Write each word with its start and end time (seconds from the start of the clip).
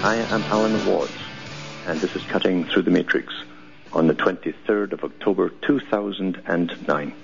I 0.00 0.14
am 0.14 0.42
Alan 0.44 0.86
Watt, 0.86 1.10
and 1.88 1.98
this 1.98 2.14
is 2.14 2.22
Cutting 2.22 2.64
Through 2.66 2.82
the 2.82 2.90
Matrix 2.92 3.34
on 3.92 4.06
the 4.06 4.14
23rd 4.14 4.92
of 4.92 5.02
October 5.02 5.48
2009. 5.48 7.14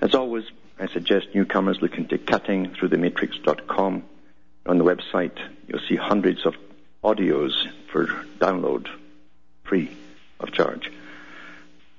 As 0.00 0.14
always, 0.14 0.44
I 0.78 0.86
suggest 0.86 1.34
newcomers 1.34 1.82
look 1.82 1.98
into 1.98 2.16
cuttingthroughthematrix.com. 2.16 4.04
On 4.66 4.78
the 4.78 4.84
website, 4.84 5.36
you'll 5.66 5.80
see 5.88 5.96
hundreds 5.96 6.46
of 6.46 6.54
audios 7.02 7.66
for 7.90 8.06
download, 8.38 8.86
free 9.64 9.90
of 10.38 10.52
charge, 10.52 10.92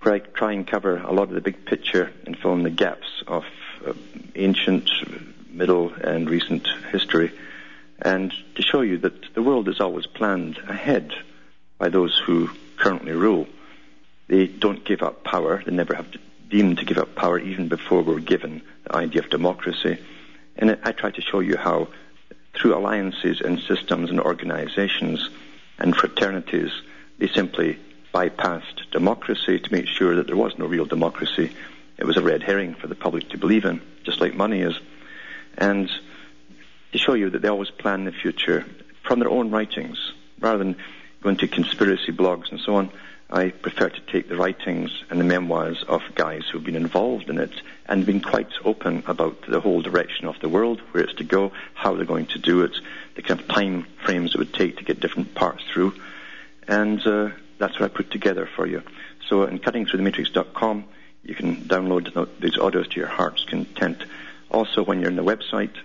where 0.01 0.15
I 0.15 0.19
try 0.19 0.53
and 0.53 0.65
cover 0.65 0.95
a 0.95 1.11
lot 1.11 1.23
of 1.23 1.31
the 1.31 1.41
big 1.41 1.65
picture 1.65 2.09
and 2.25 2.37
fill 2.37 2.53
in 2.53 2.63
the 2.63 2.69
gaps 2.69 3.21
of 3.27 3.43
uh, 3.85 3.91
ancient, 4.33 4.89
middle, 5.51 5.91
and 5.91 6.29
recent 6.29 6.69
history 6.89 7.33
and 8.01 8.33
to 8.55 8.61
show 8.61 8.81
you 8.81 8.97
that 8.99 9.33
the 9.33 9.41
world 9.41 9.67
is 9.67 9.79
always 9.79 10.05
planned 10.05 10.57
ahead 10.67 11.13
by 11.77 11.89
those 11.89 12.17
who 12.17 12.49
currently 12.77 13.11
rule. 13.11 13.47
They 14.27 14.47
don't 14.47 14.85
give 14.85 15.01
up 15.01 15.23
power. 15.23 15.61
They 15.65 15.71
never 15.71 15.95
have 15.95 16.07
deemed 16.49 16.77
to 16.79 16.85
give 16.85 16.97
up 16.97 17.15
power 17.15 17.39
even 17.39 17.67
before 17.67 18.01
we're 18.01 18.19
given 18.19 18.61
the 18.85 18.95
idea 18.95 19.21
of 19.21 19.29
democracy. 19.29 19.97
And 20.55 20.77
I 20.83 20.91
try 20.91 21.11
to 21.11 21.21
show 21.21 21.39
you 21.39 21.57
how 21.57 21.89
through 22.53 22.75
alliances 22.75 23.41
and 23.41 23.59
systems 23.59 24.09
and 24.09 24.19
organizations 24.19 25.29
and 25.77 25.95
fraternities, 25.95 26.71
they 27.17 27.27
simply 27.27 27.77
bypassed 28.13 28.91
democracy 28.91 29.59
to 29.59 29.71
make 29.71 29.87
sure 29.87 30.15
that 30.15 30.27
there 30.27 30.35
was 30.35 30.57
no 30.57 30.65
real 30.65 30.85
democracy. 30.85 31.51
It 31.97 32.05
was 32.05 32.17
a 32.17 32.21
red 32.21 32.43
herring 32.43 32.73
for 32.75 32.87
the 32.87 32.95
public 32.95 33.29
to 33.29 33.37
believe 33.37 33.65
in, 33.65 33.81
just 34.03 34.19
like 34.19 34.33
money 34.33 34.61
is. 34.61 34.79
And 35.57 35.89
to 36.91 36.97
show 36.97 37.13
you 37.13 37.29
that 37.29 37.41
they 37.41 37.47
always 37.47 37.71
plan 37.71 38.05
the 38.05 38.11
future 38.11 38.65
from 39.03 39.19
their 39.19 39.29
own 39.29 39.51
writings, 39.51 40.13
rather 40.39 40.59
than 40.59 40.75
going 41.21 41.37
to 41.37 41.47
conspiracy 41.47 42.11
blogs 42.11 42.51
and 42.51 42.59
so 42.59 42.75
on. 42.75 42.89
I 43.31 43.49
prefer 43.49 43.89
to 43.89 44.01
take 44.11 44.27
the 44.27 44.35
writings 44.35 45.03
and 45.09 45.19
the 45.19 45.23
memoirs 45.23 45.83
of 45.87 46.01
guys 46.15 46.45
who've 46.47 46.63
been 46.63 46.75
involved 46.75 47.29
in 47.29 47.37
it 47.37 47.51
and 47.85 48.05
been 48.05 48.21
quite 48.21 48.49
open 48.65 49.03
about 49.05 49.43
the 49.47 49.59
whole 49.59 49.83
direction 49.83 50.25
of 50.25 50.39
the 50.39 50.49
world, 50.49 50.81
where 50.91 51.03
it's 51.03 51.13
to 51.15 51.23
go, 51.23 51.51
how 51.75 51.93
they're 51.93 52.05
going 52.05 52.25
to 52.27 52.39
do 52.39 52.63
it, 52.63 52.75
the 53.15 53.21
kind 53.21 53.39
of 53.39 53.47
time 53.47 53.85
frames 54.03 54.33
it 54.33 54.39
would 54.39 54.53
take 54.53 54.77
to 54.77 54.83
get 54.83 54.99
different 54.99 55.35
parts 55.35 55.63
through. 55.71 55.93
And 56.67 57.05
uh, 57.05 57.29
that's 57.59 57.79
what 57.79 57.91
I 57.91 57.93
put 57.95 58.09
together 58.09 58.49
for 58.55 58.65
you. 58.65 58.81
So 59.27 59.43
in 59.43 59.59
cuttingthroughthematrix.com, 59.59 60.85
you 61.23 61.35
can 61.35 61.57
download 61.57 62.29
these 62.39 62.55
audios 62.55 62.89
to 62.91 62.99
your 62.99 63.09
heart's 63.09 63.43
content. 63.43 64.03
Also, 64.49 64.83
when 64.83 65.01
you're 65.01 65.11
in 65.11 65.15
the 65.15 65.23
website, 65.23 65.75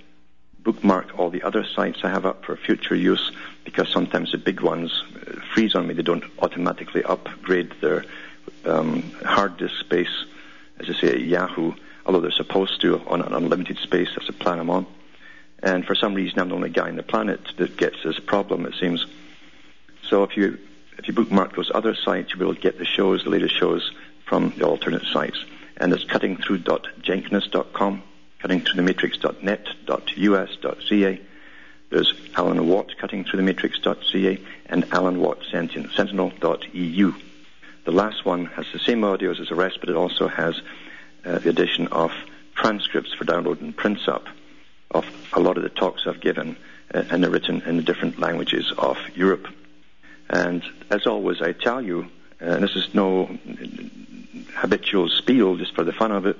bookmark 0.64 1.18
all 1.18 1.30
the 1.30 1.42
other 1.42 1.62
sites 1.64 2.00
I 2.02 2.08
have 2.08 2.26
up 2.26 2.44
for 2.44 2.56
future 2.56 2.96
use 2.96 3.30
because 3.64 3.88
sometimes 3.88 4.32
the 4.32 4.38
big 4.38 4.60
ones 4.62 5.04
uh, 5.14 5.40
freeze 5.52 5.74
on 5.74 5.86
me. 5.86 5.94
They 5.94 6.02
don't 6.02 6.24
automatically 6.40 7.04
upgrade 7.04 7.72
their 7.80 8.04
um, 8.64 9.02
hard 9.24 9.58
disk 9.58 9.78
space, 9.78 10.24
as 10.80 10.88
I 10.88 10.94
say, 10.94 11.18
Yahoo, 11.18 11.74
although 12.06 12.20
they're 12.20 12.30
supposed 12.30 12.80
to 12.80 13.00
on 13.06 13.20
an 13.20 13.34
unlimited 13.34 13.78
space. 13.78 14.08
That's 14.14 14.26
the 14.26 14.32
plan 14.32 14.58
I'm 14.58 14.70
on. 14.70 14.86
And 15.62 15.86
for 15.86 15.94
some 15.94 16.14
reason, 16.14 16.40
I'm 16.40 16.48
the 16.48 16.54
only 16.56 16.70
guy 16.70 16.88
on 16.88 16.96
the 16.96 17.02
planet 17.02 17.40
that 17.58 17.76
gets 17.76 18.02
this 18.02 18.18
problem, 18.18 18.66
it 18.66 18.74
seems. 18.80 19.06
So 20.08 20.24
if 20.24 20.36
you 20.36 20.58
if 20.98 21.08
you 21.08 21.14
bookmark 21.14 21.56
those 21.56 21.70
other 21.74 21.94
sites, 21.94 22.32
able 22.34 22.54
to 22.54 22.60
get 22.60 22.78
the 22.78 22.84
shows, 22.84 23.24
the 23.24 23.30
latest 23.30 23.56
shows, 23.56 23.92
from 24.24 24.50
the 24.56 24.64
alternate 24.64 25.04
sites. 25.04 25.44
And 25.76 25.92
it's 25.92 26.04
cuttingthrough.jenkins.com 26.04 28.02
cuttingthroughthematrix.net.us.ca. 28.44 31.20
There's 31.90 32.14
Alan 32.36 32.68
Watt, 32.68 32.94
cuttingthroughthematrix.ca, 33.00 34.40
and 34.66 34.84
Alan 34.92 35.20
Watt, 35.20 35.38
sentinel.eu. 35.50 37.14
The 37.84 37.92
last 37.92 38.24
one 38.24 38.46
has 38.46 38.66
the 38.72 38.78
same 38.78 39.02
audios 39.02 39.40
as 39.40 39.48
the 39.48 39.54
rest, 39.54 39.78
but 39.80 39.88
it 39.88 39.96
also 39.96 40.28
has 40.28 40.60
uh, 41.24 41.38
the 41.38 41.50
addition 41.50 41.86
of 41.88 42.12
transcripts 42.54 43.12
for 43.14 43.24
download 43.24 43.60
and 43.60 43.76
prints 43.76 44.08
up 44.08 44.26
of 44.90 45.06
a 45.32 45.40
lot 45.40 45.56
of 45.56 45.62
the 45.62 45.68
talks 45.68 46.06
I've 46.06 46.20
given, 46.20 46.56
uh, 46.92 47.04
and 47.10 47.22
they're 47.22 47.30
written 47.30 47.62
in 47.62 47.76
the 47.76 47.82
different 47.82 48.18
languages 48.18 48.72
of 48.76 48.98
Europe. 49.14 49.48
And 50.28 50.62
as 50.90 51.06
always, 51.06 51.40
I 51.42 51.52
tell 51.52 51.82
you, 51.82 52.10
uh, 52.40 52.46
and 52.46 52.64
this 52.64 52.76
is 52.76 52.94
no 52.94 53.38
habitual 54.54 55.08
spiel 55.08 55.56
just 55.56 55.74
for 55.74 55.84
the 55.84 55.92
fun 55.92 56.12
of 56.12 56.26
it, 56.26 56.36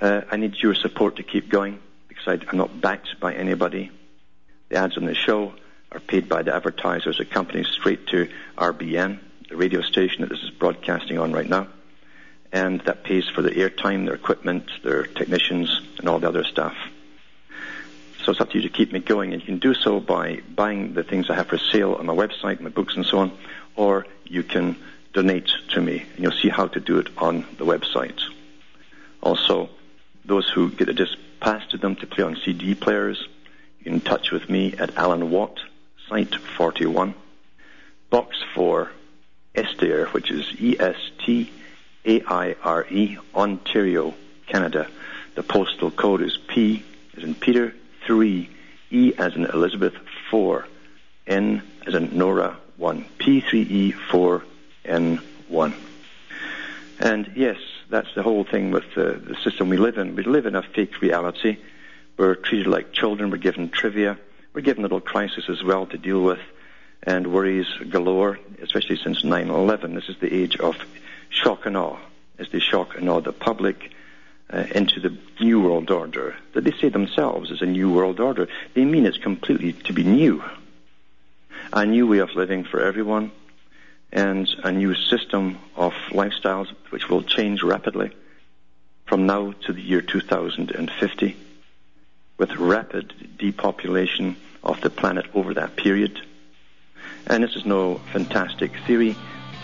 uh, 0.00 0.22
I 0.30 0.36
need 0.36 0.56
your 0.56 0.74
support 0.74 1.16
to 1.16 1.22
keep 1.22 1.48
going 1.48 1.78
because 2.08 2.40
I'm 2.48 2.58
not 2.58 2.80
backed 2.80 3.20
by 3.20 3.34
anybody. 3.34 3.90
The 4.68 4.76
ads 4.76 4.96
on 4.96 5.04
the 5.04 5.14
show 5.14 5.54
are 5.92 6.00
paid 6.00 6.28
by 6.28 6.42
the 6.42 6.54
advertisers 6.54 7.20
or 7.20 7.24
companies 7.24 7.66
straight 7.68 8.06
to 8.08 8.28
RBN, 8.56 9.18
the 9.48 9.56
radio 9.56 9.82
station 9.82 10.22
that 10.22 10.30
this 10.30 10.42
is 10.42 10.50
broadcasting 10.50 11.18
on 11.18 11.32
right 11.32 11.48
now. 11.48 11.68
And 12.52 12.80
that 12.82 13.04
pays 13.04 13.28
for 13.28 13.42
the 13.42 13.50
airtime, 13.50 14.06
their 14.06 14.14
equipment, 14.14 14.70
their 14.82 15.04
technicians, 15.04 15.80
and 15.98 16.08
all 16.08 16.18
the 16.18 16.28
other 16.28 16.44
stuff. 16.44 16.74
So 18.24 18.32
it's 18.32 18.40
up 18.40 18.50
to 18.50 18.56
you 18.58 18.68
to 18.68 18.68
keep 18.68 18.92
me 18.92 18.98
going, 18.98 19.32
and 19.32 19.40
you 19.40 19.46
can 19.46 19.58
do 19.58 19.72
so 19.72 20.00
by 20.00 20.42
buying 20.54 20.94
the 20.94 21.04
things 21.04 21.30
I 21.30 21.34
have 21.34 21.48
for 21.48 21.58
sale 21.58 21.94
on 21.94 22.06
my 22.06 22.14
website, 22.14 22.60
my 22.60 22.70
books, 22.70 22.96
and 22.96 23.06
so 23.06 23.18
on, 23.18 23.38
or 23.76 24.06
you 24.24 24.42
can 24.42 24.76
donate 25.12 25.50
to 25.70 25.80
me, 25.80 26.04
and 26.14 26.22
you'll 26.22 26.32
see 26.32 26.48
how 26.48 26.66
to 26.68 26.80
do 26.80 26.98
it 26.98 27.08
on 27.18 27.46
the 27.56 27.64
website. 27.64 28.20
Also, 29.22 29.70
those 30.30 30.48
who 30.48 30.70
get 30.70 30.88
a 30.88 30.94
disc 30.94 31.18
passed 31.40 31.72
to 31.72 31.76
them 31.76 31.96
to 31.96 32.06
play 32.06 32.22
on 32.22 32.36
CD 32.44 32.76
players, 32.76 33.26
you 33.80 33.84
can 33.90 34.00
touch 34.00 34.30
with 34.30 34.48
me 34.48 34.72
at 34.78 34.96
Alan 34.96 35.28
Watt, 35.28 35.58
Site 36.08 36.36
41, 36.56 37.14
Box 38.10 38.36
4, 38.54 38.92
Estaire, 39.56 40.06
which 40.06 40.30
is 40.30 40.46
E-S-T-A-I-R-E, 40.60 41.48
Ontario, 43.34 44.14
Canada. 44.46 44.86
The 45.34 45.42
postal 45.42 45.90
code 45.90 46.22
is 46.22 46.38
P 46.46 46.84
as 47.16 47.24
in 47.24 47.34
Peter, 47.34 47.74
3, 48.06 48.48
E 48.92 49.12
as 49.18 49.34
in 49.34 49.46
Elizabeth, 49.46 49.94
4, 50.30 50.64
N 51.26 51.60
as 51.88 51.94
in 51.94 52.16
Nora, 52.16 52.56
1, 52.76 53.04
P3E4, 53.18 54.42
N1. 54.84 55.74
And 57.00 57.32
yes, 57.34 57.58
that's 57.90 58.14
the 58.14 58.22
whole 58.22 58.44
thing 58.44 58.70
with 58.70 58.94
the, 58.94 59.20
the 59.22 59.36
system 59.42 59.68
we 59.68 59.76
live 59.76 59.98
in. 59.98 60.14
We 60.14 60.22
live 60.22 60.46
in 60.46 60.54
a 60.54 60.62
fake 60.62 61.00
reality. 61.00 61.58
We're 62.16 62.36
treated 62.36 62.66
like 62.66 62.92
children. 62.92 63.30
We're 63.30 63.38
given 63.38 63.70
trivia. 63.70 64.18
We're 64.54 64.62
given 64.62 64.82
little 64.82 65.00
crises 65.00 65.44
as 65.48 65.62
well 65.62 65.86
to 65.86 65.98
deal 65.98 66.22
with 66.22 66.40
and 67.02 67.32
worries 67.32 67.66
galore, 67.88 68.38
especially 68.62 68.96
since 68.96 69.22
9-11. 69.22 69.94
This 69.94 70.08
is 70.08 70.18
the 70.18 70.32
age 70.32 70.56
of 70.58 70.76
shock 71.30 71.66
and 71.66 71.76
awe 71.76 71.98
as 72.38 72.48
they 72.50 72.58
shock 72.58 72.96
and 72.96 73.08
awe 73.08 73.20
the 73.20 73.32
public 73.32 73.92
uh, 74.52 74.64
into 74.74 75.00
the 75.00 75.16
new 75.40 75.60
world 75.60 75.90
order 75.90 76.36
that 76.54 76.64
they 76.64 76.72
say 76.72 76.88
themselves 76.88 77.50
is 77.50 77.62
a 77.62 77.66
new 77.66 77.90
world 77.90 78.20
order. 78.20 78.48
They 78.74 78.84
mean 78.84 79.06
it's 79.06 79.18
completely 79.18 79.72
to 79.72 79.92
be 79.92 80.04
new. 80.04 80.42
A 81.72 81.86
new 81.86 82.06
way 82.06 82.18
of 82.18 82.34
living 82.34 82.64
for 82.64 82.80
everyone, 82.80 83.30
and 84.12 84.48
a 84.64 84.72
new 84.72 84.94
system 84.94 85.58
of 85.76 85.92
lifestyles 86.10 86.68
which 86.90 87.08
will 87.08 87.22
change 87.22 87.62
rapidly 87.62 88.10
from 89.06 89.26
now 89.26 89.52
to 89.66 89.72
the 89.72 89.82
year 89.82 90.00
2050 90.00 91.36
with 92.38 92.56
rapid 92.56 93.12
depopulation 93.38 94.36
of 94.64 94.80
the 94.80 94.90
planet 94.90 95.26
over 95.34 95.54
that 95.54 95.76
period. 95.76 96.20
And 97.26 97.44
this 97.44 97.54
is 97.54 97.66
no 97.66 97.96
fantastic 98.12 98.72
theory. 98.86 99.16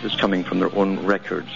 This 0.03 0.13
is 0.13 0.21
coming 0.21 0.45
from 0.45 0.61
their 0.61 0.75
own 0.75 1.05
records, 1.07 1.51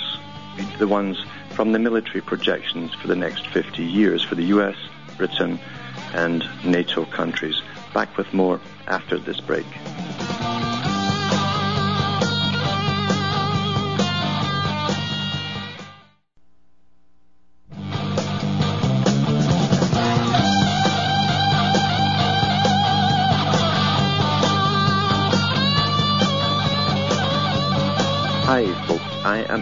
the 0.79 0.89
ones 0.89 1.23
from 1.51 1.73
the 1.73 1.79
military 1.79 2.23
projections 2.23 2.95
for 2.95 3.07
the 3.07 3.17
next 3.17 3.47
50 3.49 3.85
years 3.85 4.23
for 4.23 4.35
the 4.35 4.45
US, 4.45 4.77
Britain, 5.19 5.61
and 6.15 6.49
NATO 6.65 7.05
countries. 7.05 7.61
Back 7.93 8.17
with 8.17 8.33
more 8.33 8.61
after 8.87 9.19
this 9.19 9.41
break. 9.41 9.67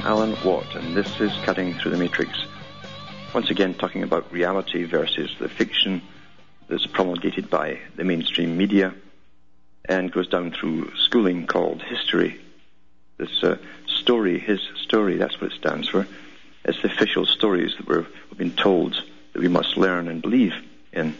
Alan 0.08 0.34
Watt, 0.42 0.74
and 0.74 0.96
this 0.96 1.20
is 1.20 1.30
Cutting 1.44 1.74
Through 1.74 1.90
the 1.90 1.98
Matrix. 1.98 2.30
Once 3.34 3.50
again, 3.50 3.74
talking 3.74 4.02
about 4.02 4.32
reality 4.32 4.84
versus 4.84 5.36
the 5.38 5.50
fiction 5.50 6.00
that's 6.66 6.86
promulgated 6.86 7.50
by 7.50 7.78
the 7.94 8.04
mainstream 8.04 8.56
media 8.56 8.94
and 9.84 10.10
goes 10.10 10.26
down 10.26 10.50
through 10.50 10.90
schooling 10.96 11.46
called 11.46 11.82
history. 11.82 12.40
This 13.18 13.44
uh, 13.44 13.58
story, 13.86 14.38
his 14.38 14.60
story, 14.82 15.18
that's 15.18 15.38
what 15.42 15.52
it 15.52 15.58
stands 15.58 15.90
for. 15.90 16.06
It's 16.64 16.80
the 16.80 16.90
official 16.90 17.26
stories 17.26 17.74
that 17.76 17.86
we're, 17.86 18.06
we've 18.30 18.38
been 18.38 18.56
told 18.56 18.94
that 19.34 19.42
we 19.42 19.48
must 19.48 19.76
learn 19.76 20.08
and 20.08 20.22
believe 20.22 20.54
in. 20.90 21.14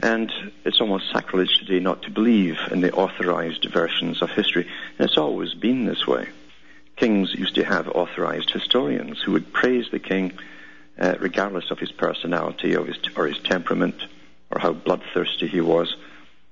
And 0.00 0.32
it's 0.64 0.80
almost 0.80 1.12
sacrilege 1.12 1.58
today 1.58 1.78
not 1.78 2.04
to 2.04 2.10
believe 2.10 2.56
in 2.70 2.80
the 2.80 2.94
authorized 2.94 3.66
versions 3.66 4.22
of 4.22 4.30
history. 4.30 4.66
And 4.98 5.06
it's 5.06 5.18
always 5.18 5.52
been 5.52 5.84
this 5.84 6.06
way. 6.06 6.28
Kings 6.96 7.34
used 7.34 7.56
to 7.56 7.64
have 7.64 7.88
authorized 7.88 8.50
historians 8.50 9.20
who 9.20 9.32
would 9.32 9.52
praise 9.52 9.86
the 9.90 9.98
king 9.98 10.32
uh, 10.98 11.14
regardless 11.18 11.70
of 11.70 11.78
his 11.78 11.90
personality 11.90 12.76
or 12.76 12.86
his, 12.86 12.96
or 13.16 13.26
his 13.26 13.38
temperament 13.40 13.96
or 14.50 14.60
how 14.60 14.72
bloodthirsty 14.72 15.48
he 15.48 15.60
was, 15.60 15.96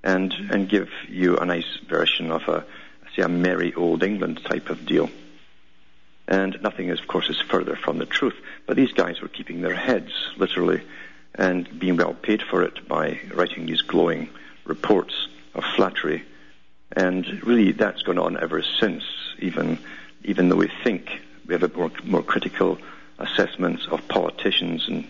and, 0.02 0.32
and 0.50 0.68
give 0.68 0.90
you 1.08 1.36
a 1.36 1.44
nice 1.44 1.78
version 1.88 2.32
of 2.32 2.42
a, 2.48 2.64
say, 3.14 3.22
a 3.22 3.28
merry 3.28 3.72
old 3.74 4.02
England 4.02 4.42
type 4.44 4.70
of 4.70 4.84
deal. 4.84 5.08
And 6.26 6.60
nothing, 6.62 6.88
is, 6.88 6.98
of 6.98 7.06
course, 7.06 7.28
is 7.28 7.40
further 7.40 7.76
from 7.76 7.98
the 7.98 8.06
truth. 8.06 8.34
But 8.66 8.76
these 8.76 8.92
guys 8.92 9.20
were 9.20 9.28
keeping 9.28 9.60
their 9.60 9.74
heads, 9.74 10.12
literally, 10.36 10.82
and 11.34 11.78
being 11.78 11.96
well 11.96 12.14
paid 12.14 12.42
for 12.42 12.62
it 12.62 12.88
by 12.88 13.20
writing 13.32 13.66
these 13.66 13.82
glowing 13.82 14.28
reports 14.64 15.28
of 15.54 15.64
flattery. 15.76 16.24
And 16.90 17.44
really, 17.44 17.72
that's 17.72 18.02
gone 18.02 18.18
on 18.18 18.40
ever 18.40 18.62
since, 18.62 19.04
even, 19.38 19.78
even 20.24 20.48
though 20.48 20.56
we 20.56 20.70
think 20.84 21.20
we 21.46 21.54
have 21.54 21.62
a 21.62 21.76
more, 21.76 21.90
more 22.04 22.22
critical 22.22 22.78
assessments 23.18 23.86
of 23.90 24.06
politicians 24.08 24.86
and, 24.88 25.06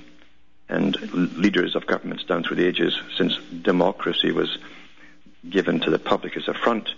and 0.69 0.97
leaders 1.37 1.75
of 1.75 1.87
governments 1.87 2.25
down 2.25 2.43
through 2.43 2.57
the 2.57 2.67
ages 2.67 2.99
since 3.17 3.37
democracy 3.63 4.33
was 4.33 4.59
given 5.49 5.81
to 5.81 5.91
the 5.91 5.99
public 5.99 6.37
as 6.37 6.49
a 6.49 6.55
front. 6.55 6.89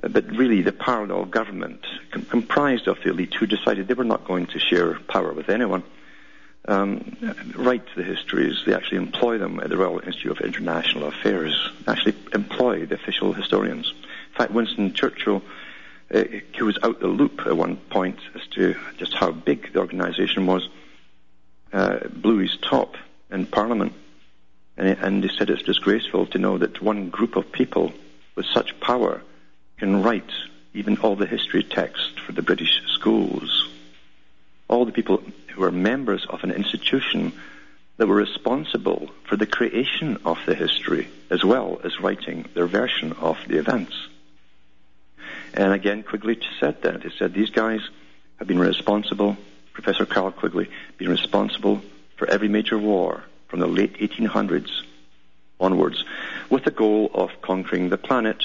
But 0.00 0.26
really, 0.30 0.62
the 0.62 0.72
parallel 0.72 1.26
government 1.26 1.86
com- 2.10 2.24
comprised 2.24 2.88
of 2.88 2.98
the 3.02 3.10
elite 3.10 3.34
who 3.34 3.46
decided 3.46 3.86
they 3.86 3.94
were 3.94 4.04
not 4.04 4.24
going 4.24 4.46
to 4.46 4.58
share 4.58 4.98
power 5.00 5.32
with 5.32 5.48
anyone 5.48 5.82
um, 6.68 7.16
write 7.56 7.84
the 7.96 8.02
histories. 8.02 8.62
They 8.64 8.74
actually 8.74 8.98
employ 8.98 9.38
them 9.38 9.60
at 9.60 9.70
the 9.70 9.76
Royal 9.76 10.00
Institute 10.00 10.32
of 10.32 10.40
International 10.40 11.08
Affairs. 11.08 11.70
Actually 11.86 12.14
employ 12.34 12.86
the 12.86 12.94
official 12.94 13.32
historians. 13.32 13.92
In 14.32 14.36
fact, 14.36 14.52
Winston 14.52 14.92
Churchill, 14.92 15.42
uh, 16.12 16.24
he 16.52 16.62
was 16.62 16.78
out 16.82 17.00
the 17.00 17.06
loop 17.06 17.46
at 17.46 17.56
one 17.56 17.76
point 17.76 18.18
as 18.34 18.46
to 18.48 18.74
just 18.98 19.14
how 19.14 19.30
big 19.30 19.72
the 19.72 19.78
organisation 19.78 20.46
was. 20.46 20.68
Uh, 21.72 22.08
blew 22.08 22.38
his 22.38 22.56
top 22.56 22.96
in 23.30 23.46
Parliament, 23.46 23.92
and, 24.76 24.98
and 24.98 25.24
he 25.24 25.36
said 25.36 25.50
it's 25.50 25.62
disgraceful 25.62 26.26
to 26.26 26.38
know 26.38 26.58
that 26.58 26.82
one 26.82 27.10
group 27.10 27.36
of 27.36 27.52
people 27.52 27.92
with 28.34 28.46
such 28.46 28.80
power 28.80 29.22
can 29.78 30.02
write 30.02 30.30
even 30.74 30.98
all 30.98 31.14
the 31.14 31.26
history 31.26 31.62
text 31.62 32.18
for 32.20 32.32
the 32.32 32.42
British 32.42 32.82
schools. 32.86 33.68
All 34.68 34.84
the 34.84 34.92
people 34.92 35.22
who 35.48 35.60
were 35.60 35.70
members 35.70 36.26
of 36.28 36.42
an 36.42 36.50
institution 36.50 37.32
that 37.96 38.06
were 38.06 38.16
responsible 38.16 39.10
for 39.24 39.36
the 39.36 39.46
creation 39.46 40.18
of 40.24 40.38
the 40.46 40.54
history 40.54 41.08
as 41.28 41.44
well 41.44 41.80
as 41.84 42.00
writing 42.00 42.46
their 42.54 42.66
version 42.66 43.12
of 43.12 43.38
the 43.46 43.58
events. 43.58 44.08
And 45.54 45.72
again, 45.72 46.02
Quigley 46.02 46.38
said 46.58 46.82
that. 46.82 47.02
He 47.02 47.10
said 47.18 47.34
these 47.34 47.50
guys 47.50 47.80
have 48.38 48.48
been 48.48 48.58
responsible, 48.58 49.36
Professor 49.72 50.06
Carroll 50.06 50.32
Quigley, 50.32 50.68
been 50.98 51.08
responsible 51.08 51.82
for 52.16 52.28
every 52.28 52.48
major 52.48 52.78
war 52.78 53.24
from 53.48 53.60
the 53.60 53.66
late 53.66 53.98
1800s 53.98 54.70
onwards 55.58 56.04
with 56.48 56.64
the 56.64 56.70
goal 56.70 57.10
of 57.12 57.30
conquering 57.42 57.88
the 57.88 57.98
planet 57.98 58.44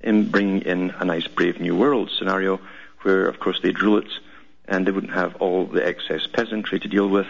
and 0.00 0.30
bringing 0.30 0.62
in 0.62 0.90
a 0.90 1.04
nice 1.04 1.26
brave 1.26 1.60
new 1.60 1.76
world 1.76 2.10
scenario 2.18 2.60
where, 3.02 3.26
of 3.26 3.38
course, 3.38 3.60
they'd 3.62 3.82
rule 3.82 3.98
it 3.98 4.10
and 4.66 4.86
they 4.86 4.90
wouldn't 4.90 5.12
have 5.12 5.36
all 5.36 5.66
the 5.66 5.86
excess 5.86 6.26
peasantry 6.26 6.80
to 6.80 6.88
deal 6.88 7.08
with. 7.08 7.26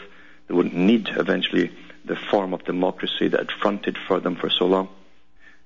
They 0.47 0.55
wouldn't 0.55 0.75
need 0.75 1.09
eventually 1.09 1.73
the 2.05 2.17
form 2.17 2.55
of 2.55 2.65
democracy 2.65 3.29
that 3.29 3.41
had 3.41 3.51
fronted 3.51 3.97
for 3.97 4.21
them 4.21 4.37
for 4.37 4.51
so 4.51 4.67
long. 4.67 4.89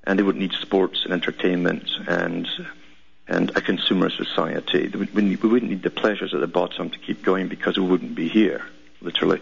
And 0.04 0.18
they 0.18 0.22
wouldn't 0.22 0.40
need 0.40 0.58
sports 0.58 1.04
and 1.04 1.12
entertainment 1.12 1.90
and 2.06 2.48
and 3.28 3.50
a 3.50 3.60
consumer 3.60 4.08
society. 4.08 4.88
We 4.88 5.36
wouldn't 5.36 5.70
need 5.70 5.82
the 5.82 5.90
pleasures 5.90 6.32
at 6.32 6.40
the 6.40 6.46
bottom 6.46 6.90
to 6.90 6.98
keep 6.98 7.22
going 7.22 7.48
because 7.48 7.78
we 7.78 7.86
wouldn't 7.86 8.14
be 8.14 8.28
here, 8.28 8.64
literally. 9.02 9.40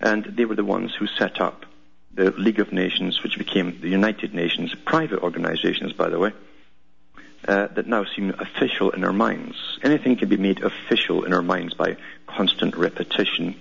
And 0.00 0.24
they 0.24 0.44
were 0.44 0.56
the 0.56 0.64
ones 0.64 0.94
who 0.94 1.06
set 1.06 1.40
up 1.40 1.64
the 2.12 2.32
League 2.32 2.60
of 2.60 2.72
Nations, 2.72 3.22
which 3.22 3.38
became 3.38 3.80
the 3.80 3.88
United 3.88 4.34
Nations, 4.34 4.74
private 4.84 5.20
organizations, 5.20 5.92
by 5.92 6.08
the 6.08 6.18
way, 6.18 6.32
uh, 7.46 7.68
that 7.68 7.86
now 7.86 8.04
seem 8.04 8.30
official 8.30 8.90
in 8.90 9.04
our 9.04 9.12
minds. 9.12 9.78
Anything 9.82 10.16
can 10.16 10.28
be 10.28 10.36
made 10.36 10.62
official 10.62 11.24
in 11.24 11.32
our 11.32 11.42
minds 11.42 11.74
by 11.74 11.96
constant 12.26 12.76
repetition 12.76 13.56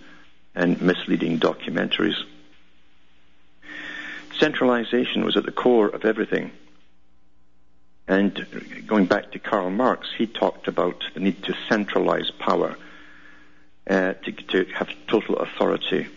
and 0.55 0.81
misleading 0.81 1.39
documentaries. 1.39 2.15
Centralization 4.39 5.25
was 5.25 5.37
at 5.37 5.45
the 5.45 5.51
core 5.51 5.87
of 5.87 6.05
everything. 6.05 6.51
And 8.07 8.85
going 8.85 9.05
back 9.05 9.31
to 9.31 9.39
Karl 9.39 9.69
Marx, 9.69 10.09
he 10.17 10.27
talked 10.27 10.67
about 10.67 11.03
the 11.13 11.19
need 11.19 11.43
to 11.43 11.55
centralize 11.69 12.31
power, 12.31 12.75
uh, 13.89 14.13
to, 14.13 14.31
to 14.31 14.65
have 14.73 14.89
total 15.07 15.37
authority, 15.37 16.07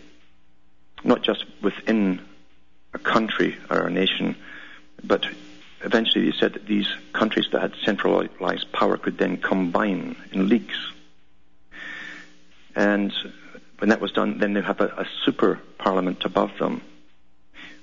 not 1.03 1.21
just 1.21 1.45
within 1.61 2.21
a 2.93 2.99
country 2.99 3.57
or 3.69 3.87
a 3.87 3.89
nation, 3.89 4.35
but 5.03 5.25
eventually 5.81 6.25
he 6.25 6.37
said 6.37 6.53
that 6.53 6.65
these 6.65 6.87
countries 7.13 7.47
that 7.51 7.61
had 7.61 7.73
centralized 7.85 8.71
power 8.71 8.97
could 8.97 9.17
then 9.17 9.37
combine 9.37 10.15
in 10.31 10.49
leagues. 10.49 10.77
And 12.75 13.13
when 13.79 13.89
that 13.89 14.01
was 14.01 14.11
done, 14.11 14.39
then 14.39 14.53
they 14.53 14.59
would 14.59 14.65
have 14.65 14.81
a, 14.81 14.87
a 14.87 15.07
super 15.25 15.61
parliament 15.77 16.25
above 16.25 16.51
them, 16.59 16.81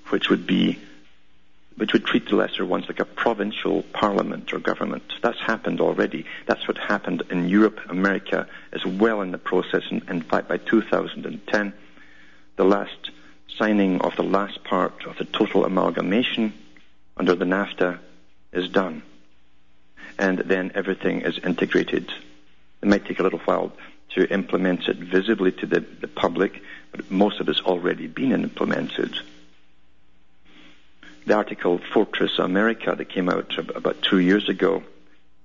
which 0.09 0.29
would 0.29 0.45
be 0.45 0.79
which 1.77 1.91
would 1.93 2.05
treat 2.05 2.27
the 2.29 2.35
lesser 2.35 2.65
ones 2.65 2.85
like 2.87 2.99
a 2.99 3.05
provincial 3.05 3.83
parliament 3.93 4.53
or 4.53 4.59
government. 4.59 5.03
That's 5.21 5.39
happened 5.39 5.81
already. 5.81 6.25
That's 6.45 6.67
what 6.67 6.77
happened 6.77 7.23
in 7.29 7.49
Europe, 7.49 7.79
America, 7.89 8.47
as 8.71 8.85
well 8.85 9.21
in 9.21 9.31
the 9.31 9.37
process. 9.37 9.83
And 9.89 10.01
in 10.09 10.21
fact, 10.21 10.47
by 10.47 10.57
2010, 10.57 11.73
the 12.55 12.63
last 12.63 13.11
signing 13.57 14.01
of 14.01 14.15
the 14.15 14.23
last 14.23 14.63
part 14.63 15.05
of 15.05 15.17
the 15.17 15.25
total 15.25 15.65
amalgamation 15.65 16.53
under 17.17 17.35
the 17.35 17.45
NAFTA 17.45 17.99
is 18.53 18.69
done. 18.69 19.03
And 20.17 20.39
then 20.39 20.71
everything 20.75 21.21
is 21.21 21.37
integrated. 21.39 22.11
It 22.81 22.87
might 22.87 23.05
take 23.05 23.19
a 23.19 23.23
little 23.23 23.39
while 23.39 23.73
to 24.11 24.31
implement 24.31 24.87
it 24.87 24.97
visibly 24.97 25.51
to 25.51 25.65
the, 25.65 25.81
the 25.81 26.07
public, 26.07 26.61
but 26.91 27.11
most 27.11 27.41
of 27.41 27.49
it's 27.49 27.59
already 27.61 28.07
been 28.07 28.31
implemented. 28.31 29.13
The 31.25 31.33
article 31.33 31.79
Fortress 31.93 32.37
America 32.37 32.93
that 32.95 33.09
came 33.09 33.29
out 33.29 33.57
about 33.75 34.01
two 34.01 34.19
years 34.19 34.47
ago 34.47 34.83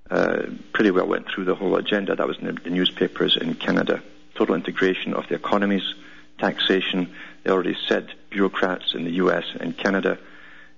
uh, 0.09 0.43
pretty 0.73 0.91
well 0.91 1.07
went 1.07 1.27
through 1.27 1.45
the 1.45 1.55
whole 1.55 1.75
agenda. 1.75 2.15
That 2.15 2.27
was 2.27 2.37
in 2.37 2.59
the 2.63 2.69
newspapers 2.69 3.37
in 3.37 3.55
Canada. 3.55 4.03
Total 4.35 4.55
integration 4.55 5.13
of 5.13 5.27
the 5.27 5.35
economies, 5.35 5.95
taxation. 6.37 7.11
They 7.43 7.51
already 7.51 7.77
said 7.87 8.13
bureaucrats 8.29 8.93
in 8.93 9.05
the 9.05 9.11
U.S. 9.13 9.45
and 9.59 9.77
Canada 9.77 10.19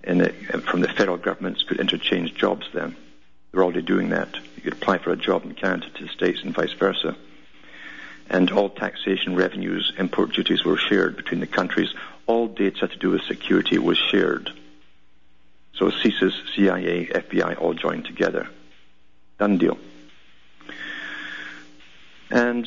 the, 0.04 0.30
from 0.66 0.82
the 0.82 0.88
federal 0.88 1.18
governments 1.18 1.64
could 1.64 1.80
interchange 1.80 2.34
jobs 2.36 2.68
then. 2.74 2.96
They're 3.52 3.64
already 3.64 3.82
doing 3.82 4.10
that. 4.10 4.36
You 4.56 4.62
could 4.64 4.74
apply 4.74 4.98
for 5.00 5.12
a 5.12 5.18
job 5.18 5.44
in 5.44 5.54
Canada 5.54 5.90
to 5.90 6.04
the 6.04 6.10
States 6.10 6.42
and 6.44 6.54
vice 6.54 6.74
versa. 6.74 7.16
And 8.30 8.52
all 8.52 8.70
taxation 8.70 9.36
revenues, 9.36 9.94
import 9.98 10.34
duties 10.34 10.64
were 10.64 10.78
shared 10.78 11.18
between 11.18 11.40
the 11.40 11.48
countries. 11.48 11.94
All 12.26 12.48
data 12.48 12.88
to 12.88 12.98
do 12.98 13.12
with 13.12 13.22
security 13.24 13.78
was 13.78 13.98
shared. 13.98 14.52
So 15.84 15.90
CSIS, 15.90 16.56
CIA, 16.56 17.08
FBI 17.08 17.60
all 17.60 17.74
joined 17.74 18.06
together. 18.06 18.48
Done 19.38 19.58
deal. 19.58 19.78
And 22.32 22.66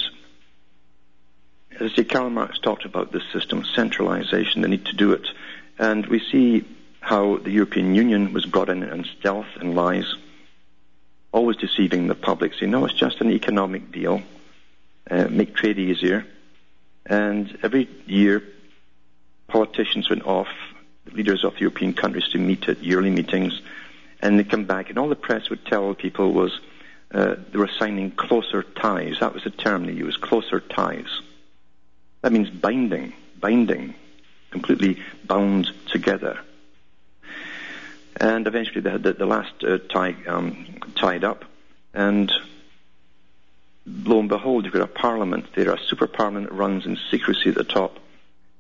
as 1.81 1.93
I 1.93 1.97
say, 1.97 2.05
Karl 2.05 2.29
Marx 2.29 2.59
talked 2.59 2.85
about 2.85 3.13
this 3.13 3.23
system, 3.33 3.65
centralization, 3.65 4.61
the 4.61 4.69
need 4.69 4.85
to 4.85 4.97
do 4.97 5.13
it. 5.13 5.27
And 5.79 6.05
we 6.05 6.21
see 6.21 6.67
how 7.01 7.39
the 7.39 7.51
European 7.51 7.95
Union 7.95 8.35
was 8.35 8.45
brought 8.45 8.69
in 8.69 8.83
in 8.83 9.05
stealth 9.19 9.49
and 9.61 9.75
lies, 9.75 10.15
always 11.33 11.57
deceiving 11.57 12.09
the 12.09 12.15
public, 12.15 12.53
saying, 12.53 12.71
no, 12.71 12.85
it's 12.85 12.93
just 12.93 13.23
an 13.23 13.31
economic 13.31 13.91
deal, 13.93 14.21
uh, 15.11 15.29
make 15.31 15.55
trade 15.55 15.79
easier. 15.79 16.27
And 17.07 17.61
every 17.63 17.89
year, 18.05 18.43
politicians 19.49 20.11
went 20.11 20.27
off, 20.27 20.49
leaders 21.13 21.45
of 21.45 21.61
European 21.61 21.95
countries 21.95 22.29
to 22.29 22.39
meet 22.39 22.69
at 22.69 22.83
yearly 22.83 23.11
meetings, 23.11 23.61
and 24.21 24.39
they 24.39 24.45
come 24.45 24.65
back, 24.65 24.91
and 24.91 24.99
all 24.99 25.09
the 25.09 25.17
press 25.17 25.51
would 25.51 25.65
tell 25.67 25.95
people 25.95 26.33
was 26.33 26.59
uh, 27.13 27.37
they 27.51 27.59
were 27.59 27.71
signing 27.79 28.11
closer 28.11 28.63
ties. 28.63 29.21
That 29.21 29.35
was 29.35 29.45
the 29.45 29.51
term 29.51 29.87
they 29.87 29.93
used, 29.93 30.21
closer 30.21 30.61
ties. 30.61 31.21
That 32.23 32.33
means 32.33 32.51
binding, 32.51 33.13
binding, 33.39 33.95
completely 34.51 35.03
bound 35.25 35.71
together. 35.89 36.41
And 38.19 38.47
eventually 38.47 38.81
they 38.81 38.91
had 38.91 39.03
the, 39.03 39.13
the 39.13 39.27
last 39.27 39.63
uh, 39.63 39.79
tie 39.79 40.17
um, 40.27 40.81
tied 40.95 41.23
up, 41.23 41.45
and 41.93 42.33
lo 43.87 44.19
and 44.19 44.29
behold, 44.29 44.65
you've 44.65 44.73
got 44.73 44.83
a 44.83 44.87
parliament 44.87 45.47
there, 45.55 45.73
a 45.73 45.79
super 45.79 46.07
parliament 46.07 46.49
that 46.49 46.55
runs 46.55 46.87
in 46.87 46.99
secrecy 47.11 47.51
at 47.51 47.55
the 47.55 47.65
top, 47.65 47.99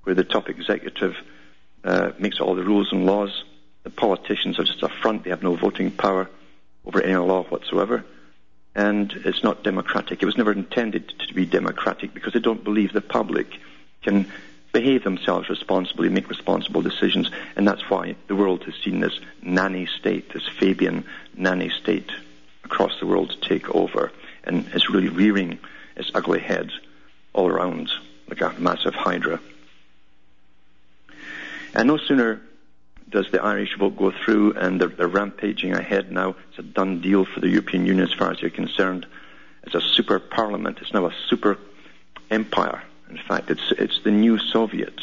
where 0.04 0.14
the 0.14 0.24
top 0.24 0.48
executive 0.48 1.16
uh, 1.86 2.12
makes 2.18 2.40
all 2.40 2.54
the 2.54 2.64
rules 2.64 2.92
and 2.92 3.06
laws. 3.06 3.44
The 3.84 3.90
politicians 3.90 4.58
are 4.58 4.64
just 4.64 4.82
a 4.82 4.88
front; 4.88 5.24
they 5.24 5.30
have 5.30 5.42
no 5.42 5.56
voting 5.56 5.90
power 5.90 6.28
over 6.84 7.00
any 7.00 7.16
law 7.16 7.44
whatsoever 7.44 8.04
and 8.76 9.10
it's 9.24 9.42
not 9.42 9.64
democratic. 9.64 10.22
It 10.22 10.26
was 10.26 10.36
never 10.36 10.52
intended 10.52 11.08
to 11.26 11.34
be 11.34 11.46
democratic 11.46 12.12
because 12.12 12.34
they 12.34 12.40
don't 12.40 12.62
believe 12.62 12.92
the 12.92 13.00
public 13.00 13.46
can 14.02 14.30
behave 14.72 15.02
themselves 15.02 15.48
responsibly, 15.48 16.10
make 16.10 16.28
responsible 16.28 16.82
decisions, 16.82 17.30
and 17.56 17.66
that's 17.66 17.88
why 17.88 18.14
the 18.28 18.36
world 18.36 18.62
has 18.64 18.74
seen 18.84 19.00
this 19.00 19.18
nanny 19.40 19.86
state, 19.86 20.34
this 20.34 20.46
Fabian 20.46 21.06
nanny 21.34 21.70
state 21.70 22.10
across 22.64 23.00
the 23.00 23.06
world 23.06 23.34
take 23.40 23.74
over, 23.74 24.12
and 24.44 24.68
it's 24.74 24.90
really 24.90 25.08
rearing 25.08 25.58
its 25.96 26.10
ugly 26.14 26.40
head 26.40 26.70
all 27.32 27.48
around 27.48 27.90
like 28.28 28.42
a 28.42 28.52
massive 28.60 28.94
hydra. 28.94 29.40
And 31.76 31.88
no 31.88 31.98
sooner 31.98 32.40
does 33.10 33.30
the 33.30 33.42
Irish 33.42 33.76
vote 33.76 33.98
go 33.98 34.10
through 34.10 34.54
and 34.54 34.80
they're, 34.80 34.88
they're, 34.88 35.06
rampaging 35.06 35.74
ahead 35.74 36.10
now? 36.10 36.34
It's 36.48 36.58
a 36.58 36.62
done 36.62 37.02
deal 37.02 37.26
for 37.26 37.40
the 37.40 37.50
European 37.50 37.84
Union 37.84 38.08
as 38.08 38.14
far 38.14 38.32
as 38.32 38.40
you're 38.40 38.50
concerned. 38.50 39.06
It's 39.62 39.74
a 39.74 39.82
super 39.82 40.18
parliament. 40.18 40.78
It's 40.80 40.94
now 40.94 41.04
a 41.04 41.14
super 41.28 41.58
empire. 42.30 42.82
In 43.10 43.18
fact, 43.18 43.50
it's, 43.50 43.72
it's 43.72 44.00
the 44.02 44.10
new 44.10 44.38
Soviet, 44.38 44.98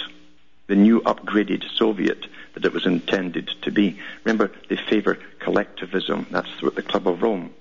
the 0.65 0.75
new 0.75 1.01
upgraded 1.01 1.63
Soviet 1.77 2.25
that 2.55 2.65
it 2.65 2.73
was 2.73 2.87
intended 2.87 3.51
to 3.61 3.71
be. 3.71 3.99
Remember, 4.23 4.51
they 4.67 4.75
favor 4.75 5.19
collectivism. 5.39 6.25
That's 6.31 6.61
what 6.63 6.73
the 6.73 6.81
Club 6.81 7.07
of 7.07 7.21
Rome 7.21 7.53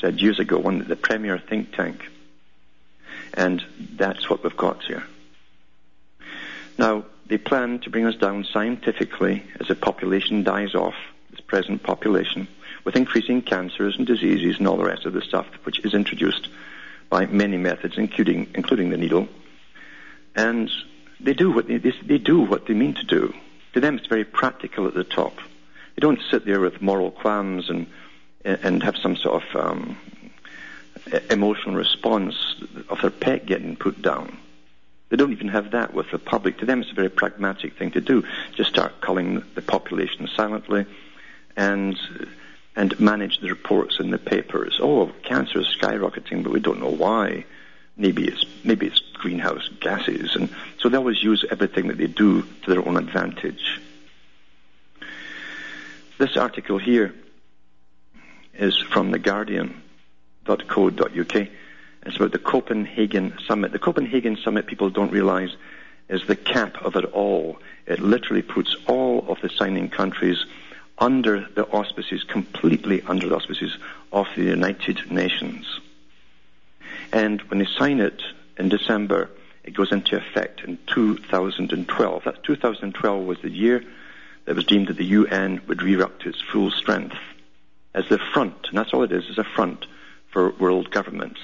said 0.00 0.20
years 0.20 0.40
ago, 0.40 0.58
one 0.58 0.86
the 0.88 0.96
premier 0.96 1.38
think 1.38 1.76
tank. 1.76 2.10
And 3.34 3.64
that's 3.78 4.28
what 4.28 4.42
we've 4.42 4.56
got 4.56 4.82
here. 4.82 5.04
Now, 6.76 7.04
they 7.32 7.38
plan 7.38 7.78
to 7.78 7.88
bring 7.88 8.04
us 8.04 8.14
down 8.16 8.44
scientifically 8.44 9.42
as 9.58 9.68
the 9.68 9.74
population 9.74 10.42
dies 10.42 10.74
off, 10.74 10.92
this 11.30 11.40
present 11.40 11.82
population, 11.82 12.46
with 12.84 12.94
increasing 12.94 13.40
cancers 13.40 13.96
and 13.96 14.06
diseases 14.06 14.58
and 14.58 14.68
all 14.68 14.76
the 14.76 14.84
rest 14.84 15.06
of 15.06 15.14
the 15.14 15.22
stuff 15.22 15.46
which 15.62 15.82
is 15.82 15.94
introduced 15.94 16.50
by 17.08 17.24
many 17.24 17.56
methods, 17.56 17.96
including, 17.96 18.48
including 18.54 18.90
the 18.90 18.98
needle. 18.98 19.28
And 20.36 20.70
they 21.20 21.32
do 21.32 21.50
what 21.50 21.68
they, 21.68 21.78
they, 21.78 21.94
they 22.04 22.18
do 22.18 22.38
what 22.38 22.66
they 22.66 22.74
mean 22.74 22.92
to 22.96 23.04
do. 23.04 23.32
To 23.72 23.80
them, 23.80 23.96
it's 23.96 24.08
very 24.08 24.26
practical 24.26 24.86
at 24.86 24.92
the 24.92 25.02
top. 25.02 25.38
They 25.96 26.00
don't 26.00 26.20
sit 26.30 26.44
there 26.44 26.60
with 26.60 26.82
moral 26.82 27.10
qualms 27.10 27.70
and 27.70 27.86
and 28.44 28.82
have 28.82 28.96
some 28.96 29.16
sort 29.16 29.42
of 29.42 29.56
um, 29.56 29.96
emotional 31.30 31.76
response 31.76 32.34
of 32.88 33.00
their 33.00 33.10
pet 33.10 33.46
getting 33.46 33.76
put 33.76 34.02
down. 34.02 34.36
They 35.12 35.18
don't 35.18 35.32
even 35.32 35.48
have 35.48 35.72
that 35.72 35.92
with 35.92 36.10
the 36.10 36.18
public. 36.18 36.56
To 36.60 36.64
them, 36.64 36.80
it's 36.80 36.90
a 36.90 36.94
very 36.94 37.10
pragmatic 37.10 37.76
thing 37.76 37.90
to 37.90 38.00
do. 38.00 38.24
Just 38.56 38.70
start 38.70 39.02
culling 39.02 39.44
the 39.54 39.60
population 39.60 40.26
silently 40.34 40.86
and 41.54 41.98
and 42.74 42.98
manage 42.98 43.40
the 43.40 43.50
reports 43.50 44.00
in 44.00 44.08
the 44.08 44.16
papers. 44.16 44.78
Oh, 44.80 45.12
cancer 45.22 45.60
is 45.60 45.66
skyrocketing, 45.78 46.42
but 46.42 46.50
we 46.50 46.60
don't 46.60 46.80
know 46.80 46.88
why. 46.88 47.44
Maybe 47.94 48.26
it's 48.26 48.46
maybe 48.64 48.86
it's 48.86 49.00
greenhouse 49.12 49.68
gases, 49.80 50.34
and 50.34 50.48
so 50.78 50.88
they 50.88 50.96
always 50.96 51.22
use 51.22 51.44
everything 51.50 51.88
that 51.88 51.98
they 51.98 52.06
do 52.06 52.40
to 52.62 52.70
their 52.70 52.88
own 52.88 52.96
advantage. 52.96 53.82
This 56.16 56.38
article 56.38 56.78
here 56.78 57.14
is 58.54 58.78
from 58.78 59.10
the 59.10 59.18
Guardian.co.uk. 59.18 59.78
It's 62.04 62.16
about 62.16 62.32
the 62.32 62.38
Copenhagen 62.38 63.34
Summit. 63.46 63.72
The 63.72 63.78
Copenhagen 63.78 64.36
Summit, 64.36 64.66
people 64.66 64.90
don't 64.90 65.12
realize, 65.12 65.54
is 66.08 66.26
the 66.26 66.36
cap 66.36 66.82
of 66.84 66.96
it 66.96 67.04
all. 67.04 67.58
It 67.86 68.00
literally 68.00 68.42
puts 68.42 68.76
all 68.86 69.24
of 69.28 69.40
the 69.40 69.48
signing 69.48 69.88
countries 69.88 70.44
under 70.98 71.46
the 71.54 71.66
auspices, 71.68 72.24
completely 72.24 73.02
under 73.02 73.28
the 73.28 73.36
auspices 73.36 73.76
of 74.12 74.26
the 74.36 74.42
United 74.42 75.10
Nations. 75.10 75.80
And 77.12 77.40
when 77.42 77.58
they 77.58 77.68
sign 77.78 78.00
it 78.00 78.22
in 78.58 78.68
December, 78.68 79.30
it 79.64 79.74
goes 79.74 79.92
into 79.92 80.16
effect 80.16 80.62
in 80.62 80.78
2012. 80.86 82.24
That 82.24 82.42
2012 82.42 83.26
was 83.26 83.38
the 83.42 83.50
year 83.50 83.84
that 84.44 84.56
was 84.56 84.64
deemed 84.64 84.88
that 84.88 84.96
the 84.96 85.04
UN 85.04 85.60
would 85.68 85.82
rear 85.82 86.02
up 86.02 86.18
to 86.20 86.28
its 86.28 86.40
full 86.40 86.70
strength 86.70 87.16
as 87.94 88.08
the 88.08 88.18
front, 88.18 88.68
and 88.68 88.78
that's 88.78 88.92
all 88.92 89.04
it 89.04 89.12
is, 89.12 89.28
is 89.28 89.38
a 89.38 89.44
front 89.44 89.86
for 90.30 90.50
world 90.52 90.90
governments. 90.90 91.40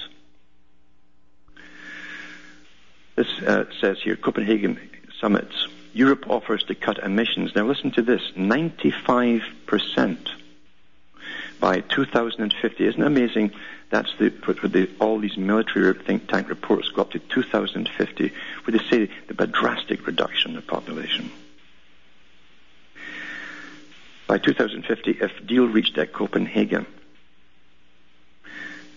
This 3.19 3.41
uh, 3.41 3.65
says 3.81 3.97
here 4.01 4.15
Copenhagen 4.15 4.79
summits. 5.19 5.67
Europe 5.91 6.29
offers 6.29 6.63
to 6.63 6.73
cut 6.73 6.99
emissions. 6.99 7.53
Now 7.53 7.65
listen 7.65 7.91
to 7.91 8.01
this 8.01 8.21
95% 8.37 10.29
by 11.59 11.81
2050. 11.81 12.85
Isn't 12.85 13.01
it 13.01 13.05
amazing? 13.05 13.51
That's 13.89 14.09
the, 14.19 14.29
the, 14.29 14.89
all 15.01 15.19
these 15.19 15.35
military 15.35 15.93
think 15.95 16.29
tank 16.29 16.47
reports 16.47 16.87
go 16.91 17.01
up 17.01 17.11
to 17.11 17.19
2050, 17.19 18.31
where 18.63 18.77
they 18.77 18.85
say 18.85 19.11
there'll 19.27 19.43
a 19.43 19.47
drastic 19.47 20.07
reduction 20.07 20.55
in 20.55 20.61
population. 20.61 21.29
By 24.27 24.37
2050, 24.37 25.17
if 25.19 25.45
deal 25.45 25.67
reached 25.67 25.97
at 25.97 26.13
Copenhagen, 26.13 26.85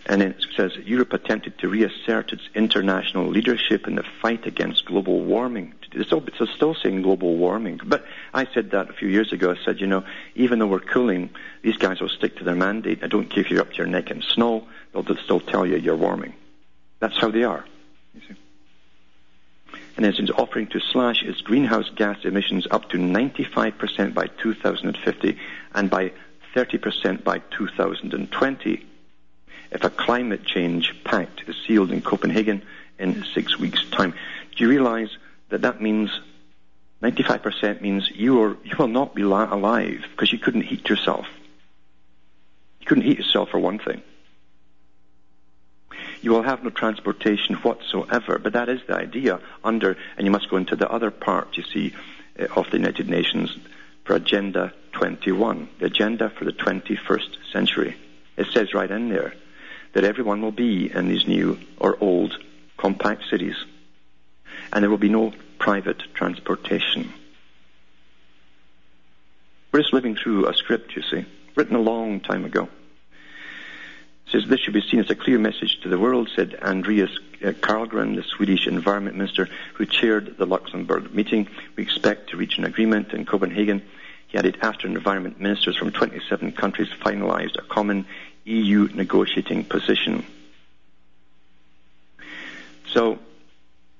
and 0.06 0.23
it 0.23 0.44
says 0.56 0.76
Europe 0.78 1.12
attempted 1.12 1.59
to 1.59 1.68
reassert 1.68 2.32
its 2.32 2.42
international 2.54 3.28
leadership 3.28 3.87
in 3.87 3.94
the 3.94 4.02
fight 4.02 4.47
against 4.47 4.85
global 4.85 5.21
warming. 5.21 5.75
It's 5.92 6.06
still, 6.06 6.25
it's 6.26 6.52
still 6.54 6.75
saying 6.75 7.02
global 7.02 7.37
warming. 7.37 7.80
But 7.85 8.04
I 8.35 8.47
said 8.52 8.73
that 8.73 8.90
a 8.90 8.92
few 8.92 9.09
years 9.09 9.32
ago. 9.32 9.52
I 9.52 9.64
said, 9.64 9.80
you 9.80 9.87
know, 9.87 10.04
even 10.35 10.59
though 10.59 10.66
we're 10.66 10.80
cooling, 10.80 11.30
these 11.62 11.76
guys 11.76 12.00
will 12.00 12.09
stick 12.09 12.37
to 12.38 12.44
their 12.44 12.56
mandate. 12.56 13.04
I 13.04 13.06
don't 13.06 13.30
care 13.30 13.44
if 13.44 13.50
you're 13.50 13.61
up 13.61 13.71
to 13.73 13.76
your 13.76 13.87
neck 13.87 14.11
in 14.11 14.23
snow, 14.23 14.66
they'll 14.92 15.04
still 15.18 15.40
tell 15.40 15.64
you 15.64 15.76
you're 15.76 15.97
warming. 15.97 16.35
That's 16.99 17.18
how 17.18 17.30
they 17.30 17.44
are. 17.44 17.64
And 19.97 20.06
it's 20.06 20.30
offering 20.30 20.68
to 20.68 20.80
slash 20.80 21.23
its 21.23 21.42
greenhouse 21.42 21.90
gas 21.94 22.25
emissions 22.25 22.66
up 22.71 22.88
to 22.90 22.97
95% 22.97 24.14
by 24.14 24.26
2050 24.26 25.38
and 25.75 25.90
by 25.90 26.12
30% 26.54 27.23
by 27.23 27.38
2020 27.38 28.87
if 29.72 29.84
a 29.84 29.90
climate 29.90 30.44
change 30.44 30.94
pact 31.04 31.42
is 31.48 31.56
sealed 31.66 31.90
in 31.90 32.02
Copenhagen 32.02 32.62
in 32.98 33.24
six 33.34 33.58
weeks' 33.58 33.84
time. 33.90 34.12
Do 34.54 34.64
you 34.64 34.70
realize 34.70 35.08
that 35.48 35.62
that 35.62 35.80
means 35.80 36.10
95% 37.02 37.80
means 37.80 38.08
you, 38.14 38.40
are, 38.42 38.56
you 38.64 38.76
will 38.78 38.86
not 38.86 39.14
be 39.14 39.22
alive 39.22 40.04
because 40.12 40.32
you 40.32 40.38
couldn't 40.38 40.62
heat 40.62 40.88
yourself. 40.88 41.26
You 42.80 42.86
couldn't 42.86 43.04
heat 43.04 43.18
yourself 43.18 43.50
for 43.50 43.58
one 43.58 43.78
thing. 43.78 44.02
You 46.20 46.30
will 46.30 46.42
have 46.42 46.62
no 46.62 46.70
transportation 46.70 47.56
whatsoever, 47.56 48.38
but 48.38 48.52
that 48.52 48.68
is 48.68 48.80
the 48.86 48.94
idea 48.94 49.40
under, 49.64 49.96
and 50.16 50.26
you 50.26 50.30
must 50.30 50.48
go 50.48 50.56
into 50.56 50.76
the 50.76 50.88
other 50.88 51.10
part, 51.10 51.56
you 51.56 51.64
see, 51.64 51.92
uh, 52.38 52.46
of 52.54 52.70
the 52.70 52.78
United 52.78 53.08
Nations 53.08 53.56
for 54.04 54.14
Agenda 54.14 54.72
21, 54.92 55.68
the 55.80 55.86
agenda 55.86 56.30
for 56.30 56.44
the 56.44 56.52
21st 56.52 57.36
century. 57.52 57.96
It 58.36 58.46
says 58.52 58.74
right 58.74 58.90
in 58.90 59.08
there 59.08 59.34
that 59.92 60.04
everyone 60.04 60.42
will 60.42 60.52
be 60.52 60.90
in 60.92 61.08
these 61.08 61.26
new 61.26 61.58
or 61.78 61.96
old 62.00 62.37
compact 62.76 63.25
cities. 63.30 63.56
And 64.72 64.82
there 64.82 64.90
will 64.90 64.99
be 64.99 65.08
no 65.08 65.32
private 65.58 66.02
transportation. 66.14 67.12
We're 69.70 69.80
just 69.80 69.92
living 69.92 70.16
through 70.16 70.49
a 70.49 70.54
script, 70.54 70.96
you 70.96 71.02
see, 71.02 71.25
written 71.54 71.76
a 71.76 71.80
long 71.80 72.20
time 72.20 72.44
ago. 72.44 72.64
It 74.26 74.32
says 74.32 74.44
this 74.46 74.61
should 74.61 74.75
be 74.75 74.82
seen 74.82 75.00
as 75.00 75.11
a 75.11 75.14
clear 75.14 75.38
message 75.38 75.80
to 75.82 75.88
the 75.88 75.99
world, 75.99 76.30
said 76.34 76.58
Andreas 76.62 77.11
uh, 77.44 77.52
Carlgren, 77.52 78.16
the 78.16 78.22
Swedish 78.22 78.66
Environment 78.66 79.16
Minister 79.16 79.49
who 79.75 79.87
chaired 79.87 80.37
the 80.38 80.46
Luxembourg 80.46 81.14
meeting. 81.14 81.49
We 81.76 81.82
expect 81.82 82.30
to 82.30 82.37
reach 82.37 82.58
an 82.58 82.64
agreement 82.64 83.12
in 83.12 83.26
Copenhagen. 83.26 83.82
He 84.28 84.38
added, 84.38 84.58
after 84.62 84.87
environment 84.87 85.40
ministers 85.40 85.76
from 85.76 85.90
27 85.90 86.52
countries 86.52 86.88
finalized 87.00 87.58
a 87.58 87.62
common 87.62 88.06
EU 88.44 88.88
negotiating 88.94 89.64
position. 89.64 90.25
So 92.92 93.18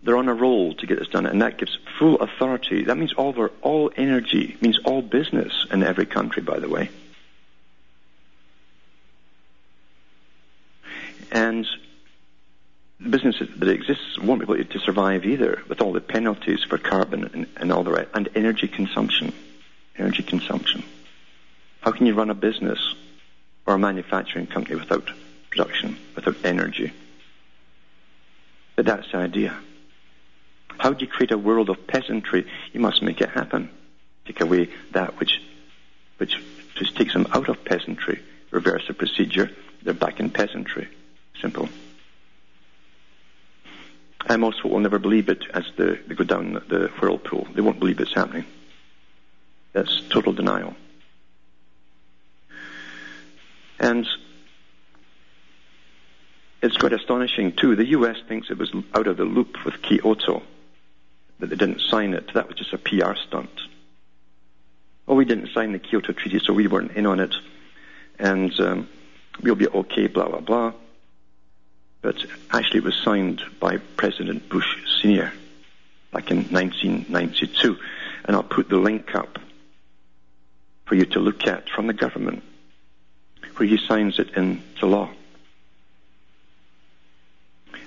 they're 0.03 0.17
on 0.17 0.29
a 0.29 0.35
roll 0.35 0.75
to 0.75 0.87
get 0.87 0.99
this 0.99 1.09
done, 1.09 1.27
and 1.27 1.43
that 1.43 1.59
gives 1.59 1.79
full 1.99 2.17
authority. 2.17 2.85
That 2.85 2.99
means 2.99 3.13
all, 3.13 3.35
all 3.63 3.91
energy, 3.97 4.57
means 4.61 4.79
all 4.85 5.01
business 5.01 5.67
in 5.71 5.83
every 5.83 6.07
country, 6.07 6.43
by 6.43 6.59
the 6.59 6.69
way. 6.69 6.91
And 11.31 11.67
the 13.01 13.09
business 13.09 13.37
that 13.39 13.69
exists 13.69 14.19
won't 14.19 14.41
be 14.41 14.53
able 14.53 14.65
to 14.65 14.79
survive 14.81 15.25
either 15.25 15.63
with 15.69 15.81
all 15.81 15.93
the 15.93 16.01
penalties 16.01 16.63
for 16.63 16.79
carbon 16.79 17.31
and, 17.33 17.47
and 17.57 17.73
all 17.73 17.85
the 17.85 17.93
right, 17.93 18.09
and 18.13 18.29
energy 18.35 18.69
consumption. 18.69 19.33
Energy 19.97 20.23
consumption. 20.23 20.83
How 21.81 21.93
can 21.93 22.07
you 22.07 22.15
run 22.15 22.31
a 22.31 22.35
business 22.35 22.95
or 23.67 23.75
a 23.75 23.79
manufacturing 23.79 24.47
company 24.47 24.77
without 24.77 25.11
production, 25.51 25.97
without 26.15 26.37
energy? 26.45 26.93
But 28.77 28.87
that's 28.87 29.11
the 29.13 29.19
idea. 29.19 29.57
How 30.79 30.93
do 30.93 31.05
you 31.05 31.11
create 31.11 31.31
a 31.31 31.39
world 31.39 31.71
of 31.71 31.87
peasantry? 31.87 32.47
You 32.73 32.81
must 32.81 33.03
make 33.03 33.21
it 33.21 33.29
happen. 33.29 33.71
Take 34.27 34.41
away 34.41 34.69
that 34.93 35.19
which, 35.19 35.41
which 36.17 36.43
just 36.75 36.97
takes 36.97 37.13
them 37.13 37.27
out 37.33 37.49
of 37.49 37.65
peasantry. 37.65 38.21
Reverse 38.51 38.87
the 38.89 38.95
procedure. 38.95 39.51
They're 39.83 39.95
back 39.95 40.21
in 40.21 40.31
peasantry. 40.31 40.89
Simple. 41.41 41.69
And 44.27 44.41
most 44.41 44.65
will 44.65 44.79
never 44.79 44.99
believe 44.99 45.29
it 45.29 45.45
as 45.53 45.65
the, 45.77 45.99
they 46.07 46.15
go 46.15 46.25
down 46.25 46.53
the 46.53 46.91
whirlpool. 47.01 47.47
They 47.55 47.61
won't 47.61 47.81
believe 47.81 48.01
it's 48.01 48.15
happening. 48.15 48.45
That's 49.73 50.01
total 50.09 50.33
denial. 50.33 50.75
And 53.83 54.07
it's 56.63 56.77
quite 56.77 56.93
astonishing 56.93 57.53
too. 57.53 57.75
The 57.75 57.87
US 57.87 58.17
thinks 58.29 58.49
it 58.49 58.57
was 58.57 58.73
out 58.95 59.09
of 59.09 59.17
the 59.17 59.25
loop 59.25 59.65
with 59.65 59.83
Kyoto, 59.83 60.43
that 61.41 61.51
they 61.51 61.57
didn't 61.57 61.81
sign 61.81 62.15
it. 62.15 62.33
That 62.35 62.47
was 62.47 62.57
just 62.57 62.73
a 62.73 62.79
PR 62.79 63.17
stunt. 63.17 63.51
Oh, 65.09 65.17
we 65.17 65.25
didn't 65.25 65.51
sign 65.53 65.73
the 65.73 65.81
Kyoto 65.81 66.13
Treaty, 66.13 66.39
so 66.39 66.53
we 66.53 66.69
weren't 66.69 66.93
in 66.93 67.07
on 67.07 67.19
it, 67.19 67.35
and 68.21 68.59
um, 68.61 68.89
we'll 69.43 69.57
be 69.57 69.67
okay, 69.67 70.07
blah 70.07 70.29
blah 70.29 70.41
blah. 70.41 70.73
But 72.03 72.25
actually, 72.53 72.79
it 72.79 72.85
was 72.85 72.95
signed 73.03 73.43
by 73.59 73.79
President 73.97 74.49
Bush 74.49 74.77
Senior 75.03 75.33
back 76.13 76.31
in 76.31 76.45
1992, 76.45 77.77
and 78.25 78.37
I'll 78.37 78.45
put 78.45 78.69
the 78.69 78.77
link 78.77 79.17
up 79.17 79.41
for 80.85 80.95
you 80.95 81.07
to 81.07 81.19
look 81.19 81.49
at 81.49 81.69
from 81.69 81.89
the 81.89 81.93
government, 81.93 82.45
where 83.57 83.69
he 83.69 83.79
signs 83.87 84.19
it 84.19 84.31
into 84.37 84.87
law. 84.87 85.11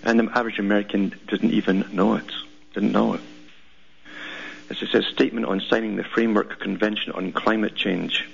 And 0.04 0.20
the 0.20 0.30
average 0.38 0.60
American 0.60 1.16
didn't 1.28 1.52
even 1.52 1.86
know 1.92 2.16
it. 2.16 2.32
Didn't 2.74 2.92
know 2.92 3.16
it. 3.16 3.22
As 4.70 4.82
it 4.82 4.90
says, 4.90 5.06
statement 5.08 5.46
on 5.46 5.62
signing 5.62 5.96
the 5.96 6.04
Framework 6.04 6.60
Convention 6.60 7.12
on 7.14 7.32
Climate 7.32 7.76
Change. 7.76 8.28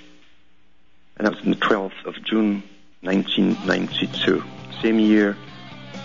And 1.16 1.26
that 1.26 1.34
was 1.34 1.44
on 1.44 1.50
the 1.50 1.56
12th 1.56 2.04
of 2.04 2.22
June 2.24 2.62
1992. 3.02 4.42
Same 4.80 4.98
year 4.98 5.36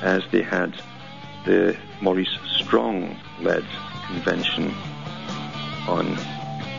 as 0.02 0.24
they 0.32 0.42
had 0.42 0.80
the 1.46 1.78
Maurice 2.02 2.38
Strong 2.58 3.18
led 3.42 3.66
convention 4.08 4.74
on 5.88 6.16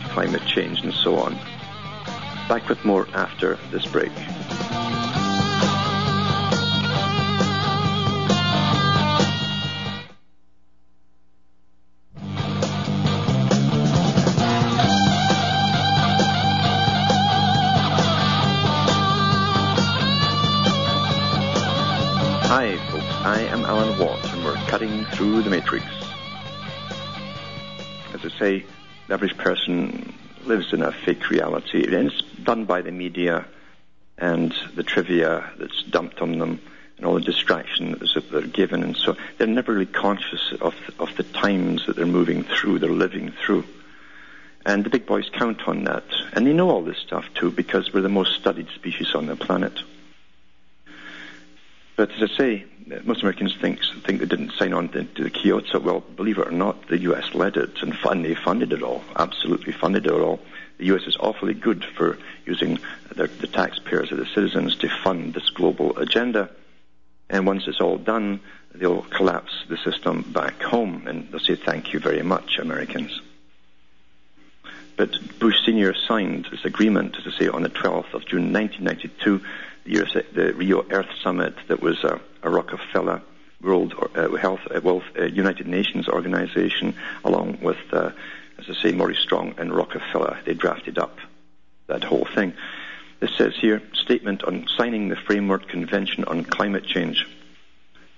climate 0.08 0.44
change 0.46 0.80
and 0.82 0.92
so 0.92 1.16
on. 1.16 1.38
Back 2.48 2.66
with 2.70 2.82
more 2.82 3.06
after 3.12 3.58
this 3.70 3.84
break. 3.84 4.10
Hi, 22.48 22.78
folks, 22.90 23.04
I 23.04 23.40
am 23.42 23.66
Alan 23.66 23.98
Watt, 23.98 24.24
and 24.32 24.42
we're 24.42 24.54
cutting 24.68 25.04
through 25.04 25.42
the 25.42 25.50
matrix. 25.50 25.84
As 28.14 28.24
I 28.24 28.30
say, 28.38 28.64
the 29.06 29.12
average 29.14 29.36
person 29.36 30.14
lives 30.46 30.72
in 30.72 30.82
a 30.82 30.92
fake 30.92 31.30
reality, 31.30 31.84
and 31.84 32.10
it's 32.10 32.22
done 32.42 32.64
by 32.64 32.82
the 32.82 32.92
media 32.92 33.46
and 34.16 34.54
the 34.74 34.82
trivia 34.82 35.50
that's 35.58 35.82
dumped 35.84 36.20
on 36.20 36.38
them 36.38 36.60
and 36.96 37.06
all 37.06 37.14
the 37.14 37.20
distractions 37.20 38.14
that 38.14 38.30
they're 38.30 38.42
given, 38.42 38.82
and 38.82 38.96
so 38.96 39.16
they're 39.36 39.46
never 39.46 39.72
really 39.72 39.86
conscious 39.86 40.52
of 40.60 40.74
of 40.98 41.14
the 41.16 41.22
times 41.22 41.86
that 41.86 41.96
they're 41.96 42.06
moving 42.06 42.42
through, 42.42 42.78
they're 42.78 42.90
living 42.90 43.32
through. 43.44 43.64
And 44.66 44.84
the 44.84 44.90
big 44.90 45.06
boys 45.06 45.30
count 45.32 45.66
on 45.68 45.84
that, 45.84 46.04
and 46.32 46.46
they 46.46 46.52
know 46.52 46.68
all 46.70 46.82
this 46.82 46.98
stuff 46.98 47.24
too 47.34 47.50
because 47.50 47.92
we're 47.92 48.00
the 48.00 48.08
most 48.08 48.34
studied 48.34 48.68
species 48.74 49.14
on 49.14 49.26
the 49.26 49.36
planet. 49.36 49.80
But 51.96 52.10
as 52.12 52.30
I 52.30 52.36
say, 52.36 52.64
most 53.04 53.22
Americans 53.22 53.56
think 53.60 53.80
think 54.04 54.20
they 54.20 54.26
didn't 54.26 54.52
sign 54.52 54.72
on 54.72 54.88
to, 54.90 55.04
to 55.04 55.24
the 55.24 55.30
Kyoto. 55.30 55.78
Well, 55.78 56.00
believe 56.00 56.38
it 56.38 56.46
or 56.46 56.52
not, 56.52 56.88
the 56.88 56.98
U.S. 57.00 57.34
led 57.34 57.56
it 57.56 57.82
and 57.82 57.94
fund, 57.96 58.24
they 58.24 58.34
funded 58.34 58.72
it 58.72 58.82
all. 58.82 59.02
Absolutely 59.16 59.72
funded 59.72 60.06
it 60.06 60.12
all. 60.12 60.40
The 60.78 60.86
U.S. 60.86 61.02
is 61.06 61.16
awfully 61.18 61.54
good 61.54 61.84
for 61.84 62.18
using 62.46 62.78
the, 63.14 63.26
the 63.26 63.46
taxpayers 63.46 64.12
of 64.12 64.18
the 64.18 64.26
citizens 64.26 64.76
to 64.76 64.88
fund 64.88 65.34
this 65.34 65.50
global 65.50 65.98
agenda. 65.98 66.50
And 67.28 67.46
once 67.46 67.64
it's 67.66 67.80
all 67.80 67.98
done, 67.98 68.40
they'll 68.74 69.02
collapse 69.02 69.64
the 69.68 69.76
system 69.76 70.22
back 70.22 70.62
home 70.62 71.06
and 71.06 71.30
they'll 71.30 71.40
say, 71.40 71.56
thank 71.56 71.92
you 71.92 72.00
very 72.00 72.22
much, 72.22 72.58
Americans. 72.58 73.20
But 74.96 75.14
Bush 75.38 75.56
Sr. 75.64 75.94
signed 75.94 76.48
this 76.50 76.64
agreement, 76.64 77.16
as 77.18 77.32
I 77.32 77.38
say, 77.38 77.48
on 77.48 77.62
the 77.62 77.68
12th 77.68 78.14
of 78.14 78.24
June 78.26 78.52
1992 78.52 79.40
the, 79.88 80.24
the 80.32 80.54
Rio 80.54 80.84
Earth 80.90 81.08
Summit 81.22 81.54
that 81.68 81.80
was 81.80 82.02
a, 82.04 82.20
a 82.42 82.50
Rockefeller 82.50 83.22
World 83.60 83.94
uh, 84.14 84.28
Health 84.36 84.60
uh, 84.70 84.80
Wealth 84.82 85.04
uh, 85.18 85.24
United 85.24 85.66
Nations 85.66 86.08
organization, 86.08 86.94
along 87.24 87.58
with, 87.60 87.78
as 87.92 88.12
I 88.68 88.74
say, 88.74 88.92
Maurice 88.92 89.18
Strong 89.18 89.54
and 89.58 89.74
Rockefeller. 89.74 90.38
They 90.44 90.54
drafted 90.54 90.98
up 90.98 91.18
that 91.88 92.04
whole 92.04 92.26
thing. 92.34 92.52
This 93.20 93.34
says 93.34 93.56
here, 93.56 93.82
statement 93.94 94.44
on 94.44 94.68
signing 94.76 95.08
the 95.08 95.16
Framework 95.16 95.68
Convention 95.68 96.24
on 96.24 96.44
Climate 96.44 96.84
Change. 96.84 97.26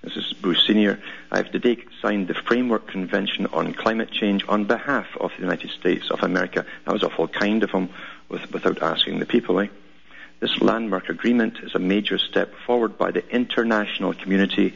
This 0.03 0.15
is 0.15 0.33
Bush 0.33 0.65
Sr. 0.65 0.99
I 1.31 1.37
have 1.37 1.51
today 1.51 1.77
signed 2.01 2.27
the 2.27 2.33
Framework 2.33 2.87
Convention 2.87 3.47
on 3.47 3.73
Climate 3.73 4.11
Change 4.11 4.43
on 4.47 4.65
behalf 4.65 5.07
of 5.19 5.31
the 5.35 5.41
United 5.41 5.71
States 5.71 6.09
of 6.11 6.21
America. 6.21 6.65
That 6.85 6.93
was 6.93 7.03
awful 7.03 7.27
kind 7.27 7.63
of 7.63 7.71
him 7.71 7.89
with, 8.29 8.51
without 8.51 8.81
asking 8.81 9.19
the 9.19 9.25
people, 9.25 9.59
eh? 9.59 9.67
This 10.41 10.59
landmark 10.59 11.07
agreement 11.09 11.59
is 11.61 11.75
a 11.75 11.79
major 11.79 12.17
step 12.17 12.55
forward 12.65 12.97
by 12.97 13.11
the 13.11 13.23
international 13.29 14.15
community 14.15 14.73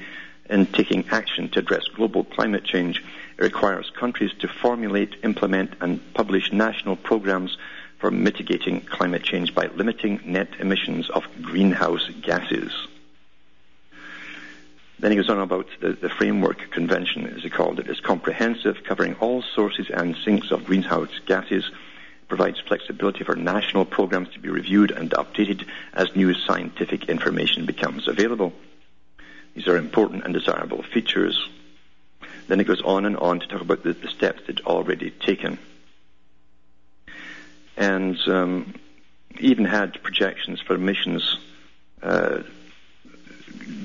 in 0.47 0.67
taking 0.67 1.10
action 1.10 1.49
to 1.49 1.60
address 1.60 1.88
global 1.88 2.23
climate 2.23 2.63
change. 2.63 3.04
It 3.39 3.41
requires 3.41 3.89
countries 3.89 4.32
to 4.41 4.47
formulate, 4.47 5.15
implement, 5.23 5.73
and 5.82 6.13
publish 6.13 6.54
national 6.54 6.97
programs 6.97 7.58
for 7.97 8.12
mitigating 8.12 8.82
climate 8.82 9.23
change 9.23 9.56
by 9.56 9.65
limiting 9.75 10.21
net 10.23 10.49
emissions 10.60 11.10
of 11.10 11.23
greenhouse 11.41 12.08
gases. 12.21 12.71
Then 14.99 15.10
he 15.10 15.17
goes 15.17 15.32
on 15.32 15.39
about 15.39 15.67
the, 15.82 15.93
the 15.93 16.10
framework 16.10 16.69
convention, 16.69 17.25
as 17.25 17.41
he 17.41 17.49
called 17.49 17.80
it. 17.80 17.88
It's 17.88 17.99
comprehensive, 17.99 18.84
covering 18.84 19.15
all 19.15 19.41
sources 19.41 19.88
and 19.89 20.15
sinks 20.23 20.51
of 20.51 20.65
greenhouse 20.65 21.19
gases 21.25 21.71
provides 22.27 22.59
flexibility 22.59 23.23
for 23.23 23.35
national 23.35 23.85
programs 23.85 24.29
to 24.29 24.39
be 24.39 24.49
reviewed 24.49 24.91
and 24.91 25.11
updated 25.11 25.67
as 25.93 26.15
new 26.15 26.33
scientific 26.33 27.09
information 27.09 27.65
becomes 27.65 28.07
available. 28.07 28.53
These 29.53 29.67
are 29.67 29.77
important 29.77 30.25
and 30.25 30.33
desirable 30.33 30.83
features. 30.83 31.49
Then 32.47 32.59
it 32.59 32.65
goes 32.67 32.81
on 32.81 33.05
and 33.05 33.17
on 33.17 33.39
to 33.39 33.47
talk 33.47 33.61
about 33.61 33.83
the, 33.83 33.93
the 33.93 34.07
steps 34.07 34.41
that 34.47 34.61
are 34.61 34.65
already 34.65 35.11
taken. 35.11 35.57
And 37.77 38.17
um, 38.27 38.73
even 39.39 39.65
had 39.65 40.01
projections 40.03 40.61
for 40.61 40.75
emissions 40.75 41.38
uh, 42.01 42.43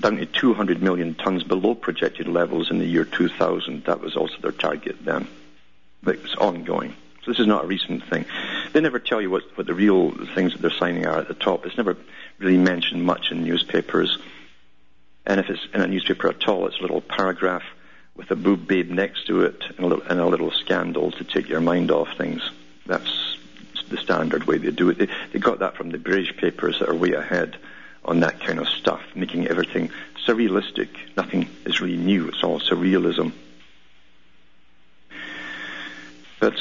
down 0.00 0.16
to 0.16 0.26
200 0.26 0.82
million 0.82 1.14
tons 1.14 1.42
below 1.42 1.74
projected 1.74 2.28
levels 2.28 2.70
in 2.70 2.78
the 2.78 2.86
year 2.86 3.04
2000. 3.04 3.84
That 3.84 4.00
was 4.00 4.16
also 4.16 4.36
their 4.40 4.52
target 4.52 4.96
then. 5.04 5.28
But 6.02 6.16
it's 6.16 6.34
ongoing. 6.34 6.94
So 7.24 7.30
this 7.30 7.40
is 7.40 7.46
not 7.46 7.64
a 7.64 7.66
recent 7.66 8.04
thing. 8.08 8.24
They 8.72 8.80
never 8.80 8.98
tell 8.98 9.20
you 9.20 9.30
what, 9.30 9.42
what 9.56 9.66
the 9.66 9.74
real 9.74 10.10
things 10.34 10.52
that 10.52 10.62
they're 10.62 10.70
signing 10.70 11.06
are 11.06 11.18
at 11.18 11.28
the 11.28 11.34
top. 11.34 11.66
It's 11.66 11.76
never 11.76 11.96
really 12.38 12.56
mentioned 12.56 13.04
much 13.04 13.30
in 13.30 13.44
newspapers. 13.44 14.18
And 15.26 15.38
if 15.38 15.50
it's 15.50 15.66
in 15.74 15.82
a 15.82 15.86
newspaper 15.86 16.28
at 16.28 16.48
all, 16.48 16.66
it's 16.66 16.78
a 16.78 16.82
little 16.82 17.02
paragraph 17.02 17.62
with 18.16 18.30
a 18.30 18.36
boob 18.36 18.66
babe 18.66 18.90
next 18.90 19.26
to 19.26 19.42
it 19.42 19.62
and 19.68 19.80
a 19.80 19.86
little, 19.86 20.04
and 20.04 20.18
a 20.18 20.26
little 20.26 20.50
scandal 20.50 21.10
to 21.12 21.24
take 21.24 21.48
your 21.48 21.60
mind 21.60 21.90
off 21.90 22.08
things. 22.16 22.42
That's 22.86 23.36
the 23.88 23.98
standard 23.98 24.44
way 24.44 24.58
they 24.58 24.70
do 24.70 24.88
it. 24.88 24.98
They, 24.98 25.08
they 25.32 25.38
got 25.38 25.58
that 25.58 25.76
from 25.76 25.90
the 25.90 25.98
British 25.98 26.36
papers 26.36 26.78
that 26.78 26.88
are 26.88 26.94
way 26.94 27.12
ahead 27.12 27.56
on 28.04 28.20
that 28.20 28.40
kind 28.40 28.58
of 28.58 28.68
stuff, 28.68 29.02
making 29.14 29.46
everything 29.46 29.90
surrealistic. 30.26 30.88
Nothing 31.16 31.48
is 31.66 31.80
really 31.80 31.96
new. 31.96 32.28
It's 32.28 32.42
all 32.42 32.60
surrealism. 32.60 33.32
But 36.40 36.56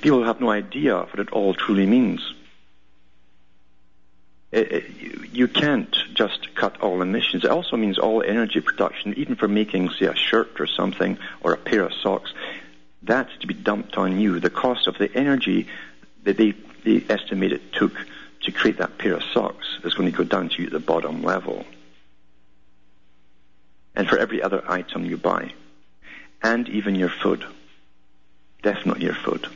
people 0.00 0.24
have 0.24 0.40
no 0.40 0.50
idea 0.50 0.98
what 0.98 1.18
it 1.18 1.30
all 1.30 1.54
truly 1.54 1.86
means. 1.86 2.34
It, 4.50 4.72
it, 4.72 4.84
you 5.32 5.46
can't 5.46 5.94
just 6.14 6.54
cut 6.54 6.80
all 6.80 7.02
emissions. 7.02 7.44
It 7.44 7.50
also 7.50 7.76
means 7.76 7.98
all 7.98 8.22
energy 8.22 8.60
production, 8.60 9.14
even 9.14 9.36
for 9.36 9.46
making, 9.46 9.90
say, 9.90 10.06
a 10.06 10.16
shirt 10.16 10.60
or 10.60 10.66
something 10.66 11.18
or 11.42 11.52
a 11.52 11.58
pair 11.58 11.84
of 11.84 11.92
socks, 11.92 12.32
that's 13.02 13.36
to 13.38 13.46
be 13.46 13.54
dumped 13.54 13.96
on 13.96 14.18
you. 14.18 14.40
The 14.40 14.50
cost 14.50 14.88
of 14.88 14.98
the 14.98 15.14
energy 15.14 15.68
that 16.24 16.36
they, 16.36 16.54
they 16.84 17.04
estimate 17.08 17.52
it 17.52 17.72
took 17.72 17.92
to 18.42 18.52
create 18.52 18.78
that 18.78 18.98
pair 18.98 19.14
of 19.14 19.22
socks 19.34 19.78
is 19.84 19.94
going 19.94 20.10
to 20.10 20.16
go 20.16 20.24
down 20.24 20.48
to 20.48 20.62
you 20.62 20.66
at 20.66 20.72
the 20.72 20.80
bottom 20.80 21.22
level. 21.22 21.64
And 23.94 24.08
for 24.08 24.18
every 24.18 24.42
other 24.42 24.62
item 24.68 25.04
you 25.04 25.16
buy. 25.16 25.52
And 26.42 26.68
even 26.68 26.94
your 26.94 27.08
food. 27.08 27.44
Definitely 28.62 29.04
your 29.04 29.14
food. 29.14 29.46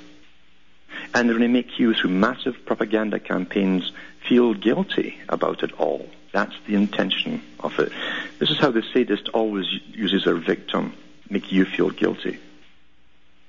And 1.14 1.28
they're 1.28 1.38
going 1.38 1.48
to 1.48 1.48
make 1.48 1.78
you, 1.78 1.92
through 1.94 2.10
massive 2.10 2.64
propaganda 2.64 3.20
campaigns, 3.20 3.92
feel 4.26 4.54
guilty 4.54 5.18
about 5.28 5.62
it 5.62 5.72
all. 5.72 6.08
That's 6.32 6.54
the 6.66 6.74
intention 6.74 7.42
of 7.60 7.78
it. 7.78 7.92
This 8.38 8.50
is 8.50 8.58
how 8.58 8.70
the 8.70 8.82
sadist 8.94 9.28
always 9.28 9.66
uses 9.88 10.24
their 10.24 10.36
victim, 10.36 10.94
make 11.28 11.52
you 11.52 11.66
feel 11.66 11.90
guilty. 11.90 12.38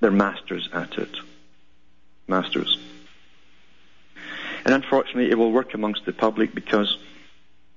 They're 0.02 0.12
masters 0.12 0.68
at 0.74 0.98
it. 0.98 1.16
Masters. 2.28 2.78
And 4.66 4.74
unfortunately, 4.74 5.32
it 5.32 5.38
will 5.38 5.52
work 5.52 5.74
amongst 5.74 6.06
the 6.06 6.14
public 6.14 6.54
because 6.54 6.98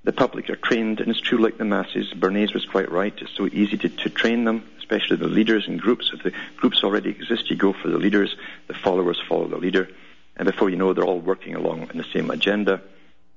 the 0.02 0.12
public 0.12 0.50
are 0.50 0.56
trained, 0.56 1.00
and 1.00 1.10
it's 1.10 1.20
true 1.20 1.38
like 1.38 1.58
the 1.58 1.64
masses. 1.64 2.12
Bernays 2.12 2.54
was 2.54 2.64
quite 2.64 2.90
right. 2.90 3.14
It's 3.16 3.36
so 3.36 3.46
easy 3.46 3.76
to, 3.76 3.88
to 3.88 4.10
train 4.10 4.44
them, 4.44 4.64
especially 4.86 5.16
the 5.16 5.26
leaders 5.26 5.66
and 5.66 5.80
groups. 5.80 6.10
If 6.12 6.22
the 6.22 6.32
groups 6.56 6.84
already 6.84 7.10
exist, 7.10 7.50
you 7.50 7.56
go 7.56 7.72
for 7.72 7.88
the 7.88 7.98
leaders, 7.98 8.36
the 8.68 8.74
followers 8.74 9.20
follow 9.28 9.48
the 9.48 9.56
leader, 9.56 9.88
and 10.36 10.46
before 10.46 10.70
you 10.70 10.76
know, 10.76 10.92
they're 10.92 11.04
all 11.04 11.18
working 11.18 11.56
along 11.56 11.90
in 11.90 11.98
the 11.98 12.06
same 12.12 12.30
agenda, 12.30 12.80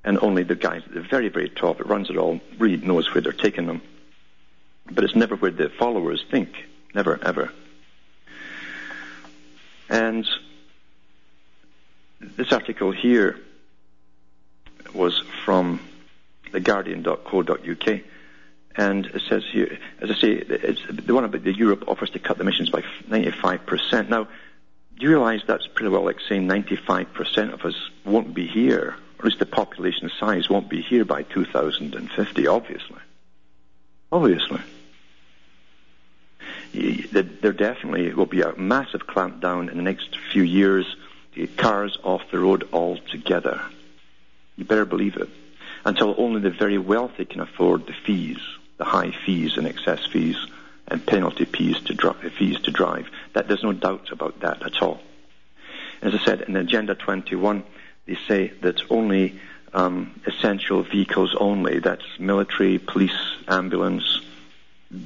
and 0.03 0.19
only 0.21 0.43
the 0.43 0.55
guys 0.55 0.83
at 0.85 0.93
the 0.93 1.01
very, 1.01 1.29
very 1.29 1.49
top 1.49 1.79
that 1.79 1.87
runs 1.87 2.09
it 2.11 2.17
all 2.17 2.39
really 2.59 2.77
knows 2.77 3.11
where 3.13 3.21
they're 3.21 3.31
taking 3.31 3.65
them. 3.65 3.81
But 4.91 5.03
it's 5.03 5.15
never 5.15 5.35
where 5.35 5.51
the 5.51 5.69
followers 5.69 6.23
think. 6.29 6.49
Never, 6.93 7.19
ever. 7.23 7.51
And 9.89 10.27
this 12.21 12.51
article 12.51 12.91
here 12.91 13.39
was 14.93 15.19
from 15.45 15.79
theguardian.co.uk. 16.51 18.01
And 18.75 19.07
it 19.07 19.23
says 19.27 19.43
here, 19.51 19.77
as 19.99 20.11
I 20.11 20.15
say, 20.15 20.43
the 20.43 21.13
one 21.13 21.25
about 21.25 21.43
the 21.43 21.53
Europe 21.53 21.85
offers 21.87 22.11
to 22.11 22.19
cut 22.19 22.37
the 22.37 22.43
emissions 22.43 22.69
by 22.69 22.83
95%. 23.09 24.09
Now, 24.09 24.25
do 24.25 25.05
you 25.05 25.09
realize 25.09 25.41
that's 25.45 25.67
pretty 25.67 25.89
well 25.89 26.03
like 26.03 26.19
saying 26.27 26.47
95% 26.47 27.53
of 27.53 27.65
us 27.65 27.75
won't 28.05 28.33
be 28.33 28.47
here, 28.47 28.95
or 29.17 29.19
at 29.19 29.25
least 29.25 29.39
the 29.39 29.45
population 29.45 30.11
size 30.19 30.49
won't 30.49 30.69
be 30.69 30.81
here 30.81 31.03
by 31.03 31.23
2050, 31.23 32.47
obviously. 32.47 32.99
Obviously. 34.11 34.61
There 36.73 37.53
definitely 37.53 38.13
will 38.13 38.25
be 38.25 38.41
a 38.41 38.55
massive 38.55 39.07
clampdown 39.07 39.69
in 39.71 39.77
the 39.77 39.83
next 39.83 40.17
few 40.31 40.43
years 40.43 40.85
to 41.33 41.47
get 41.47 41.57
cars 41.57 41.97
off 42.03 42.21
the 42.31 42.39
road 42.39 42.67
altogether. 42.71 43.61
You 44.55 44.65
better 44.65 44.85
believe 44.85 45.17
it. 45.17 45.29
Until 45.85 46.13
only 46.17 46.41
the 46.41 46.49
very 46.49 46.77
wealthy 46.77 47.25
can 47.25 47.39
afford 47.39 47.87
the 47.87 47.93
fees, 48.05 48.39
the 48.79 48.85
high 48.85 49.11
fees 49.11 49.57
and 49.57 49.67
excess 49.67 50.03
fees 50.07 50.37
and 50.87 51.05
penalty 51.05 51.45
fees 51.45 51.79
to, 51.81 51.93
dri- 51.93 52.29
fees 52.37 52.59
to 52.61 52.71
drive. 52.71 53.07
That 53.33 53.47
there's 53.47 53.63
no 53.63 53.73
doubt 53.73 54.11
about 54.11 54.39
that 54.39 54.65
at 54.65 54.81
all. 54.81 54.99
As 56.01 56.15
I 56.15 56.25
said, 56.25 56.41
in 56.41 56.55
Agenda 56.55 56.95
21, 56.95 57.63
they 58.07 58.17
say 58.27 58.47
that 58.61 58.81
only 58.89 59.39
um, 59.73 60.19
essential 60.25 60.81
vehicles 60.81 61.35
only, 61.39 61.79
that's 61.79 62.05
military, 62.17 62.79
police, 62.79 63.35
ambulance, 63.47 64.21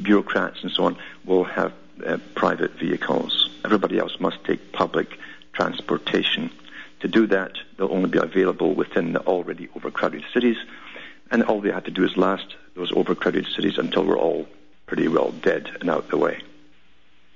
bureaucrats 0.01 0.63
and 0.63 0.71
so 0.71 0.85
on, 0.85 0.97
will 1.25 1.43
have 1.43 1.73
uh, 2.05 2.17
private 2.35 2.71
vehicles. 2.73 3.49
Everybody 3.65 3.97
else 3.97 4.19
must 4.19 4.43
take 4.45 4.71
public 4.71 5.17
transportation. 5.51 6.51
To 7.01 7.07
do 7.07 7.27
that, 7.27 7.53
they'll 7.75 7.91
only 7.91 8.09
be 8.09 8.19
available 8.19 8.73
within 8.73 9.13
the 9.13 9.21
already 9.21 9.67
overcrowded 9.75 10.23
cities, 10.33 10.57
and 11.31 11.43
all 11.43 11.59
they 11.59 11.71
have 11.71 11.83
to 11.85 11.91
do 11.91 12.05
is 12.05 12.15
last 12.15 12.55
those 12.75 12.91
overcrowded 12.91 13.47
cities 13.55 13.77
until 13.77 14.03
we're 14.03 14.17
all 14.17 14.47
pretty 14.85 15.07
well 15.07 15.31
dead 15.31 15.69
and 15.79 15.89
out 15.89 16.05
of 16.05 16.09
the 16.09 16.17
way. 16.17 16.41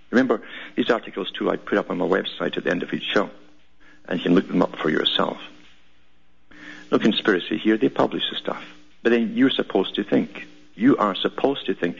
Remember, 0.09 0.41
these 0.75 0.89
articles 0.89 1.31
too 1.31 1.49
I 1.49 1.57
put 1.57 1.77
up 1.77 1.89
on 1.89 1.97
my 1.97 2.05
website 2.05 2.57
at 2.57 2.63
the 2.63 2.71
end 2.71 2.83
of 2.83 2.93
each 2.93 3.03
show, 3.03 3.29
and 4.07 4.19
you 4.19 4.23
can 4.23 4.35
look 4.35 4.47
them 4.47 4.61
up 4.61 4.77
for 4.77 4.89
yourself. 4.89 5.39
No 6.91 6.99
conspiracy 6.99 7.57
here, 7.57 7.77
they 7.77 7.89
publish 7.89 8.23
the 8.29 8.37
stuff. 8.37 8.63
But 9.03 9.09
then 9.09 9.35
you're 9.35 9.49
supposed 9.49 9.95
to 9.95 10.03
think. 10.03 10.47
You 10.75 10.97
are 10.97 11.15
supposed 11.15 11.65
to 11.65 11.73
think. 11.73 11.97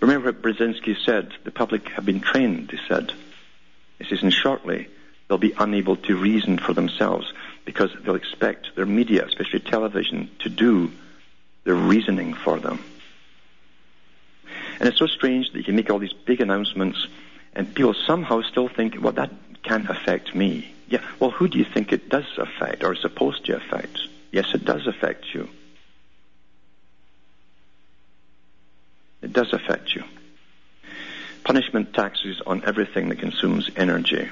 Remember 0.00 0.32
what 0.32 0.42
Brzezinski 0.42 0.96
said, 1.04 1.32
the 1.44 1.50
public 1.50 1.88
have 1.90 2.04
been 2.04 2.20
trained, 2.20 2.70
he 2.70 2.78
said. 2.88 3.12
He 3.98 4.04
says, 4.04 4.22
and 4.22 4.32
shortly, 4.32 4.88
they'll 5.26 5.38
be 5.38 5.54
unable 5.56 5.96
to 5.96 6.16
reason 6.16 6.58
for 6.58 6.72
themselves 6.74 7.32
because 7.64 7.90
they'll 8.02 8.14
expect 8.14 8.74
their 8.76 8.86
media, 8.86 9.24
especially 9.24 9.60
television, 9.60 10.30
to 10.40 10.48
do 10.48 10.90
the 11.68 11.74
reasoning 11.74 12.32
for 12.32 12.58
them. 12.58 12.82
And 14.80 14.88
it's 14.88 14.96
so 14.96 15.06
strange 15.06 15.52
that 15.52 15.58
you 15.58 15.64
can 15.64 15.76
make 15.76 15.90
all 15.90 15.98
these 15.98 16.14
big 16.14 16.40
announcements 16.40 17.06
and 17.52 17.74
people 17.74 17.92
somehow 17.92 18.40
still 18.40 18.68
think, 18.68 18.96
well, 18.98 19.12
that 19.12 19.30
can't 19.62 19.86
affect 19.90 20.34
me. 20.34 20.72
Yeah, 20.88 21.02
well, 21.20 21.30
who 21.30 21.46
do 21.46 21.58
you 21.58 21.66
think 21.66 21.92
it 21.92 22.08
does 22.08 22.24
affect 22.38 22.84
or 22.84 22.94
is 22.94 23.02
supposed 23.02 23.44
to 23.44 23.56
affect? 23.56 23.98
Yes, 24.32 24.46
it 24.54 24.64
does 24.64 24.86
affect 24.86 25.26
you. 25.34 25.46
It 29.20 29.34
does 29.34 29.52
affect 29.52 29.94
you. 29.94 30.04
Punishment 31.44 31.92
taxes 31.92 32.40
on 32.46 32.64
everything 32.64 33.10
that 33.10 33.18
consumes 33.18 33.70
energy. 33.76 34.30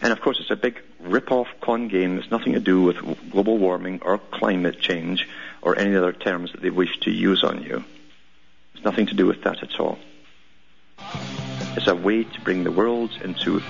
And 0.00 0.12
of 0.12 0.22
course, 0.22 0.40
it's 0.40 0.50
a 0.50 0.56
big 0.56 0.80
rip-off 0.98 1.48
con 1.60 1.88
game. 1.88 2.16
It's 2.18 2.30
nothing 2.30 2.54
to 2.54 2.60
do 2.60 2.80
with 2.80 2.96
global 3.30 3.58
warming 3.58 4.00
or 4.02 4.16
climate 4.16 4.80
change 4.80 5.28
or 5.62 5.78
any 5.78 5.96
other 5.96 6.12
terms 6.12 6.52
that 6.52 6.60
they 6.60 6.70
wish 6.70 6.98
to 7.00 7.10
use 7.10 7.42
on 7.42 7.62
you. 7.62 7.84
It's 8.74 8.84
nothing 8.84 9.06
to 9.06 9.14
do 9.14 9.26
with 9.26 9.42
that 9.44 9.62
at 9.62 9.80
all. 9.80 9.98
It's 11.76 11.86
a 11.86 11.94
way 11.94 12.24
to 12.24 12.40
bring 12.42 12.64
the 12.64 12.70
world 12.70 13.10
into 13.22 13.62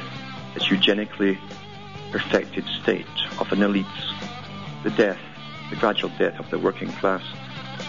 its 0.56 0.70
eugenically 0.70 1.38
perfected 2.10 2.64
state 2.82 3.06
of 3.38 3.52
an 3.52 3.62
elite, 3.62 3.86
the 4.82 4.90
death, 4.90 5.20
the 5.70 5.76
gradual 5.76 6.10
death 6.18 6.38
of 6.38 6.50
the 6.50 6.58
working 6.58 6.90
class, 6.92 7.22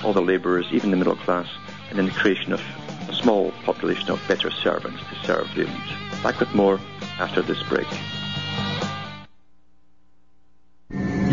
all 0.03 0.13
the 0.13 0.21
labourers, 0.21 0.65
even 0.71 0.91
the 0.91 0.97
middle 0.97 1.15
class, 1.15 1.47
and 1.89 1.97
then 1.97 2.05
the 2.05 2.11
creation 2.11 2.53
of 2.53 2.61
a 3.09 3.13
small 3.13 3.51
population 3.63 4.09
of 4.11 4.21
better 4.27 4.49
servants 4.49 5.01
to 5.09 5.27
serve 5.27 5.47
the 5.55 5.61
elite. 5.61 6.23
Back 6.23 6.39
with 6.39 6.53
more 6.53 6.79
after 7.19 7.41
this 7.41 7.61
break. 7.63 7.87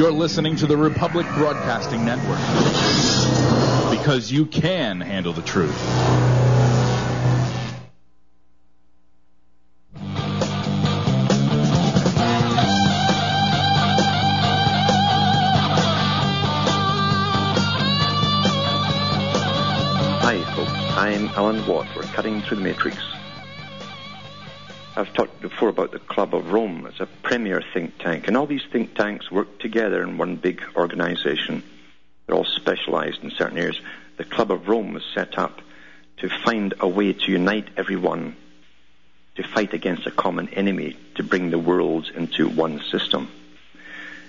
You're 0.01 0.13
listening 0.13 0.57
to 0.57 0.67
the 0.67 0.79
Republic 0.79 1.27
Broadcasting 1.35 2.07
Network 2.07 2.39
because 3.91 4.33
you 4.33 4.47
can 4.47 4.99
handle 4.99 5.35
the 5.35 5.43
truth. 5.43 5.77
Hi, 20.23 20.43
folks. 20.55 20.73
I'm 20.97 21.29
Alan 21.37 21.67
Watt. 21.67 21.87
We're 21.95 22.05
cutting 22.05 22.41
through 22.41 22.57
the 22.57 22.63
matrix. 22.63 23.20
I've 24.97 25.13
talked 25.13 25.41
before 25.41 25.69
about 25.69 25.93
the 25.93 26.01
Club 26.01 26.35
of 26.35 26.53
Rome 26.53 26.87
as 26.87 27.01
a 27.01 27.07
premier 27.07 27.63
think 27.73 27.99
tank, 27.99 28.27
and 28.27 28.37
all 28.37 28.47
these 28.47 28.65
think 28.73 28.95
tanks 28.95 29.31
work 29.31 29.61
together 29.61 30.03
in 30.03 30.19
one 30.19 30.37
big 30.37 30.63
organization. 30.75 31.63
They're 32.27 32.37
all 32.37 32.45
specialized 32.45 33.23
in 33.23 33.31
certain 33.31 33.59
areas. 33.59 33.81
The 34.17 34.25
Club 34.25 34.51
of 34.51 34.69
Rome 34.69 34.93
was 34.93 35.05
set 35.15 35.39
up 35.39 35.61
to 36.19 36.29
find 36.29 36.75
a 36.81 36.89
way 36.89 37.13
to 37.13 37.33
unite 37.33 37.69
everyone 37.77 38.37
to 39.37 39.45
fight 39.45 39.73
against 39.73 40.07
a 40.07 40.11
common 40.11 40.49
enemy, 40.51 40.97
to 41.15 41.23
bring 41.23 41.51
the 41.51 41.59
world 41.59 42.11
into 42.15 42.49
one 42.49 42.81
system. 42.91 43.31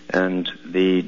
And 0.10 0.50
they 0.64 1.06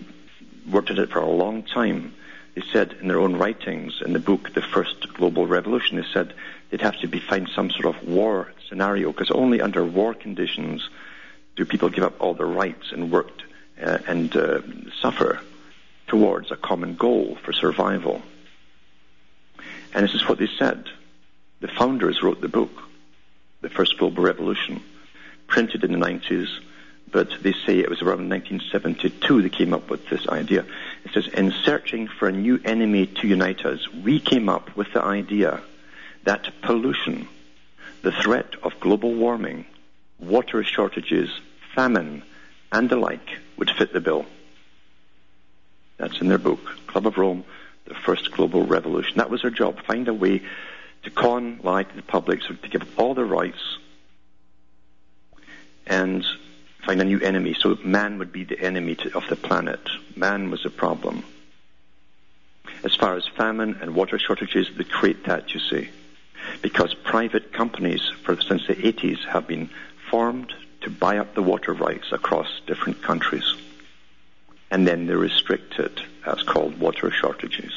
worked 0.70 0.90
at 0.90 1.00
it 1.00 1.12
for 1.12 1.20
a 1.20 1.30
long 1.30 1.64
time. 1.64 2.16
They 2.56 2.64
said 2.72 2.96
in 3.02 3.08
their 3.08 3.20
own 3.20 3.36
writings 3.36 4.02
in 4.04 4.14
the 4.14 4.20
book, 4.20 4.54
The 4.54 4.62
First 4.62 5.14
Global 5.14 5.46
Revolution, 5.46 5.98
they 5.98 6.08
said 6.12 6.34
they'd 6.70 6.82
have 6.82 7.00
to 7.02 7.08
be 7.08 7.20
find 7.20 7.48
some 7.50 7.70
sort 7.70 7.96
of 7.96 8.08
war 8.08 8.52
scenario 8.74 9.12
because 9.12 9.30
only 9.30 9.62
under 9.62 9.86
war 9.86 10.16
conditions 10.16 10.90
do 11.56 11.64
people 11.64 11.90
give 11.90 12.04
up 12.04 12.20
all 12.20 12.34
their 12.34 12.48
rights 12.48 12.92
and 12.92 13.12
work 13.12 13.30
uh, 13.80 14.00
and 14.08 14.36
uh, 14.36 14.62
suffer 15.00 15.40
towards 16.08 16.50
a 16.50 16.56
common 16.56 16.96
goal 16.96 17.38
for 17.44 17.54
survival. 17.54 18.24
And 19.94 20.04
this 20.04 20.16
is 20.16 20.28
what 20.28 20.40
they 20.40 20.50
said. 20.58 20.86
The 21.60 21.68
founders 21.68 22.24
wrote 22.24 22.42
the 22.42 22.48
book, 22.48 22.72
The 23.62 23.70
First 23.70 24.00
Global 24.00 24.24
Revolution, 24.24 24.82
printed 25.46 25.84
in 25.84 25.92
the 25.92 26.04
90s, 26.04 26.50
but 27.12 27.30
they 27.44 27.54
say 27.54 27.78
it 27.78 27.92
was 27.92 28.02
around 28.02 28.28
1972 28.28 29.44
they 29.44 29.50
came 29.50 29.76
up 29.76 29.88
with 29.88 30.10
this 30.10 30.28
idea. 30.28 30.66
It 31.06 31.12
says, 31.14 31.28
in 31.28 31.54
searching 31.64 32.08
for 32.08 32.28
a 32.28 32.32
new 32.32 32.60
enemy 32.66 33.06
to 33.06 33.28
unite 33.28 33.66
us, 33.66 33.88
we 33.94 34.20
came 34.20 34.50
up 34.50 34.76
with 34.76 34.92
the 34.94 35.04
idea 35.04 35.62
that 36.24 36.50
pollution, 36.64 37.28
the 38.04 38.12
threat 38.12 38.56
of 38.62 38.80
global 38.80 39.14
warming, 39.16 39.66
water 40.20 40.64
shortages, 40.64 41.30
famine, 41.74 42.22
and 42.72 42.90
the 42.90 42.98
like 42.98 43.28
would 43.58 43.72
fit 43.72 43.94
the 43.94 44.02
bill. 44.02 44.26
That's 45.98 46.20
in 46.20 46.28
their 46.28 46.38
book, 46.38 46.60
Club 46.86 47.08
of 47.08 47.18
Rome, 47.18 47.46
the 47.86 47.96
first 47.96 48.32
global 48.32 48.66
revolution. 48.66 49.18
That 49.18 49.30
was 49.30 49.42
their 49.42 49.52
job, 49.52 49.82
find 49.84 50.08
a 50.08 50.14
way 50.14 50.42
to 51.04 51.10
con, 51.10 51.62
lie 51.64 51.84
to 51.84 51.96
the 51.96 52.02
public, 52.02 52.42
so 52.42 52.54
to 52.54 52.70
give 52.70 52.82
up 52.82 53.00
all 53.00 53.14
their 53.16 53.26
rights 53.26 53.78
and 55.88 56.26
find 56.86 57.02
a 57.02 57.06
new 57.06 57.20
enemy. 57.22 57.56
So 57.58 57.78
man 57.84 58.20
would 58.20 58.34
be 58.34 58.44
the 58.44 58.60
enemy 58.60 58.96
to, 58.96 59.18
of 59.18 59.28
the 59.30 59.36
planet. 59.38 59.80
Man 60.16 60.52
was 60.52 60.66
a 60.66 60.70
problem. 60.70 61.24
As 62.84 62.96
far 62.96 63.16
as 63.16 63.26
famine 63.28 63.78
and 63.82 63.96
water 63.96 64.20
shortages, 64.20 64.70
they 64.76 64.84
create 64.84 65.26
that, 65.26 65.54
you 65.54 65.62
see. 65.62 65.90
Because 66.62 66.94
private 66.94 67.54
companies, 67.54 68.02
for, 68.24 68.40
since 68.42 68.68
the 68.68 68.76
80s, 68.76 69.24
have 69.26 69.48
been 69.48 69.70
formed 70.10 70.54
to 70.82 70.90
buy 70.90 71.18
up 71.18 71.34
the 71.34 71.42
water 71.42 71.74
rights 71.74 72.12
across 72.12 72.48
different 72.68 73.02
countries. 73.02 73.56
And 74.70 74.88
then 74.88 75.08
they 75.08 75.16
restrict 75.16 75.80
it. 75.80 76.02
That's 76.26 76.44
called 76.44 76.80
water 76.80 77.12
shortages. 77.12 77.72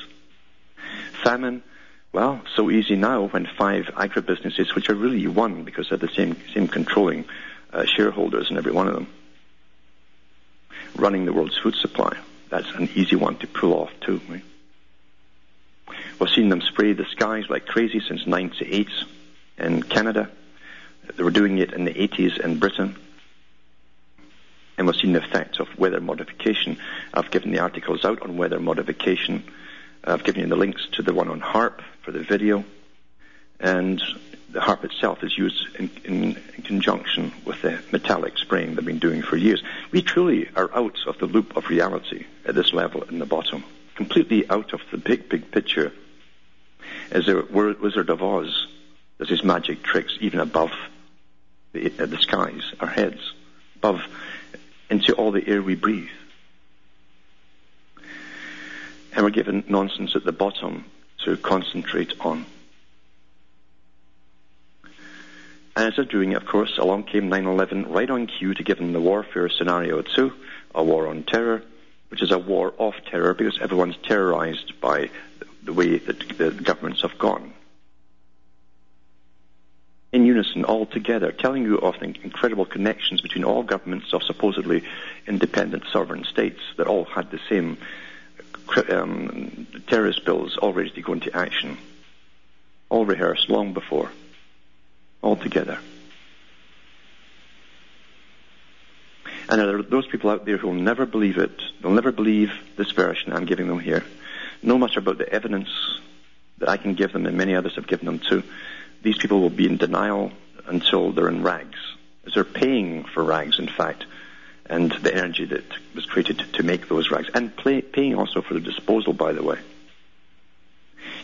Famine, 1.22 1.62
well, 2.12 2.40
so 2.55 2.70
easy 2.70 2.96
now 2.96 3.26
when 3.29 3.46
five 3.59 3.87
agribusinesses, 3.96 4.74
which 4.74 4.88
are 4.88 4.94
really 4.94 5.26
one 5.26 5.64
because 5.64 5.88
they're 5.88 5.98
the 5.98 6.09
same, 6.09 6.37
same 6.55 6.68
controlling 6.68 7.24
uh, 7.72 7.85
shareholders 7.85 8.50
in 8.50 8.57
every 8.57 8.72
one 8.72 8.88
of 8.88 8.94
them, 8.94 9.07
running 10.94 11.26
the 11.26 11.33
world's 11.33 11.59
food 11.59 11.74
supply. 11.74 12.16
That's 12.48 12.70
an 12.72 12.88
easy 12.94 13.16
one 13.16 13.37
to 13.38 13.46
pull 13.46 13.74
off 13.74 13.90
too. 14.00 14.20
Right? 14.29 14.42
We've 16.18 16.31
seen 16.31 16.48
them 16.48 16.62
spray 16.62 16.92
the 16.94 17.05
skies 17.05 17.44
like 17.50 17.66
crazy 17.66 18.00
since 18.00 18.26
98 18.26 18.88
in 19.59 19.83
Canada. 19.83 20.31
They 21.14 21.22
were 21.22 21.31
doing 21.31 21.59
it 21.59 21.72
in 21.72 21.85
the 21.85 21.92
80s 21.92 22.40
in 22.40 22.59
Britain. 22.59 22.96
And 24.79 24.87
we've 24.87 24.96
seen 24.96 25.12
the 25.12 25.22
effects 25.22 25.59
of 25.61 25.79
weather 25.79 26.00
modification. 26.00 26.79
I've 27.12 27.31
given 27.31 27.52
the 27.52 27.61
articles 27.61 28.05
out 28.05 28.22
on 28.22 28.37
weather 28.37 28.61
modification. 28.61 29.44
I've 30.05 30.24
given 30.24 30.42
you 30.42 30.48
the 30.48 30.57
links 30.57 30.87
to 30.92 31.02
the 31.02 31.14
one 31.14 31.29
on 31.29 31.40
HAARP 31.40 31.81
for 32.02 32.12
the 32.12 32.22
video. 32.22 32.64
And 33.61 34.02
the 34.50 34.61
HAARP 34.61 34.85
itself 34.85 35.22
is 35.22 35.37
used 35.37 35.66
in, 35.79 35.90
in, 36.05 36.24
in, 36.57 36.62
conjunction 36.62 37.33
with 37.44 37.62
the 37.62 37.79
metallic 37.92 38.38
spraying 38.38 38.74
they've 38.74 38.85
been 38.85 38.98
doing 38.98 39.22
for 39.22 39.37
years. 39.37 39.62
We 39.92 40.02
truly 40.02 40.48
are 40.57 40.70
out 40.74 40.98
of 41.07 41.18
the 41.18 41.26
loop 41.26 41.57
of 41.57 41.68
reality 41.68 42.26
at 42.46 42.55
this 42.55 42.72
level 42.72 43.02
in 43.02 43.18
the 43.18 43.26
bottom, 43.26 43.64
completely 43.94 44.48
out 44.50 44.72
of 44.72 44.81
the 44.90 44.98
big, 44.98 45.29
big 45.29 45.50
picture. 45.50 45.92
As 47.11 47.27
the 47.27 47.46
Wizard 47.81 48.11
of 48.11 48.22
Oz 48.22 48.66
does 49.18 49.29
his 49.29 49.44
magic 49.44 49.83
tricks 49.83 50.16
even 50.20 50.40
above 50.40 50.72
the, 51.72 51.92
uh, 51.99 52.07
the 52.07 52.18
skies, 52.18 52.75
our 52.81 52.88
heads, 52.88 53.33
above 53.77 54.03
into 54.90 55.14
all 55.14 55.33
the 55.33 55.46
air 55.46 55.62
we 55.62 55.75
breathe. 55.75 56.09
And 59.12 59.25
we're 59.25 59.31
given 59.31 59.64
nonsense 59.68 60.14
at 60.14 60.25
the 60.25 60.33
bottom 60.33 60.85
to 61.25 61.37
concentrate 61.37 62.12
on. 62.20 62.44
And 65.75 65.88
as 65.88 65.96
they're 65.96 66.05
doing 66.05 66.33
it, 66.33 66.38
of 66.38 66.46
course, 66.46 66.79
along 66.79 67.05
came 67.05 67.31
9-11 67.31 67.92
right 67.94 68.09
on 68.09 68.27
cue 68.27 68.55
to 68.55 68.62
give 68.62 68.79
them 68.79 68.92
the 68.92 69.01
warfare 69.01 69.49
scenario 69.49 70.03
too, 70.03 70.33
a 70.75 70.83
war 70.83 71.09
on 71.09 71.22
terror, 71.22 71.62
which 72.09 72.22
is 72.22 72.31
a 72.31 72.38
war 72.38 72.72
of 72.79 72.94
terror 73.11 73.35
because 73.35 73.59
everyone's 73.61 73.96
terrorized 74.03 74.81
by 74.81 75.11
the 75.66 75.72
way 75.72 75.98
that 75.98 76.38
the 76.38 76.50
governments 76.50 77.02
have 77.02 77.18
gone. 77.18 77.52
In 80.12 80.24
unison, 80.24 80.64
all 80.64 80.87
together, 80.87 81.33
telling 81.33 81.64
you 81.64 81.79
of 81.79 81.98
the 82.00 82.07
incredible 82.07 82.64
connections 82.64 83.20
between 83.20 83.44
all 83.44 83.62
governments 83.62 84.14
of 84.14 84.22
supposedly 84.22 84.83
independent 85.26 85.85
sovereign 85.92 86.24
states 86.24 86.61
that 86.79 86.87
all 86.87 87.05
had 87.05 87.31
the 87.31 87.40
same 87.50 87.76
um, 88.88 89.66
terrorist 89.88 90.24
bills 90.24 90.57
all 90.57 90.72
ready 90.72 90.90
to 90.90 91.02
go 91.02 91.12
into 91.12 91.37
action, 91.37 91.76
all 92.88 93.05
rehearsed 93.05 93.50
long 93.50 93.74
before 93.74 94.11
all 95.22 95.37
together. 95.37 95.79
And 99.48 99.61
there 99.61 99.79
are 99.79 99.83
those 99.83 100.07
people 100.07 100.31
out 100.31 100.44
there 100.44 100.57
who 100.57 100.68
will 100.68 100.74
never 100.74 101.07
believe 101.07 101.38
it. 101.38 101.61
They'll 101.81 101.92
never 101.92 102.12
believe 102.12 102.52
this 102.76 102.90
version 102.92 103.33
I'm 103.33 103.44
giving 103.44 103.68
them 103.68 103.79
here. 103.79 104.05
Know 104.62 104.79
much 104.79 104.97
about 104.97 105.19
the 105.19 105.29
evidence 105.29 105.69
that 106.59 106.69
I 106.69 106.77
can 106.77 106.95
give 106.95 107.12
them 107.12 107.27
and 107.27 107.37
many 107.37 107.55
others 107.55 107.75
have 107.77 107.87
given 107.87 108.07
them 108.07 108.19
too. 108.19 108.42
These 109.03 109.19
people 109.19 109.40
will 109.40 109.51
be 109.51 109.66
in 109.66 109.77
denial 109.77 110.33
until 110.66 111.12
they're 111.12 111.29
in 111.29 111.42
rags. 111.42 111.79
As 112.27 112.35
they're 112.35 112.45
paying 112.45 113.05
for 113.05 113.23
rags, 113.23 113.59
in 113.59 113.69
fact, 113.69 114.05
and 114.69 114.90
the 114.90 115.14
energy 115.14 115.45
that 115.45 115.64
was 115.95 116.07
created 116.07 116.38
to, 116.38 116.47
to 116.53 116.62
make 116.62 116.88
those 116.88 117.11
rags. 117.11 117.29
And 117.35 117.55
play, 117.55 117.83
paying 117.83 118.16
also 118.16 118.42
for 118.42 118.55
the 118.55 118.61
disposal, 118.61 119.12
by 119.12 119.33
the 119.33 119.42
way. 119.42 119.59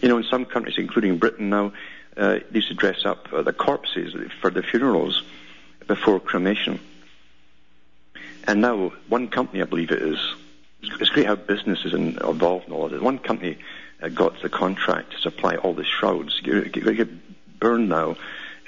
You 0.00 0.08
know, 0.08 0.18
in 0.18 0.24
some 0.24 0.44
countries, 0.44 0.76
including 0.78 1.18
Britain 1.18 1.50
now, 1.50 1.72
uh, 2.16 2.38
they 2.50 2.58
used 2.58 2.68
to 2.68 2.74
dress 2.74 3.04
up 3.04 3.32
uh, 3.32 3.42
the 3.42 3.52
corpses 3.52 4.14
for 4.40 4.50
the 4.50 4.62
funerals 4.62 5.22
before 5.86 6.20
cremation. 6.20 6.78
And 8.44 8.60
now, 8.60 8.92
one 9.08 9.28
company, 9.28 9.62
I 9.62 9.66
believe 9.66 9.90
it 9.90 10.02
is, 10.02 10.18
it's 10.82 11.10
great 11.10 11.26
how 11.26 11.36
business 11.36 11.84
is 11.84 11.94
involved 11.94 12.66
in 12.66 12.72
all 12.72 12.86
of 12.86 12.90
this. 12.90 13.00
One 13.00 13.18
company 13.18 13.58
uh, 14.02 14.08
got 14.08 14.40
the 14.42 14.48
contract 14.48 15.12
to 15.12 15.18
supply 15.18 15.56
all 15.56 15.74
the 15.74 15.84
shrouds. 15.84 16.40
You 16.42 16.64
get 16.64 17.58
burned 17.58 17.88
now 17.88 18.16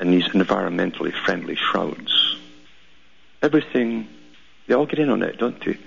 in 0.01 0.11
these 0.11 0.25
environmentally 0.29 1.13
friendly 1.13 1.57
shrouds. 1.57 2.37
Everything, 3.43 4.09
they 4.67 4.75
all 4.75 4.87
get 4.87 4.99
in 4.99 5.11
on 5.11 5.23
it, 5.23 5.39
don't 5.39 5.63
they? 5.65 5.79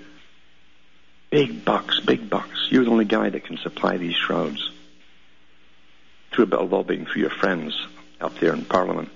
Big 1.30 1.64
bucks, 1.64 2.00
big 2.00 2.30
bucks. 2.30 2.68
You're 2.70 2.84
the 2.84 2.90
only 2.90 3.04
guy 3.04 3.28
that 3.30 3.44
can 3.44 3.58
supply 3.58 3.96
these 3.96 4.14
shrouds 4.14 4.70
through 6.32 6.44
a 6.44 6.46
bit 6.46 6.58
of 6.58 6.70
lobbying 6.72 7.06
through 7.06 7.22
your 7.22 7.30
friends 7.30 7.86
up 8.20 8.38
there 8.38 8.52
in 8.52 8.64
Parliament. 8.64 9.10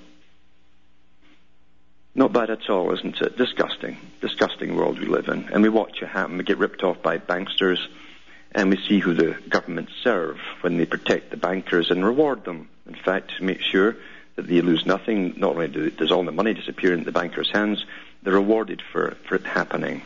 Not 2.14 2.32
bad 2.32 2.50
at 2.50 2.68
all, 2.68 2.92
isn't 2.92 3.20
it? 3.20 3.38
Disgusting. 3.38 3.96
Disgusting 4.20 4.76
world 4.76 4.98
we 4.98 5.06
live 5.06 5.28
in. 5.28 5.48
And 5.50 5.62
we 5.62 5.70
watch 5.70 6.02
it 6.02 6.08
happen. 6.08 6.36
We 6.36 6.44
get 6.44 6.58
ripped 6.58 6.82
off 6.82 7.02
by 7.02 7.18
banksters, 7.18 7.78
and 8.52 8.68
we 8.68 8.76
see 8.76 8.98
who 8.98 9.14
the 9.14 9.36
governments 9.48 9.92
serve 10.02 10.38
when 10.60 10.76
they 10.76 10.84
protect 10.84 11.30
the 11.30 11.38
bankers 11.38 11.90
and 11.90 12.04
reward 12.04 12.44
them. 12.44 12.68
In 12.86 12.94
fact, 12.94 13.36
to 13.38 13.44
make 13.44 13.60
sure 13.60 13.96
that 14.36 14.46
they 14.46 14.60
lose 14.60 14.84
nothing, 14.84 15.34
not 15.38 15.56
only 15.56 15.90
does 15.90 16.12
all 16.12 16.24
the 16.24 16.32
money 16.32 16.52
disappear 16.52 16.92
into 16.92 17.06
the 17.06 17.12
bankers' 17.12 17.50
hands, 17.50 17.84
they're 18.22 18.34
rewarded 18.34 18.82
for, 18.92 19.16
for 19.26 19.36
it 19.36 19.46
happening. 19.46 20.02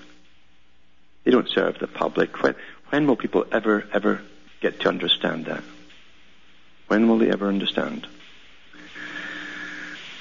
They 1.25 1.33
don't 1.33 1.49
serve 1.49 1.79
the 1.81 1.89
public. 1.89 2.41
When, 2.41 2.55
when 2.91 3.07
will 3.09 3.17
people 3.17 3.47
ever, 3.51 3.85
ever 3.93 4.23
get 4.61 4.81
to 4.81 4.89
understand 4.89 5.47
that? 5.47 5.65
When 6.87 7.09
will 7.09 7.19
they 7.19 7.31
ever 7.31 7.49
understand? 7.49 8.07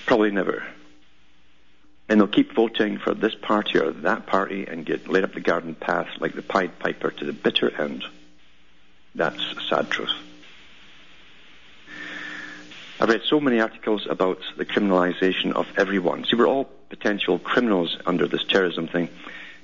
Probably 0.08 0.32
never. 0.32 0.64
And 2.08 2.20
they'll 2.20 2.28
keep 2.28 2.54
voting 2.54 3.00
for 3.00 3.14
this 3.14 3.34
party 3.34 3.80
or 3.80 3.92
that 3.92 4.28
party 4.28 4.68
and 4.68 4.86
get 4.86 5.08
led 5.08 5.24
up 5.24 5.34
the 5.34 5.40
garden 5.40 5.74
path 5.74 6.08
like 6.20 6.34
the 6.36 6.44
Pied 6.44 6.78
Piper 6.78 7.10
to 7.12 7.26
the 7.26 7.34
bitter 7.34 7.70
end. 7.82 8.04
That's 9.16 9.42
sad 9.70 9.90
truth. 9.90 10.14
I've 13.00 13.10
read 13.10 13.24
so 13.28 13.40
many 13.40 13.60
articles 13.60 14.08
about 14.10 14.40
the 14.56 14.66
criminalization 14.66 15.52
of 15.54 15.68
everyone. 15.78 16.26
See, 16.26 16.36
we're 16.38 16.48
all 16.48 16.70
potential 16.90 17.40
criminals 17.40 17.98
under 18.06 18.28
this 18.28 18.44
terrorism 18.46 18.88
thing 18.88 19.10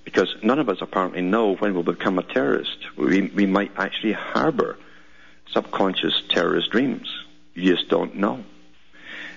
because 0.04 0.36
none 0.42 0.60
of 0.60 0.68
us 0.68 0.80
apparently 0.82 1.22
know 1.22 1.56
when 1.56 1.74
we'll 1.74 1.84
become 1.84 2.20
a 2.20 2.24
terrorist. 2.24 2.78
We, 2.98 3.22
we 3.22 3.46
might 3.46 3.72
actually 3.78 4.14
harbor 4.14 4.78
subconscious 5.52 6.24
terrorist 6.30 6.72
dreams. 6.72 7.08
You 7.54 7.76
just 7.76 7.90
don't 7.90 8.16
know. 8.16 8.44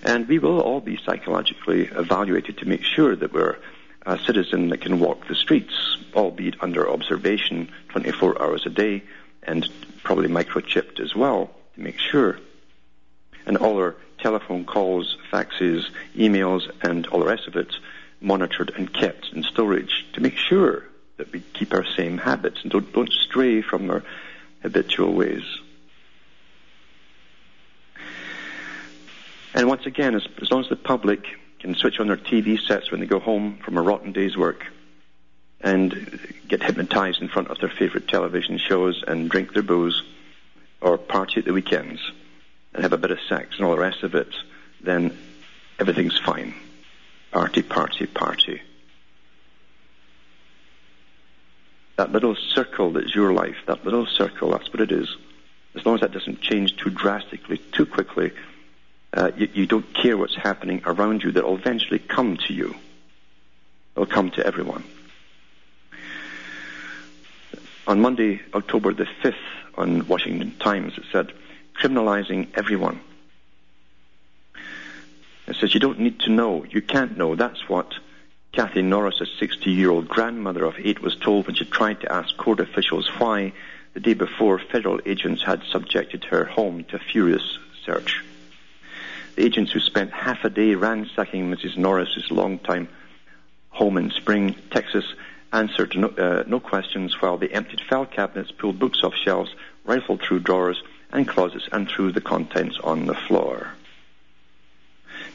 And 0.04 0.28
we 0.28 0.38
will 0.38 0.60
all 0.60 0.80
be 0.80 0.98
psychologically 1.04 1.84
evaluated 1.86 2.58
to 2.58 2.68
make 2.68 2.82
sure 2.82 3.16
that 3.16 3.32
we're 3.32 3.56
a 4.04 4.18
citizen 4.18 4.68
that 4.68 4.82
can 4.82 5.00
walk 5.00 5.26
the 5.26 5.34
streets, 5.34 5.96
albeit 6.14 6.62
under 6.62 6.88
observation 6.88 7.70
24 7.88 8.42
hours 8.42 8.66
a 8.66 8.70
day 8.70 9.02
and 9.42 9.66
probably 10.02 10.28
microchipped 10.28 11.00
as 11.00 11.14
well 11.14 11.50
to 11.74 11.80
make 11.80 11.98
sure. 11.98 12.38
And 13.46 13.56
all 13.56 13.78
our 13.78 13.96
telephone 14.18 14.66
calls, 14.66 15.16
faxes, 15.32 15.86
emails, 16.14 16.70
and 16.82 17.06
all 17.06 17.20
the 17.20 17.26
rest 17.26 17.46
of 17.46 17.56
it 17.56 17.74
monitored 18.20 18.72
and 18.76 18.92
kept 18.92 19.30
in 19.32 19.42
storage 19.42 20.06
to 20.12 20.20
make 20.20 20.36
sure 20.36 20.84
that 21.16 21.32
we 21.32 21.40
keep 21.40 21.72
our 21.72 21.84
same 21.84 22.18
habits 22.18 22.62
and 22.62 22.70
don't, 22.70 22.92
don't 22.92 23.12
stray 23.12 23.62
from 23.62 23.90
our 23.90 24.02
habitual 24.62 25.14
ways. 25.14 25.44
And 29.54 29.68
once 29.68 29.86
again, 29.86 30.16
as, 30.16 30.26
as 30.42 30.50
long 30.50 30.62
as 30.62 30.68
the 30.68 30.76
public 30.76 31.24
can 31.60 31.76
switch 31.76 32.00
on 32.00 32.08
their 32.08 32.16
TV 32.16 32.60
sets 32.60 32.90
when 32.90 33.00
they 33.00 33.06
go 33.06 33.20
home 33.20 33.58
from 33.64 33.78
a 33.78 33.82
rotten 33.82 34.12
day's 34.12 34.36
work 34.36 34.66
and 35.60 36.20
get 36.48 36.62
hypnotized 36.62 37.22
in 37.22 37.28
front 37.28 37.48
of 37.48 37.58
their 37.60 37.70
favorite 37.70 38.08
television 38.08 38.58
shows 38.58 39.02
and 39.06 39.30
drink 39.30 39.54
their 39.54 39.62
booze 39.62 40.02
or 40.80 40.98
party 40.98 41.38
at 41.38 41.46
the 41.46 41.52
weekends 41.52 42.00
and 42.74 42.82
have 42.82 42.92
a 42.92 42.98
bit 42.98 43.12
of 43.12 43.18
sex 43.28 43.56
and 43.56 43.64
all 43.64 43.70
the 43.70 43.80
rest 43.80 44.02
of 44.02 44.14
it, 44.14 44.28
then 44.82 45.16
everything's 45.78 46.18
fine. 46.18 46.52
Party, 47.30 47.62
party, 47.62 48.06
party. 48.06 48.60
That 51.96 52.10
little 52.10 52.34
circle 52.34 52.90
that's 52.90 53.14
your 53.14 53.32
life, 53.32 53.56
that 53.66 53.84
little 53.84 54.06
circle, 54.06 54.50
that's 54.50 54.68
what 54.72 54.80
it 54.80 54.90
is. 54.90 55.16
As 55.76 55.86
long 55.86 55.94
as 55.94 56.00
that 56.02 56.12
doesn't 56.12 56.40
change 56.40 56.76
too 56.76 56.90
drastically, 56.90 57.58
too 57.72 57.86
quickly, 57.86 58.32
uh, 59.14 59.30
you, 59.36 59.48
you, 59.54 59.66
don't 59.66 59.94
care 59.94 60.16
what's 60.16 60.34
happening 60.34 60.82
around 60.84 61.22
you. 61.22 61.30
That 61.32 61.44
will 61.44 61.56
eventually 61.56 62.00
come 62.00 62.36
to 62.48 62.52
you. 62.52 62.74
It'll 63.94 64.06
come 64.06 64.30
to 64.32 64.44
everyone. 64.44 64.84
On 67.86 68.00
Monday, 68.00 68.40
October 68.52 68.92
the 68.92 69.06
5th, 69.22 69.34
on 69.76 70.08
Washington 70.08 70.56
Times, 70.58 70.96
it 70.96 71.04
said, 71.12 71.32
criminalizing 71.80 72.48
everyone. 72.54 73.00
It 75.46 75.56
says 75.56 75.74
you 75.74 75.80
don't 75.80 76.00
need 76.00 76.20
to 76.20 76.30
know. 76.30 76.64
You 76.64 76.80
can't 76.80 77.16
know. 77.16 77.36
That's 77.36 77.68
what 77.68 77.92
Kathy 78.52 78.82
Norris, 78.82 79.20
a 79.20 79.44
60-year-old 79.44 80.08
grandmother 80.08 80.64
of 80.64 80.74
eight, 80.78 81.02
was 81.02 81.16
told 81.16 81.46
when 81.46 81.54
she 81.54 81.64
tried 81.64 82.00
to 82.00 82.12
ask 82.12 82.36
court 82.36 82.60
officials 82.60 83.08
why 83.18 83.52
the 83.92 84.00
day 84.00 84.14
before 84.14 84.58
federal 84.58 85.00
agents 85.06 85.42
had 85.44 85.62
subjected 85.70 86.24
her 86.24 86.44
home 86.44 86.84
to 86.84 86.96
a 86.96 86.98
furious 86.98 87.58
search. 87.84 88.24
Agents 89.36 89.72
who 89.72 89.80
spent 89.80 90.12
half 90.12 90.44
a 90.44 90.50
day 90.50 90.74
ransacking 90.74 91.50
Mrs. 91.50 91.76
Norris's 91.76 92.30
longtime 92.30 92.88
home 93.70 93.96
in 93.96 94.10
Spring, 94.10 94.54
Texas, 94.70 95.04
answered 95.52 95.96
no, 95.96 96.08
uh, 96.08 96.44
no 96.46 96.60
questions 96.60 97.20
while 97.20 97.36
they 97.36 97.48
emptied 97.48 97.80
file 97.80 98.06
cabinets, 98.06 98.52
pulled 98.52 98.78
books 98.78 99.02
off 99.02 99.14
shelves, 99.14 99.54
rifled 99.84 100.20
through 100.22 100.40
drawers 100.40 100.82
and 101.12 101.26
closets, 101.26 101.68
and 101.72 101.88
threw 101.88 102.12
the 102.12 102.20
contents 102.20 102.78
on 102.82 103.06
the 103.06 103.14
floor. 103.14 103.72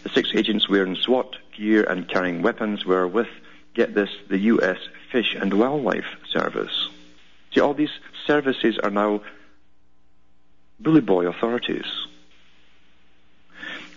The 0.04 0.10
six 0.10 0.32
agents 0.34 0.70
wearing 0.70 0.96
SWAT 0.96 1.36
gear 1.58 1.84
and 1.84 2.08
carrying 2.08 2.42
weapons 2.42 2.86
were 2.86 3.08
with, 3.08 3.30
get 3.74 3.94
this, 3.94 4.10
the 4.30 4.38
U.S. 4.38 4.78
Fish 5.12 5.36
and 5.36 5.54
Wildlife 5.54 6.18
Service. 6.32 6.90
See, 7.54 7.60
all 7.60 7.74
these 7.74 8.00
services 8.26 8.78
are 8.78 8.92
now 8.92 9.22
bully 10.80 11.02
boy 11.02 11.28
authorities. 11.28 11.86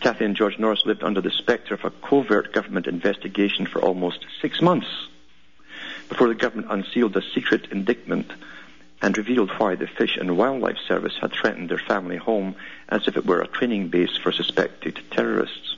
Kathy 0.03 0.25
and 0.25 0.35
George 0.35 0.59
Norris 0.59 0.85
lived 0.85 1.05
under 1.05 1.21
the 1.21 1.31
spectre 1.31 1.75
of 1.75 1.85
a 1.85 1.91
covert 1.91 2.53
government 2.53 2.88
investigation 2.88 3.67
for 3.67 3.81
almost 3.81 4.27
six 4.41 4.61
months 4.61 4.88
before 6.09 6.27
the 6.27 6.35
government 6.35 6.73
unsealed 6.73 7.17
a 7.17 7.23
secret 7.23 7.69
indictment 7.71 8.29
and 9.01 9.17
revealed 9.17 9.53
why 9.59 9.77
the 9.77 9.87
Fish 9.87 10.17
and 10.17 10.37
Wildlife 10.37 10.79
Service 10.88 11.17
had 11.21 11.33
threatened 11.33 11.69
their 11.69 11.79
family 11.79 12.17
home 12.17 12.57
as 12.88 13.07
if 13.07 13.17
it 13.17 13.25
were 13.25 13.43
a 13.43 13.47
training 13.47 13.88
base 13.88 14.17
for 14.17 14.33
suspected 14.33 14.99
terrorists. 15.12 15.77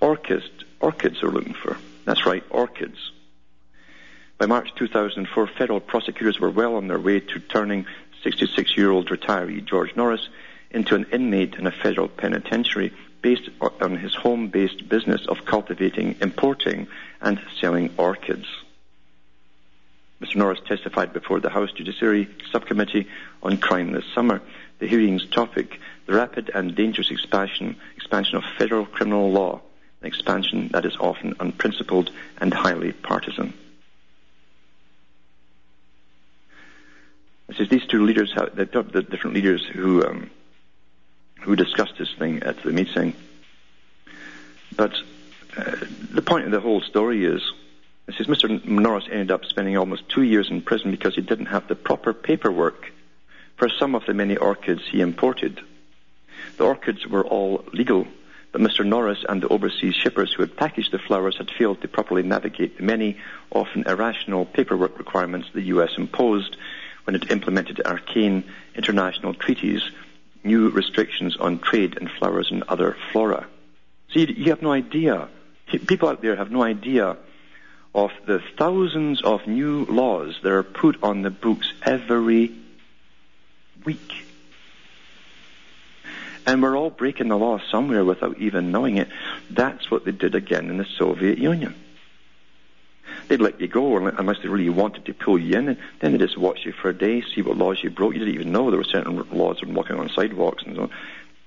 Orchids, 0.00 0.50
orchids 0.80 1.22
are 1.22 1.30
looking 1.30 1.54
for. 1.54 1.76
That's 2.04 2.26
right, 2.26 2.42
orchids. 2.50 3.12
By 4.38 4.46
March 4.46 4.74
2004, 4.74 5.46
federal 5.46 5.80
prosecutors 5.80 6.40
were 6.40 6.50
well 6.50 6.74
on 6.74 6.88
their 6.88 6.98
way 6.98 7.20
to 7.20 7.38
turning 7.38 7.86
66-year-old 8.24 9.08
retiree 9.08 9.64
George 9.64 9.94
Norris 9.94 10.28
into 10.72 10.96
an 10.96 11.06
inmate 11.12 11.54
in 11.54 11.68
a 11.68 11.70
federal 11.70 12.08
penitentiary 12.08 12.92
based 13.22 13.48
on 13.80 13.96
his 13.96 14.14
home-based 14.14 14.88
business 14.88 15.26
of 15.26 15.44
cultivating, 15.44 16.16
importing, 16.20 16.86
and 17.20 17.40
selling 17.60 17.92
orchids. 17.98 18.46
Mr. 20.20 20.36
Norris 20.36 20.60
testified 20.66 21.12
before 21.12 21.40
the 21.40 21.50
House 21.50 21.72
Judiciary 21.72 22.28
Subcommittee 22.50 23.06
on 23.42 23.58
Crime 23.58 23.92
this 23.92 24.04
summer. 24.14 24.40
The 24.78 24.86
hearing's 24.86 25.26
topic, 25.26 25.78
the 26.06 26.14
rapid 26.14 26.50
and 26.54 26.74
dangerous 26.74 27.10
expansion, 27.10 27.76
expansion 27.96 28.36
of 28.36 28.44
federal 28.58 28.86
criminal 28.86 29.30
law 29.30 29.60
an 30.00 30.06
expansion 30.06 30.68
that 30.72 30.84
is 30.84 30.96
often 30.98 31.34
unprincipled 31.40 32.10
and 32.38 32.52
highly 32.52 32.92
partisan. 32.92 33.52
It 37.48 37.56
says 37.56 37.68
these 37.68 37.86
two 37.86 38.04
leaders, 38.04 38.34
the 38.34 38.66
different 39.08 39.34
leaders 39.34 39.64
who 39.64 40.04
um, 40.04 40.30
who 41.46 41.56
discussed 41.56 41.94
this 41.98 42.12
thing 42.18 42.42
at 42.42 42.62
the 42.62 42.72
meeting. 42.72 43.14
But 44.76 44.92
uh, 45.56 45.76
the 46.12 46.22
point 46.22 46.44
of 46.44 46.50
the 46.50 46.60
whole 46.60 46.80
story 46.80 47.24
is, 47.24 47.40
says 48.16 48.26
Mr. 48.26 48.62
Norris 48.64 49.06
ended 49.10 49.30
up 49.30 49.44
spending 49.44 49.76
almost 49.76 50.08
two 50.08 50.22
years 50.22 50.50
in 50.50 50.60
prison 50.60 50.90
because 50.90 51.14
he 51.14 51.22
didn't 51.22 51.46
have 51.46 51.68
the 51.68 51.74
proper 51.74 52.12
paperwork 52.12 52.92
for 53.56 53.68
some 53.68 53.94
of 53.94 54.04
the 54.06 54.12
many 54.12 54.36
orchids 54.36 54.82
he 54.90 55.00
imported. 55.00 55.60
The 56.58 56.64
orchids 56.64 57.06
were 57.06 57.24
all 57.24 57.64
legal 57.72 58.06
but 58.56 58.72
Mr. 58.72 58.86
Norris 58.86 59.22
and 59.28 59.42
the 59.42 59.48
overseas 59.48 59.94
shippers 59.94 60.32
who 60.32 60.42
had 60.42 60.56
packaged 60.56 60.90
the 60.90 60.98
flowers 60.98 61.36
had 61.36 61.50
failed 61.50 61.82
to 61.82 61.88
properly 61.88 62.22
navigate 62.22 62.78
the 62.78 62.84
many, 62.84 63.18
often 63.50 63.86
irrational 63.86 64.46
paperwork 64.46 64.98
requirements 64.98 65.50
the 65.52 65.60
U.S. 65.64 65.90
imposed 65.98 66.56
when 67.04 67.14
it 67.14 67.30
implemented 67.30 67.82
arcane 67.84 68.44
international 68.74 69.34
treaties, 69.34 69.82
new 70.46 70.70
restrictions 70.70 71.36
on 71.36 71.58
trade 71.58 71.98
in 72.00 72.08
flowers 72.08 72.50
and 72.50 72.62
other 72.68 72.96
flora. 73.12 73.46
See, 74.14 74.32
you 74.32 74.50
have 74.50 74.62
no 74.62 74.72
idea. 74.72 75.28
People 75.66 76.08
out 76.08 76.22
there 76.22 76.36
have 76.36 76.50
no 76.50 76.62
idea 76.62 77.16
of 77.94 78.12
the 78.26 78.40
thousands 78.56 79.22
of 79.22 79.46
new 79.46 79.84
laws 79.86 80.38
that 80.42 80.52
are 80.52 80.62
put 80.62 81.02
on 81.02 81.22
the 81.22 81.30
books 81.30 81.72
every 81.82 82.52
week. 83.84 84.12
And 86.46 86.62
we're 86.62 86.76
all 86.76 86.90
breaking 86.90 87.28
the 87.28 87.36
law 87.36 87.58
somewhere 87.70 88.04
without 88.04 88.38
even 88.38 88.70
knowing 88.70 88.98
it. 88.98 89.08
That's 89.50 89.90
what 89.90 90.04
they 90.04 90.12
did 90.12 90.34
again 90.34 90.70
in 90.70 90.76
the 90.76 90.84
Soviet 90.84 91.38
Union. 91.38 91.74
They'd 93.28 93.40
let 93.40 93.60
you 93.60 93.68
go 93.68 93.96
unless 93.96 94.38
they 94.42 94.48
really 94.48 94.68
wanted 94.68 95.04
to 95.06 95.14
pull 95.14 95.38
you 95.38 95.56
in, 95.56 95.68
and 95.68 95.78
then 96.00 96.12
they 96.12 96.18
just 96.18 96.38
watch 96.38 96.64
you 96.64 96.72
for 96.72 96.88
a 96.88 96.94
day, 96.94 97.22
see 97.22 97.42
what 97.42 97.56
laws 97.56 97.82
you 97.82 97.90
broke. 97.90 98.14
You 98.14 98.20
didn't 98.20 98.34
even 98.34 98.52
know 98.52 98.70
there 98.70 98.78
were 98.78 98.84
certain 98.84 99.28
laws 99.30 99.62
on 99.62 99.74
walking 99.74 99.98
on 99.98 100.08
sidewalks 100.10 100.62
and 100.64 100.76
so 100.76 100.82
on. 100.82 100.90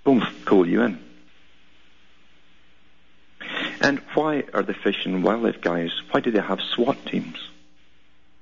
Boom, 0.03 0.27
pull 0.45 0.67
you 0.67 0.81
in. 0.81 0.99
And 3.81 3.99
why 4.13 4.43
are 4.53 4.63
the 4.63 4.73
fish 4.73 5.05
and 5.05 5.23
wildlife 5.23 5.61
guys, 5.61 5.91
why 6.11 6.19
do 6.19 6.31
they 6.31 6.41
have 6.41 6.59
SWAT 6.61 7.05
teams? 7.05 7.37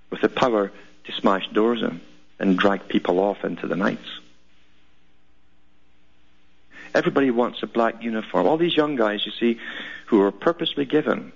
With 0.10 0.22
the 0.22 0.30
power 0.30 0.72
to 1.06 1.12
smash 1.12 1.48
doors 1.50 1.82
in 1.82 2.02
and 2.40 2.58
drag 2.58 2.88
people 2.88 3.20
off 3.20 3.44
into 3.44 3.68
the 3.68 3.76
nights. 3.76 4.08
Everybody 6.96 7.30
wants 7.30 7.62
a 7.62 7.68
black 7.68 8.02
uniform. 8.02 8.48
All 8.48 8.58
these 8.58 8.76
young 8.76 8.96
guys, 8.96 9.26
you 9.26 9.32
see, 9.32 9.60
who 10.08 10.22
are 10.22 10.32
purposely 10.32 10.86
given 10.86 11.32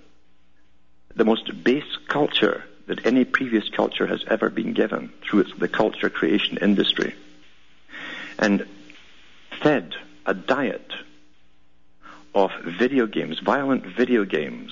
the 1.16 1.26
most 1.26 1.64
base 1.64 1.98
culture 2.08 2.64
that 2.88 3.06
any 3.06 3.26
previous 3.26 3.70
culture 3.70 4.08
has 4.08 4.24
ever 4.28 4.50
been 4.50 4.74
given 4.74 5.12
through 5.22 5.42
its, 5.42 5.54
the 5.58 5.68
culture 5.68 6.10
creation 6.10 6.58
industry. 6.62 7.16
And 8.40 8.66
fed 9.62 9.94
a 10.26 10.34
diet 10.34 10.92
of 12.34 12.52
video 12.64 13.06
games, 13.08 13.40
violent 13.40 13.86
video 13.86 14.26
games, 14.26 14.72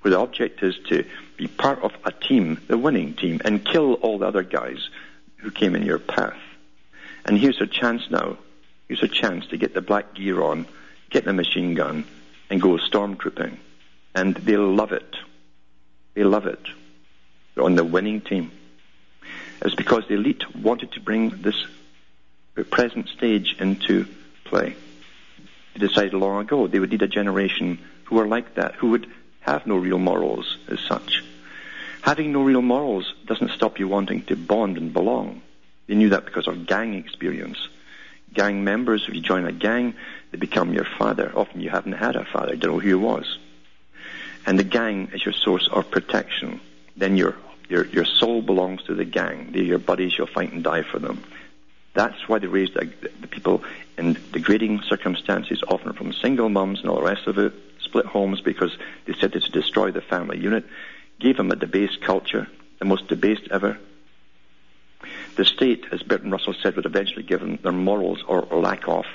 where 0.00 0.10
the 0.10 0.18
object 0.18 0.62
is 0.62 0.76
to 0.88 1.04
be 1.36 1.46
part 1.46 1.82
of 1.82 1.92
a 2.04 2.12
team, 2.12 2.60
the 2.68 2.78
winning 2.78 3.14
team, 3.14 3.40
and 3.44 3.64
kill 3.64 3.94
all 3.94 4.18
the 4.18 4.26
other 4.26 4.42
guys 4.42 4.88
who 5.38 5.50
came 5.50 5.74
in 5.74 5.82
your 5.82 5.98
path. 5.98 6.38
And 7.24 7.38
here's 7.38 7.60
a 7.60 7.66
chance 7.66 8.10
now 8.10 8.38
Here's 8.88 9.02
a 9.02 9.08
chance 9.08 9.46
to 9.48 9.56
get 9.56 9.74
the 9.74 9.80
black 9.80 10.14
gear 10.14 10.40
on, 10.42 10.66
get 11.10 11.24
the 11.24 11.32
machine 11.32 11.74
gun, 11.74 12.04
and 12.50 12.60
go 12.60 12.78
stormtrooping. 12.78 13.56
And 14.14 14.34
they 14.36 14.56
love 14.56 14.92
it. 14.92 15.15
They 16.16 16.24
love 16.24 16.46
it. 16.46 16.58
They're 17.54 17.62
on 17.62 17.76
the 17.76 17.84
winning 17.84 18.20
team. 18.20 18.50
It's 19.62 19.76
because 19.76 20.08
the 20.08 20.14
elite 20.14 20.42
wanted 20.56 20.90
to 20.92 21.00
bring 21.00 21.30
this 21.42 21.64
present 22.70 23.08
stage 23.10 23.54
into 23.60 24.06
play. 24.44 24.74
They 25.74 25.86
decided 25.86 26.14
long 26.14 26.40
ago 26.40 26.66
they 26.66 26.80
would 26.80 26.90
need 26.90 27.02
a 27.02 27.06
generation 27.06 27.78
who 28.06 28.18
are 28.18 28.26
like 28.26 28.54
that, 28.54 28.74
who 28.74 28.90
would 28.90 29.06
have 29.40 29.66
no 29.66 29.76
real 29.76 29.98
morals 29.98 30.56
as 30.66 30.80
such. 30.80 31.22
Having 32.02 32.32
no 32.32 32.42
real 32.42 32.62
morals 32.62 33.14
doesn't 33.26 33.52
stop 33.52 33.78
you 33.78 33.86
wanting 33.86 34.22
to 34.24 34.36
bond 34.36 34.78
and 34.78 34.92
belong. 34.92 35.42
They 35.86 35.94
knew 35.94 36.08
that 36.08 36.24
because 36.24 36.48
of 36.48 36.66
gang 36.66 36.94
experience 36.94 37.68
gang 38.36 38.62
members, 38.62 39.06
if 39.08 39.14
you 39.14 39.20
join 39.20 39.46
a 39.46 39.52
gang, 39.52 39.94
they 40.30 40.38
become 40.38 40.72
your 40.72 40.84
father. 40.84 41.32
Often 41.34 41.62
you 41.62 41.70
haven't 41.70 41.92
had 41.92 42.14
a 42.14 42.24
father, 42.24 42.54
you 42.54 42.60
don't 42.60 42.72
know 42.72 42.80
who 42.80 42.88
he 42.88 42.94
was. 42.94 43.38
And 44.46 44.58
the 44.58 44.64
gang 44.64 45.10
is 45.12 45.24
your 45.24 45.34
source 45.34 45.68
of 45.70 45.90
protection. 45.90 46.60
Then 46.96 47.16
your, 47.16 47.34
your, 47.68 47.84
your 47.86 48.04
soul 48.04 48.40
belongs 48.42 48.84
to 48.84 48.94
the 48.94 49.04
gang. 49.04 49.50
They're 49.50 49.62
your 49.62 49.78
buddies, 49.78 50.16
you'll 50.16 50.28
fight 50.28 50.52
and 50.52 50.62
die 50.62 50.82
for 50.82 51.00
them. 51.00 51.22
That's 51.94 52.28
why 52.28 52.38
they 52.38 52.46
raised 52.46 52.74
the, 52.74 52.90
the 53.20 53.26
people 53.26 53.64
in 53.98 54.16
degrading 54.32 54.82
circumstances, 54.82 55.62
often 55.66 55.94
from 55.94 56.12
single 56.12 56.48
mums 56.48 56.80
and 56.80 56.88
all 56.88 56.96
the 56.96 57.02
rest 57.02 57.26
of 57.26 57.38
it, 57.38 57.52
split 57.80 58.06
homes 58.06 58.40
because 58.40 58.76
they 59.06 59.14
said 59.14 59.34
it 59.34 59.42
to 59.42 59.50
destroy 59.50 59.90
the 59.90 60.00
family 60.00 60.38
unit, 60.38 60.64
gave 61.18 61.36
them 61.36 61.50
a 61.50 61.56
debased 61.56 62.00
culture, 62.02 62.46
the 62.78 62.84
most 62.84 63.08
debased 63.08 63.48
ever. 63.50 63.78
The 65.36 65.44
state, 65.44 65.86
as 65.90 66.02
Bertrand 66.02 66.32
Russell 66.32 66.54
said, 66.62 66.76
would 66.76 66.86
eventually 66.86 67.22
give 67.22 67.40
them 67.40 67.58
their 67.62 67.72
morals 67.72 68.22
or, 68.26 68.42
or 68.42 68.60
lack 68.60 68.86
of. 68.88 69.06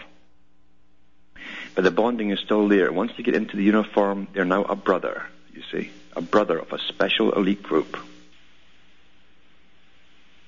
The 1.82 1.90
bonding 1.90 2.30
is 2.30 2.40
still 2.40 2.68
there. 2.68 2.92
Once 2.92 3.12
they 3.18 3.24
get 3.24 3.36
into 3.36 3.58
the 3.58 3.64
uniform, 3.64 4.28
they're 4.34 4.46
now 4.46 4.64
a 4.66 4.76
brother, 4.76 5.24
you 5.52 5.64
see, 5.72 5.90
a 6.16 6.22
brother 6.22 6.60
of 6.60 6.72
a 6.72 6.78
special 6.78 7.32
elite 7.32 7.64
group. 7.64 7.98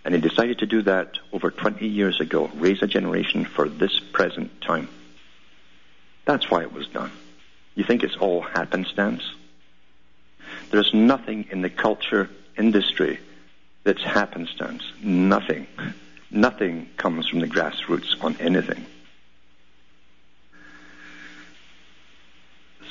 And 0.05 0.13
he 0.13 0.21
decided 0.21 0.59
to 0.59 0.67
do 0.67 0.83
that 0.83 1.17
over 1.31 1.49
20 1.49 1.87
years 1.87 2.19
ago, 2.19 2.51
raise 2.53 2.83
a 2.83 2.87
generation 2.87 3.45
for 3.45 3.67
this 3.67 3.99
present 3.99 4.61
time. 4.61 4.87
That's 6.25 6.51
why 6.51 6.61
it 6.61 6.71
was 6.71 6.87
done. 6.87 7.11
You 7.73 7.83
think 7.83 8.03
it's 8.03 8.17
all 8.17 8.41
happenstance? 8.41 9.23
There's 10.69 10.93
nothing 10.93 11.47
in 11.49 11.63
the 11.63 11.69
culture 11.71 12.29
industry 12.59 13.17
that's 13.83 14.03
happenstance. 14.03 14.83
Nothing. 15.01 15.65
Nothing 16.29 16.89
comes 16.97 17.27
from 17.27 17.39
the 17.39 17.47
grassroots 17.47 18.23
on 18.23 18.37
anything. 18.39 18.85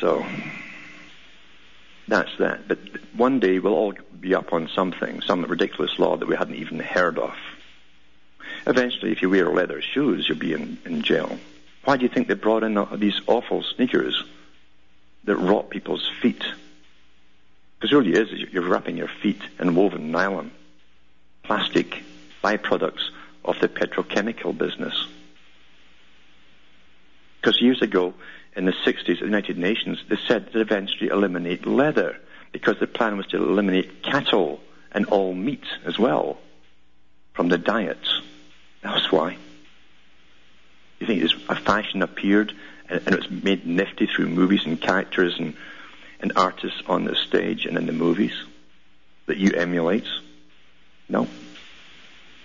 So, 0.03 0.27
that's 2.09 2.37
that. 2.39 2.67
But 2.67 2.81
one 3.15 3.39
day 3.39 3.61
we'll 3.61 3.73
all 3.73 3.95
be 4.19 4.35
up 4.35 4.53
on 4.53 4.69
something, 4.75 5.21
some 5.21 5.45
ridiculous 5.45 5.97
law 5.97 6.17
that 6.17 6.27
we 6.27 6.35
hadn't 6.35 6.57
even 6.57 6.81
heard 6.81 7.21
of. 7.21 7.33
Eventually, 8.67 9.13
if 9.13 9.23
you 9.23 9.31
wear 9.31 9.49
leather 9.49 9.81
shoes, 9.81 10.29
you'll 10.29 10.39
be 10.39 10.55
in, 10.55 10.77
in 10.85 11.03
jail. 11.03 11.39
Why 11.85 11.97
do 11.97 12.03
you 12.03 12.09
think 12.09 12.27
they 12.27 12.35
brought 12.35 12.65
in 12.65 12.75
these 12.99 13.21
awful 13.29 13.63
sneakers 13.63 14.25
that 15.23 15.37
rot 15.37 15.71
people's 15.71 16.11
feet? 16.21 16.45
Because 17.79 17.93
really 17.93 18.15
is, 18.15 18.29
you're 18.53 18.69
wrapping 18.69 18.97
your 18.97 19.11
feet 19.23 19.41
in 19.61 19.77
woven 19.77 20.11
nylon, 20.11 20.51
plastic 21.45 22.03
byproducts 22.43 23.11
of 23.45 23.61
the 23.61 23.69
petrochemical 23.69 24.57
business. 24.59 25.07
Because 27.41 27.63
years 27.63 27.83
ago, 27.83 28.15
in 28.55 28.65
the 28.67 28.73
60s 28.73 29.11
at 29.11 29.19
the 29.21 29.25
United 29.25 29.59
Nations, 29.59 30.03
they 30.09 30.19
said 30.29 30.53
to 30.53 30.61
eventually 30.61 31.09
eliminate 31.09 31.67
leather 31.67 32.19
because 32.53 32.79
the 32.79 32.87
plan 32.87 33.17
was 33.17 33.27
to 33.29 33.37
eliminate 33.37 34.03
cattle 34.03 34.61
and 34.93 35.07
all 35.07 35.33
meat 35.33 35.65
as 35.85 35.99
well 35.99 36.39
from 37.33 37.49
the 37.49 37.59
diets. 37.59 38.21
That's 38.83 39.11
why. 39.11 39.39
You 41.01 41.07
think 41.07 41.33
a 41.49 41.57
fashion 41.57 42.03
appeared 42.03 42.53
and, 42.89 43.01
and 43.07 43.15
it 43.15 43.19
was 43.19 43.31
made 43.31 43.67
nifty 43.67 44.07
through 44.07 44.29
movies 44.29 44.67
and 44.67 44.81
characters 44.81 45.35
and, 45.39 45.55
and 46.21 46.33
artists 46.37 46.83
on 46.87 47.05
the 47.05 47.17
stage 47.17 47.65
and 47.65 47.79
in 47.79 47.87
the 47.87 47.93
movies 47.93 48.35
that 49.27 49.39
you 49.39 49.53
emulate? 49.53 50.07
No. 51.09 51.27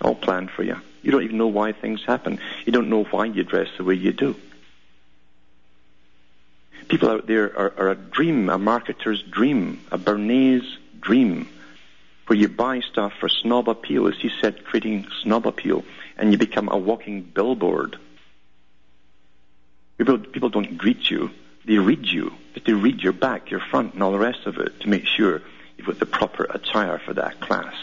All 0.00 0.14
planned 0.14 0.50
for 0.50 0.62
you. 0.62 0.76
You 1.02 1.12
don't 1.12 1.22
even 1.22 1.38
know 1.38 1.48
why 1.48 1.72
things 1.72 2.02
happen. 2.04 2.40
You 2.64 2.72
don't 2.72 2.88
know 2.88 3.04
why 3.04 3.26
you 3.26 3.44
dress 3.44 3.68
the 3.76 3.84
way 3.84 3.94
you 3.94 4.12
do 4.12 4.36
people 6.86 7.10
out 7.10 7.26
there 7.26 7.56
are, 7.58 7.72
are 7.76 7.88
a 7.90 7.94
dream, 7.94 8.48
a 8.48 8.58
marketer's 8.58 9.22
dream, 9.22 9.80
a 9.90 9.98
Bernays 9.98 10.64
dream, 11.00 11.48
where 12.26 12.38
you 12.38 12.48
buy 12.48 12.80
stuff 12.80 13.12
for 13.18 13.28
snob 13.28 13.68
appeal, 13.68 14.06
as 14.06 14.16
he 14.16 14.30
said, 14.40 14.64
creating 14.64 15.06
snob 15.22 15.46
appeal, 15.46 15.84
and 16.16 16.30
you 16.30 16.38
become 16.38 16.68
a 16.70 16.76
walking 16.76 17.22
billboard. 17.22 17.98
People, 19.96 20.18
people 20.18 20.48
don't 20.48 20.78
greet 20.78 21.10
you, 21.10 21.30
they 21.64 21.78
read 21.78 22.06
you, 22.06 22.32
but 22.54 22.64
they 22.64 22.72
read 22.72 23.02
your 23.02 23.12
back, 23.12 23.50
your 23.50 23.60
front, 23.60 23.94
and 23.94 24.02
all 24.02 24.12
the 24.12 24.18
rest 24.18 24.46
of 24.46 24.58
it 24.58 24.80
to 24.80 24.88
make 24.88 25.06
sure 25.06 25.42
you've 25.76 25.86
got 25.86 25.98
the 25.98 26.06
proper 26.06 26.44
attire 26.44 26.98
for 26.98 27.14
that 27.14 27.40
class. 27.40 27.74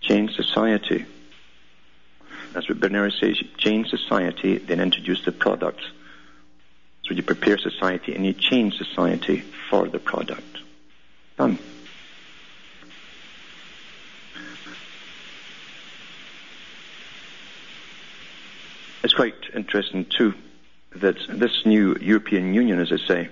Change 0.00 0.34
society. 0.34 1.06
That's 2.52 2.68
what 2.68 2.80
Bernays 2.80 3.56
change 3.58 3.88
society, 3.88 4.58
then 4.58 4.80
introduce 4.80 5.24
the 5.24 5.32
product. 5.32 5.80
So 7.04 7.14
you 7.14 7.22
prepare 7.22 7.58
society 7.58 8.14
and 8.14 8.26
you 8.26 8.32
change 8.32 8.76
society 8.76 9.42
for 9.70 9.88
the 9.88 9.98
product. 9.98 10.58
Done. 11.36 11.58
It's 19.04 19.14
quite 19.14 19.36
interesting 19.54 20.04
too 20.04 20.34
that 20.96 21.16
this 21.28 21.64
new 21.64 21.96
European 22.00 22.52
Union, 22.52 22.78
as 22.80 22.92
I 22.92 22.96
say, 22.96 23.28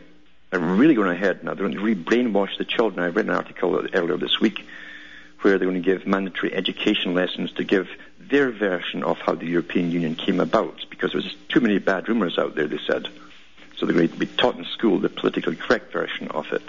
are 0.52 0.58
really 0.58 0.94
going 0.94 1.10
ahead 1.10 1.42
now. 1.42 1.54
They're 1.54 1.66
going 1.66 1.76
to 1.76 1.82
really 1.82 2.02
brainwash 2.02 2.56
the 2.56 2.64
children. 2.64 3.04
I 3.04 3.08
read 3.08 3.26
an 3.26 3.32
article 3.32 3.86
earlier 3.92 4.16
this 4.16 4.40
week 4.40 4.64
where 5.40 5.58
they're 5.58 5.68
going 5.68 5.82
to 5.82 5.86
give 5.86 6.06
mandatory 6.06 6.54
education 6.54 7.14
lessons 7.14 7.52
to 7.52 7.64
give 7.64 7.88
their 8.28 8.50
version 8.50 9.02
of 9.02 9.18
how 9.18 9.34
the 9.34 9.46
European 9.46 9.90
Union 9.90 10.14
came 10.14 10.40
about, 10.40 10.84
because 10.90 11.12
there 11.12 11.20
was 11.20 11.36
too 11.48 11.60
many 11.60 11.78
bad 11.78 12.08
rumours 12.08 12.38
out 12.38 12.54
there, 12.54 12.66
they 12.66 12.78
said. 12.86 13.08
So 13.76 13.86
they're 13.86 13.94
going 13.94 14.08
to 14.08 14.16
be 14.16 14.26
taught 14.26 14.56
in 14.56 14.64
school 14.64 14.98
the 14.98 15.08
politically 15.08 15.56
correct 15.56 15.92
version 15.92 16.28
of 16.28 16.52
it. 16.52 16.62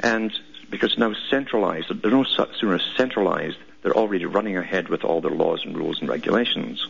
And 0.00 0.32
because 0.70 0.90
it's 0.90 0.98
now 0.98 1.14
centralised, 1.30 1.88
they're 2.02 2.10
no 2.10 2.24
sooner 2.24 2.78
centralised, 2.96 3.58
they're 3.82 3.96
already 3.96 4.26
running 4.26 4.56
ahead 4.56 4.88
with 4.88 5.04
all 5.04 5.20
their 5.20 5.30
laws 5.30 5.64
and 5.64 5.76
rules 5.76 6.00
and 6.00 6.08
regulations. 6.08 6.86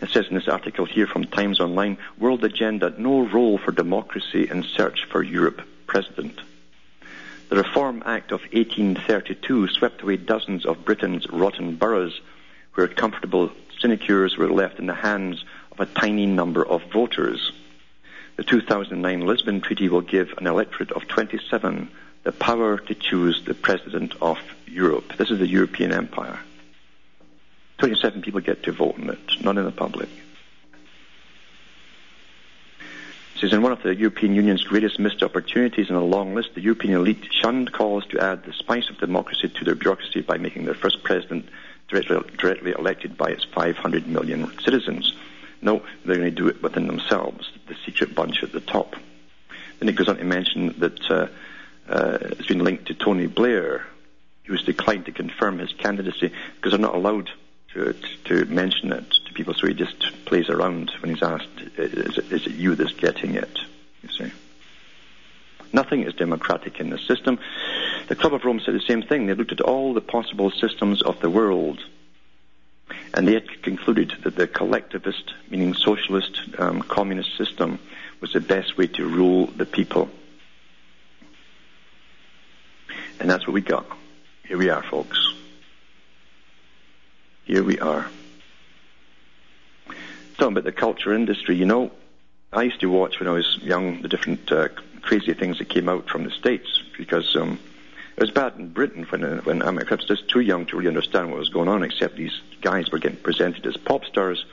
It 0.00 0.10
says 0.10 0.26
in 0.28 0.34
this 0.34 0.48
article 0.48 0.84
here 0.84 1.06
from 1.06 1.24
Times 1.24 1.60
Online, 1.60 1.98
World 2.18 2.44
Agenda, 2.44 2.94
no 2.98 3.26
role 3.26 3.58
for 3.58 3.72
democracy 3.72 4.48
in 4.48 4.62
search 4.62 5.06
for 5.10 5.22
Europe 5.22 5.62
president. 5.86 6.40
The 7.48 7.56
Reform 7.56 8.02
Act 8.04 8.30
of 8.30 8.42
1832 8.52 9.68
swept 9.68 10.02
away 10.02 10.18
dozens 10.18 10.66
of 10.66 10.84
Britain's 10.84 11.26
rotten 11.30 11.76
boroughs 11.76 12.20
where 12.74 12.88
comfortable 12.88 13.50
sinecures 13.80 14.36
were 14.36 14.52
left 14.52 14.78
in 14.78 14.84
the 14.84 14.94
hands 14.94 15.44
of 15.72 15.80
a 15.80 15.86
tiny 15.86 16.26
number 16.26 16.66
of 16.66 16.82
voters. 16.92 17.52
The 18.36 18.44
2009 18.44 19.22
Lisbon 19.22 19.62
Treaty 19.62 19.88
will 19.88 20.02
give 20.02 20.34
an 20.36 20.46
electorate 20.46 20.92
of 20.92 21.08
27 21.08 21.88
the 22.24 22.32
power 22.32 22.76
to 22.76 22.94
choose 22.94 23.42
the 23.46 23.54
President 23.54 24.14
of 24.20 24.38
Europe. 24.66 25.16
This 25.16 25.30
is 25.30 25.38
the 25.38 25.48
European 25.48 25.92
Empire. 25.92 26.38
27 27.78 28.20
people 28.20 28.40
get 28.40 28.62
to 28.64 28.72
vote 28.72 28.98
in 28.98 29.08
it, 29.08 29.42
not 29.42 29.56
in 29.56 29.64
the 29.64 29.72
public. 29.72 30.10
Says, 33.40 33.52
in 33.52 33.62
one 33.62 33.72
of 33.72 33.82
the 33.82 33.94
European 33.94 34.34
Union's 34.34 34.64
greatest 34.64 34.98
missed 34.98 35.22
opportunities 35.22 35.90
in 35.90 35.96
a 35.96 36.04
long 36.04 36.34
list, 36.34 36.54
the 36.54 36.60
European 36.60 36.94
elite 36.94 37.26
shunned 37.30 37.72
calls 37.72 38.04
to 38.06 38.20
add 38.20 38.44
the 38.44 38.52
spice 38.52 38.90
of 38.90 38.98
democracy 38.98 39.48
to 39.48 39.64
their 39.64 39.74
bureaucracy 39.74 40.20
by 40.20 40.38
making 40.38 40.64
their 40.64 40.74
first 40.74 41.02
president 41.02 41.48
directly, 41.88 42.18
directly 42.36 42.72
elected 42.72 43.16
by 43.16 43.28
its 43.28 43.44
500 43.44 44.06
million 44.06 44.50
citizens. 44.60 45.14
No, 45.60 45.82
they're 46.04 46.16
going 46.16 46.30
to 46.30 46.36
do 46.36 46.48
it 46.48 46.62
within 46.62 46.86
themselves, 46.86 47.50
the 47.66 47.76
secret 47.84 48.14
bunch 48.14 48.42
at 48.42 48.52
the 48.52 48.60
top. 48.60 48.96
Then 49.78 49.88
it 49.88 49.96
goes 49.96 50.08
on 50.08 50.16
to 50.16 50.24
mention 50.24 50.74
that 50.78 51.10
uh, 51.10 51.26
uh, 51.88 52.18
it's 52.22 52.46
been 52.46 52.64
linked 52.64 52.86
to 52.86 52.94
Tony 52.94 53.26
Blair, 53.26 53.86
who 54.44 54.54
has 54.54 54.62
declined 54.62 55.06
to 55.06 55.12
confirm 55.12 55.58
his 55.58 55.72
candidacy 55.72 56.32
because 56.56 56.72
they're 56.72 56.80
not 56.80 56.94
allowed 56.94 57.30
to, 57.78 57.94
to 58.24 58.44
mention 58.46 58.92
it 58.92 59.10
to 59.26 59.32
people, 59.32 59.54
so 59.54 59.66
he 59.66 59.74
just 59.74 60.24
plays 60.24 60.48
around 60.48 60.90
when 61.00 61.14
he's 61.14 61.22
asked, 61.22 61.48
is 61.76 62.18
it, 62.18 62.32
is 62.32 62.46
it 62.46 62.52
you 62.52 62.74
that's 62.74 62.92
getting 62.92 63.34
it? 63.34 63.58
You 64.02 64.08
see. 64.10 64.32
Nothing 65.72 66.02
is 66.04 66.14
democratic 66.14 66.80
in 66.80 66.90
the 66.90 66.98
system. 66.98 67.38
The 68.08 68.16
Club 68.16 68.34
of 68.34 68.44
Rome 68.44 68.60
said 68.60 68.74
the 68.74 68.80
same 68.80 69.02
thing. 69.02 69.26
They 69.26 69.34
looked 69.34 69.52
at 69.52 69.60
all 69.60 69.94
the 69.94 70.00
possible 70.00 70.50
systems 70.50 71.02
of 71.02 71.20
the 71.20 71.30
world, 71.30 71.78
and 73.14 73.28
they 73.28 73.40
concluded 73.40 74.14
that 74.24 74.34
the 74.34 74.46
collectivist, 74.46 75.34
meaning 75.50 75.74
socialist, 75.74 76.40
um, 76.58 76.82
communist 76.82 77.36
system, 77.36 77.78
was 78.20 78.32
the 78.32 78.40
best 78.40 78.76
way 78.76 78.86
to 78.88 79.06
rule 79.06 79.46
the 79.46 79.66
people. 79.66 80.08
And 83.20 83.28
that's 83.28 83.46
what 83.46 83.54
we 83.54 83.60
got. 83.60 83.86
Here 84.46 84.56
we 84.58 84.70
are, 84.70 84.82
folks 84.82 85.18
here 87.48 87.64
we 87.64 87.78
are. 87.80 88.06
Talking 90.36 90.52
about 90.52 90.64
the 90.64 90.72
culture 90.72 91.14
industry, 91.14 91.56
you 91.56 91.64
know, 91.64 91.90
I 92.52 92.62
used 92.62 92.80
to 92.80 92.90
watch 92.90 93.18
when 93.18 93.26
I 93.26 93.32
was 93.32 93.58
young 93.62 94.02
the 94.02 94.08
different 94.08 94.52
uh, 94.52 94.68
crazy 95.00 95.32
things 95.32 95.56
that 95.58 95.70
came 95.70 95.88
out 95.88 96.10
from 96.10 96.24
the 96.24 96.30
States 96.30 96.82
because 96.98 97.34
um, 97.36 97.58
it 98.16 98.20
was 98.20 98.30
bad 98.30 98.56
in 98.56 98.68
Britain 98.68 99.04
when, 99.04 99.24
uh, 99.24 99.40
when 99.40 99.62
I 99.62 99.70
was 99.70 100.04
just 100.04 100.28
too 100.28 100.40
young 100.40 100.66
to 100.66 100.76
really 100.76 100.88
understand 100.88 101.30
what 101.30 101.38
was 101.38 101.48
going 101.48 101.68
on, 101.68 101.82
except 101.82 102.16
these 102.16 102.38
guys 102.60 102.92
were 102.92 102.98
getting 102.98 103.16
presented 103.16 103.66
as 103.66 103.78
pop 103.78 104.04
stars 104.04 104.44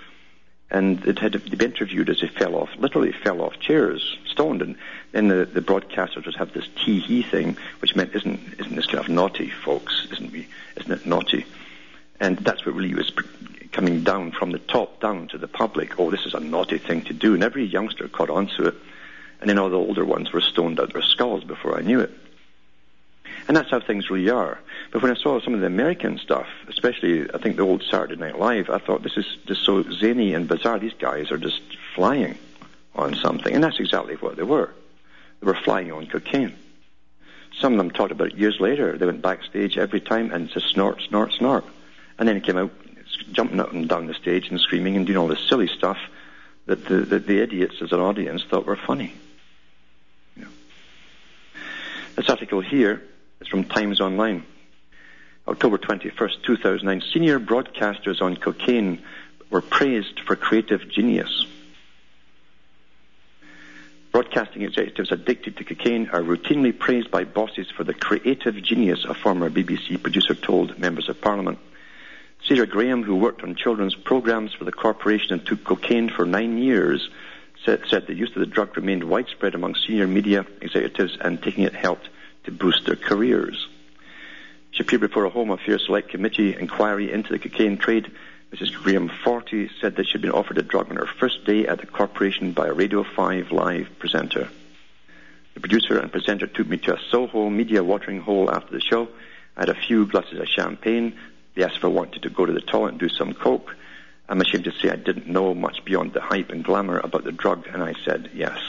and 0.72 1.06
it 1.06 1.20
had 1.20 1.34
to 1.34 1.40
be 1.40 1.64
interviewed 1.64 2.10
as 2.10 2.22
they 2.22 2.30
fell 2.30 2.56
off, 2.56 2.70
literally 2.78 3.12
fell 3.12 3.42
off 3.42 3.60
chairs, 3.60 4.18
stoned, 4.26 4.62
and 4.62 4.78
then 5.12 5.28
the, 5.28 5.46
the 5.46 5.62
broadcasters 5.62 6.26
would 6.26 6.36
have 6.36 6.54
this 6.54 6.68
tee 6.84 7.02
hee 7.02 7.24
thing, 7.24 7.58
which 7.82 7.94
meant, 7.94 8.16
isn't, 8.16 8.40
isn't 8.58 8.76
this 8.76 8.86
kind 8.86 9.00
of 9.00 9.10
naughty, 9.10 9.50
folks? 9.50 10.08
Isn't, 10.14 10.32
we, 10.32 10.48
isn't 10.78 10.92
it 10.92 11.06
naughty? 11.06 11.46
And 12.20 12.38
that's 12.38 12.66
what 12.66 12.76
really 12.76 12.94
was 12.94 13.12
coming 13.72 14.04
down 14.04 14.32
from 14.32 14.52
the 14.52 14.60
top 14.60 15.02
down 15.02 15.28
to 15.28 15.38
the 15.38 15.48
public. 15.48 16.00
Oh, 16.00 16.10
this 16.10 16.26
is 16.26 16.34
a 16.34 16.40
naughty 16.40 16.78
thing 16.78 17.02
to 17.04 17.14
do. 17.14 17.34
And 17.34 17.44
every 17.44 17.66
youngster 17.66 18.08
caught 18.08 18.30
on 18.30 18.48
to 18.58 18.68
it. 18.68 18.76
and 19.42 19.50
then 19.50 19.60
all 19.60 19.70
the 19.70 19.78
older 19.78 20.06
ones 20.06 20.32
were 20.32 20.42
stoned 20.42 20.80
out 20.80 20.94
their 20.94 21.02
skulls 21.02 21.44
before 21.44 21.78
I 21.78 21.82
knew 21.82 22.00
it. 22.00 22.12
And 23.48 23.56
that's 23.56 23.70
how 23.70 23.80
things 23.80 24.10
really 24.10 24.30
are. 24.30 24.60
But 24.92 25.02
when 25.02 25.12
I 25.12 25.20
saw 25.20 25.40
some 25.40 25.54
of 25.54 25.60
the 25.60 25.68
American 25.68 26.18
stuff, 26.18 26.48
especially 26.68 27.30
I 27.32 27.38
think 27.38 27.58
the 27.58 27.64
old 27.64 27.84
Saturday 27.84 28.16
Night 28.16 28.40
Live, 28.40 28.70
I 28.70 28.80
thought 28.80 29.04
this 29.04 29.18
is 29.18 29.26
just 29.46 29.64
so 29.64 29.84
zany 29.84 30.34
and 30.34 30.48
bizarre. 30.48 30.80
These 30.80 30.94
guys 30.94 31.32
are 31.32 31.38
just 31.38 31.62
flying 31.94 32.38
on 32.96 33.14
something. 33.16 33.54
And 33.54 33.64
that's 33.64 33.80
exactly 33.80 34.16
what 34.16 34.38
they 34.38 34.44
were. 34.44 34.74
They 35.42 35.48
were 35.48 35.56
flying 35.56 35.92
on 35.92 36.08
cocaine. 36.08 36.56
Some 37.60 37.74
of 37.74 37.78
them 37.78 37.92
talked 37.92 38.12
about 38.12 38.30
it 38.30 38.38
years 38.38 38.60
later. 38.60 38.98
They 38.98 39.06
went 39.06 39.22
backstage 39.22 39.78
every 39.78 40.02
time 40.02 40.32
and 40.32 40.50
just 40.50 40.70
snort, 40.70 41.02
snort, 41.02 41.34
snort. 41.34 41.66
And 42.18 42.28
then 42.28 42.36
he 42.36 42.42
came 42.42 42.58
out 42.58 42.72
jumping 43.32 43.60
up 43.60 43.72
and 43.72 43.88
down 43.88 44.08
the 44.08 44.14
stage 44.14 44.50
and 44.50 44.60
screaming 44.60 44.96
and 44.96 45.06
doing 45.06 45.18
all 45.18 45.28
this 45.28 45.48
silly 45.48 45.68
stuff 45.68 45.98
that 46.66 46.86
the, 46.86 46.98
that 47.02 47.28
the 47.28 47.42
idiots 47.42 47.76
as 47.82 47.92
an 47.92 48.00
audience 48.00 48.44
thought 48.44 48.66
were 48.66 48.76
funny. 48.76 49.14
You 50.36 50.44
know. 50.44 50.50
This 52.16 52.30
article 52.30 52.62
here 52.62 53.04
is 53.42 53.48
from 53.48 53.66
Times 53.66 54.02
Online. 54.02 54.46
October 55.48 55.78
21st, 55.78 56.44
2009. 56.44 57.04
Senior 57.14 57.40
broadcasters 57.40 58.22
on 58.22 58.36
cocaine 58.36 59.04
were 59.52 59.62
praised 59.62 60.20
for 60.22 60.36
creative 60.36 60.90
genius. 60.90 61.46
Broadcasting 64.12 64.64
executives 64.64 65.12
addicted 65.12 65.58
to 65.58 65.64
cocaine 65.64 66.10
are 66.10 66.22
routinely 66.22 66.78
praised 66.78 67.12
by 67.12 67.26
bosses 67.26 67.70
for 67.70 67.84
the 67.84 67.94
creative 67.94 68.56
genius, 68.64 69.06
a 69.06 69.14
former 69.14 69.50
BBC 69.50 70.02
producer 70.02 70.34
told 70.34 70.80
members 70.80 71.10
of 71.10 71.22
parliament. 71.22 71.60
Sarah 72.48 72.68
Graham, 72.68 73.04
who 73.04 73.16
worked 73.16 73.44
on 73.44 73.56
children's 73.56 73.96
programs 73.96 74.54
for 74.54 74.66
the 74.66 74.72
corporation 74.72 75.34
and 75.34 75.46
took 75.46 75.64
cocaine 75.64 76.10
for 76.10 76.26
nine 76.26 76.58
years, 76.58 77.10
said, 77.64 77.82
said 77.90 78.06
the 78.06 78.14
use 78.14 78.30
of 78.36 78.40
the 78.40 78.46
drug 78.46 78.76
remained 78.78 79.04
widespread 79.04 79.56
among 79.56 79.76
senior 79.76 80.08
media 80.08 80.46
executives 80.62 81.18
and 81.20 81.42
taking 81.42 81.64
it 81.64 81.74
helped 81.74 82.08
to 82.44 82.52
boost 82.52 82.86
their 82.86 82.96
careers. 82.96 83.68
She 84.72 84.84
appeared 84.84 85.02
before 85.02 85.26
a 85.26 85.30
Home 85.30 85.50
Affairs 85.50 85.86
Select 85.86 86.10
Committee 86.10 86.56
inquiry 86.56 87.12
into 87.12 87.32
the 87.34 87.40
cocaine 87.40 87.78
trade 87.78 88.12
Mrs. 88.56 88.74
Graham, 88.74 89.10
40, 89.10 89.70
said 89.82 89.96
that 89.96 90.08
she'd 90.08 90.22
been 90.22 90.32
offered 90.32 90.58
a 90.58 90.62
drug 90.62 90.90
on 90.90 90.96
her 90.96 91.08
first 91.08 91.46
day 91.46 91.68
at 91.68 91.80
the 91.80 91.88
corporation 91.88 92.54
by 92.54 92.68
a 92.68 92.74
Radio 92.74 93.04
5 93.04 93.52
live 93.52 93.90
presenter. 94.00 94.48
The 95.56 95.60
producer 95.60 96.00
and 96.00 96.12
presenter 96.12 96.48
took 96.48 96.68
me 96.68 96.78
to 96.78 96.96
a 96.96 97.00
Soho 97.12 97.50
media 97.50 97.84
watering 97.84 98.22
hole 98.22 98.50
after 98.50 98.72
the 98.72 98.80
show. 98.80 99.10
I 99.58 99.62
had 99.62 99.70
a 99.70 99.76
few 99.76 100.06
glasses 100.06 100.40
of 100.40 100.48
champagne. 100.48 101.18
They 101.56 101.64
asked 101.64 101.78
if 101.78 101.86
I 101.86 101.90
wanted 101.90 102.24
to 102.24 102.30
go 102.30 102.46
to 102.46 102.54
the 102.54 102.62
toilet 102.62 102.92
and 102.92 103.00
do 103.00 103.10
some 103.10 103.34
coke. 103.34 103.76
I'm 104.28 104.42
ashamed 104.42 104.66
to 104.66 104.72
say 104.72 104.90
I 104.90 104.96
didn't 104.96 105.28
know 105.28 105.54
much 105.54 105.86
beyond 105.86 106.14
the 106.14 106.22
hype 106.22 106.50
and 106.50 106.64
glamour 106.64 107.00
about 107.00 107.24
the 107.24 107.32
drug, 107.32 107.68
and 107.72 107.82
I 107.82 107.94
said 108.04 108.32
yes. 108.34 108.60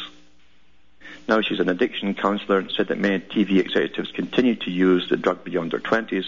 Now 1.28 1.40
she's 1.40 1.58
an 1.58 1.68
addiction 1.68 2.14
counselor 2.14 2.58
and 2.58 2.70
said 2.70 2.88
that 2.88 2.98
many 2.98 3.18
TV 3.18 3.58
executives 3.58 4.12
continued 4.12 4.60
to 4.60 4.70
use 4.70 5.08
the 5.08 5.16
drug 5.16 5.42
beyond 5.42 5.72
their 5.72 5.80
20s, 5.80 6.26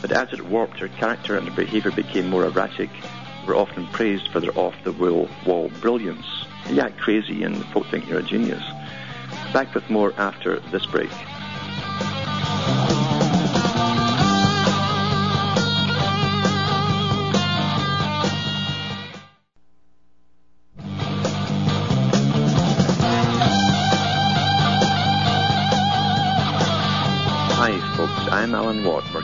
but 0.00 0.10
as 0.10 0.32
it 0.32 0.40
warped 0.40 0.78
her 0.78 0.88
character 0.88 1.36
and 1.36 1.46
her 1.46 1.54
behavior 1.54 1.90
became 1.90 2.30
more 2.30 2.44
erratic, 2.46 2.88
were 3.46 3.56
often 3.56 3.86
praised 3.88 4.28
for 4.28 4.40
their 4.40 4.56
off-the-wall 4.58 5.70
brilliance. 5.80 6.46
You 6.70 6.80
act 6.80 6.98
crazy 6.98 7.42
and 7.42 7.62
folk 7.66 7.86
think 7.88 8.08
you're 8.08 8.20
a 8.20 8.22
genius. 8.22 8.62
Back 9.52 9.74
with 9.74 9.90
more 9.90 10.14
after 10.16 10.60
this 10.70 10.86
break. 10.86 11.10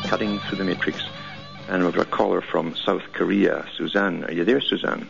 Cutting 0.05 0.39
through 0.41 0.59
the 0.59 0.65
matrix, 0.65 1.03
and 1.69 1.83
we've 1.85 1.95
got 1.95 2.07
a 2.07 2.11
caller 2.11 2.41
from 2.41 2.77
South 2.77 3.03
Korea, 3.13 3.67
Suzanne. 3.77 4.25
Are 4.25 4.33
you 4.33 4.45
there, 4.45 4.61
Suzanne? 4.61 5.09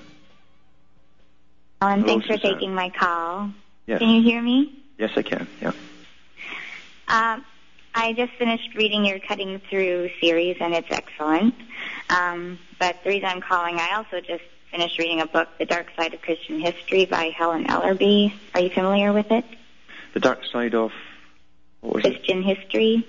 Alan, 1.83 2.01
Hello, 2.01 2.13
thanks 2.13 2.27
for 2.27 2.35
Suzanne. 2.35 2.53
taking 2.55 2.75
my 2.75 2.89
call. 2.91 3.51
Yes. 3.87 3.99
Can 3.99 4.09
you 4.09 4.23
hear 4.23 4.41
me? 4.41 4.73
Yes, 4.99 5.11
I 5.17 5.23
can. 5.23 5.47
Yeah. 5.61 5.73
Uh, 7.09 7.41
I 7.95 8.13
just 8.15 8.33
finished 8.35 8.75
reading 8.75 9.05
your 9.05 9.19
Cutting 9.19 9.61
Through 9.69 10.11
series, 10.21 10.57
and 10.61 10.73
it's 10.75 10.91
excellent. 10.91 11.55
Um, 12.09 12.59
but 12.79 13.03
the 13.05 13.11
reason 13.11 13.27
I'm 13.29 13.43
calling, 13.43 13.77
I 13.79 13.97
also 13.97 14.21
just 14.21 14.45
finished 14.71 14.99
reading 14.99 15.21
a 15.21 15.27
book, 15.27 15.49
The 15.59 15.67
Dark 15.67 15.89
Side 15.97 16.15
of 16.15 16.23
Christian 16.23 16.61
History 16.61 17.05
by 17.05 17.25
Helen 17.37 17.67
Ellerbe. 17.67 18.33
Are 18.55 18.61
you 18.61 18.71
familiar 18.71 19.13
with 19.13 19.31
it? 19.33 19.45
The 20.15 20.21
Dark 20.21 20.45
Side 20.47 20.75
of 20.75 20.93
Christian 21.83 22.49
it? 22.49 22.57
History. 22.57 23.07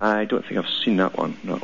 I 0.00 0.24
don't 0.24 0.44
think 0.44 0.58
I've 0.58 0.70
seen 0.84 0.96
that 0.96 1.16
one. 1.16 1.36
No. 1.42 1.60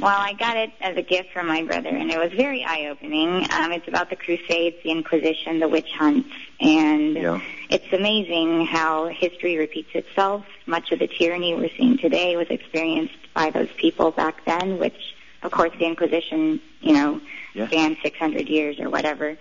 Well, 0.00 0.16
I 0.16 0.32
got 0.34 0.56
it 0.56 0.70
as 0.80 0.96
a 0.96 1.02
gift 1.02 1.32
from 1.32 1.48
my 1.48 1.64
brother, 1.64 1.88
and 1.88 2.08
it 2.08 2.18
was 2.18 2.32
very 2.32 2.64
eye-opening. 2.64 3.50
Um, 3.50 3.72
it's 3.72 3.88
about 3.88 4.10
the 4.10 4.16
Crusades, 4.16 4.76
the 4.84 4.92
Inquisition, 4.92 5.58
the 5.58 5.66
witch 5.66 5.90
hunts, 5.90 6.28
and 6.60 7.16
yeah. 7.16 7.40
it's 7.68 7.92
amazing 7.92 8.66
how 8.66 9.08
history 9.08 9.56
repeats 9.56 9.90
itself. 9.94 10.46
Much 10.66 10.92
of 10.92 11.00
the 11.00 11.08
tyranny 11.08 11.56
we're 11.56 11.70
seeing 11.76 11.98
today 11.98 12.36
was 12.36 12.46
experienced 12.48 13.16
by 13.34 13.50
those 13.50 13.70
people 13.76 14.12
back 14.12 14.44
then, 14.44 14.78
which, 14.78 15.16
of 15.42 15.50
course, 15.50 15.72
the 15.80 15.86
Inquisition, 15.86 16.60
you 16.80 16.92
know, 16.92 17.20
yeah. 17.54 17.66
spanned 17.66 17.96
600 18.00 18.48
years 18.48 18.78
or 18.78 18.88
whatever. 18.90 19.36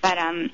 But 0.00 0.18
um, 0.18 0.50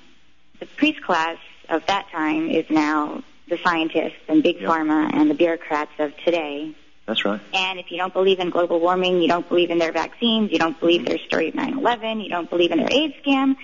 the 0.61 0.67
priest 0.67 1.03
class 1.03 1.39
of 1.71 1.87
that 1.87 2.11
time 2.11 2.51
is 2.51 2.69
now 2.69 3.23
the 3.49 3.59
scientists 3.59 4.21
and 4.29 4.43
big 4.43 4.61
yep. 4.61 4.71
pharma 4.71 5.13
and 5.13 5.31
the 5.31 5.35
bureaucrats 5.35 5.93
of 5.99 6.17
today. 6.19 6.75
That's 7.07 7.25
right. 7.25 7.41
And 7.55 7.79
if 7.79 7.91
you 7.91 7.97
don't 7.97 8.13
believe 8.13 8.39
in 8.39 8.51
global 8.51 8.81
warming, 8.81 9.23
you 9.23 9.29
don't 9.29 9.49
believe 9.49 9.71
in 9.71 9.79
their 9.79 9.93
vaccines, 9.93 10.53
you 10.53 10.59
don't 10.59 10.79
believe 10.79 11.03
mm-hmm. 11.03 11.09
their 11.09 11.19
story 11.19 11.49
of 11.49 11.55
9/11, 11.55 12.23
you 12.23 12.29
don't 12.29 12.51
believe 12.51 12.71
in 12.71 12.79
their 12.79 12.89
AIDS 12.91 13.15
scam, 13.25 13.57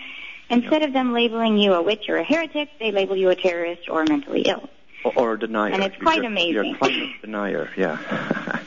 instead 0.49 0.81
yep. 0.81 0.89
of 0.89 0.93
them 0.93 1.13
labeling 1.13 1.59
you 1.59 1.75
a 1.75 1.83
witch 1.83 2.09
or 2.09 2.17
a 2.17 2.25
heretic, 2.25 2.71
they 2.79 2.91
label 2.91 3.17
you 3.17 3.29
a 3.29 3.37
terrorist 3.37 3.89
or 3.89 4.05
mentally 4.05 4.43
ill. 4.43 4.69
Or, 5.05 5.13
or 5.17 5.33
a 5.35 5.39
denier. 5.39 5.75
And 5.75 5.83
it's 5.83 5.97
quite 5.97 6.23
you're, 6.23 6.27
amazing. 6.27 6.53
You're 6.55 6.75
a 6.75 6.79
climate 6.79 7.11
denier, 7.21 7.71
yeah. 7.77 8.61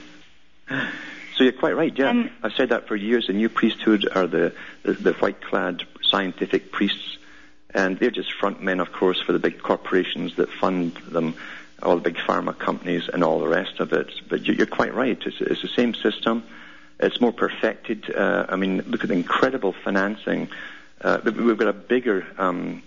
so 1.36 1.44
you're 1.44 1.54
quite 1.54 1.76
right, 1.76 1.98
yeah. 1.98 2.10
And, 2.10 2.32
I've 2.44 2.54
said 2.54 2.70
that 2.70 2.88
for 2.88 2.96
years. 2.96 3.28
The 3.28 3.34
new 3.34 3.50
priesthood 3.50 4.08
are 4.14 4.28
the, 4.28 4.54
the, 4.84 4.94
the 4.94 5.14
white-clad 5.14 5.84
scientific 6.04 6.72
priests 6.72 7.18
and 7.74 8.00
they're 8.00 8.12
just 8.12 8.32
front 8.34 8.62
men, 8.62 8.80
of 8.80 8.92
course, 8.92 9.22
for 9.22 9.34
the 9.34 9.40
big 9.40 9.62
corporations 9.62 10.36
that 10.36 10.50
fund 10.50 10.96
them, 11.10 11.36
all 11.82 11.96
the 11.96 12.02
big 12.02 12.18
pharma 12.18 12.58
companies 12.58 13.10
and 13.12 13.24
all 13.24 13.40
the 13.40 13.48
rest 13.48 13.80
of 13.80 13.94
it. 13.94 14.10
But 14.28 14.46
you're 14.46 14.66
quite 14.66 14.94
right. 14.94 15.18
It's, 15.26 15.42
it's 15.42 15.62
the 15.62 15.68
same 15.68 15.94
system. 15.94 16.44
It's 17.00 17.22
more 17.22 17.34
perfected. 17.34 18.14
Uh, 18.14 18.46
I 18.50 18.56
mean, 18.56 18.84
look 18.88 19.04
at 19.04 19.10
the 19.10 19.16
incredible 19.16 19.74
financing. 19.74 20.50
Uh, 21.02 21.20
we've 21.24 21.58
got 21.58 21.68
a 21.68 21.74
bigger 21.74 22.26
um, 22.38 22.82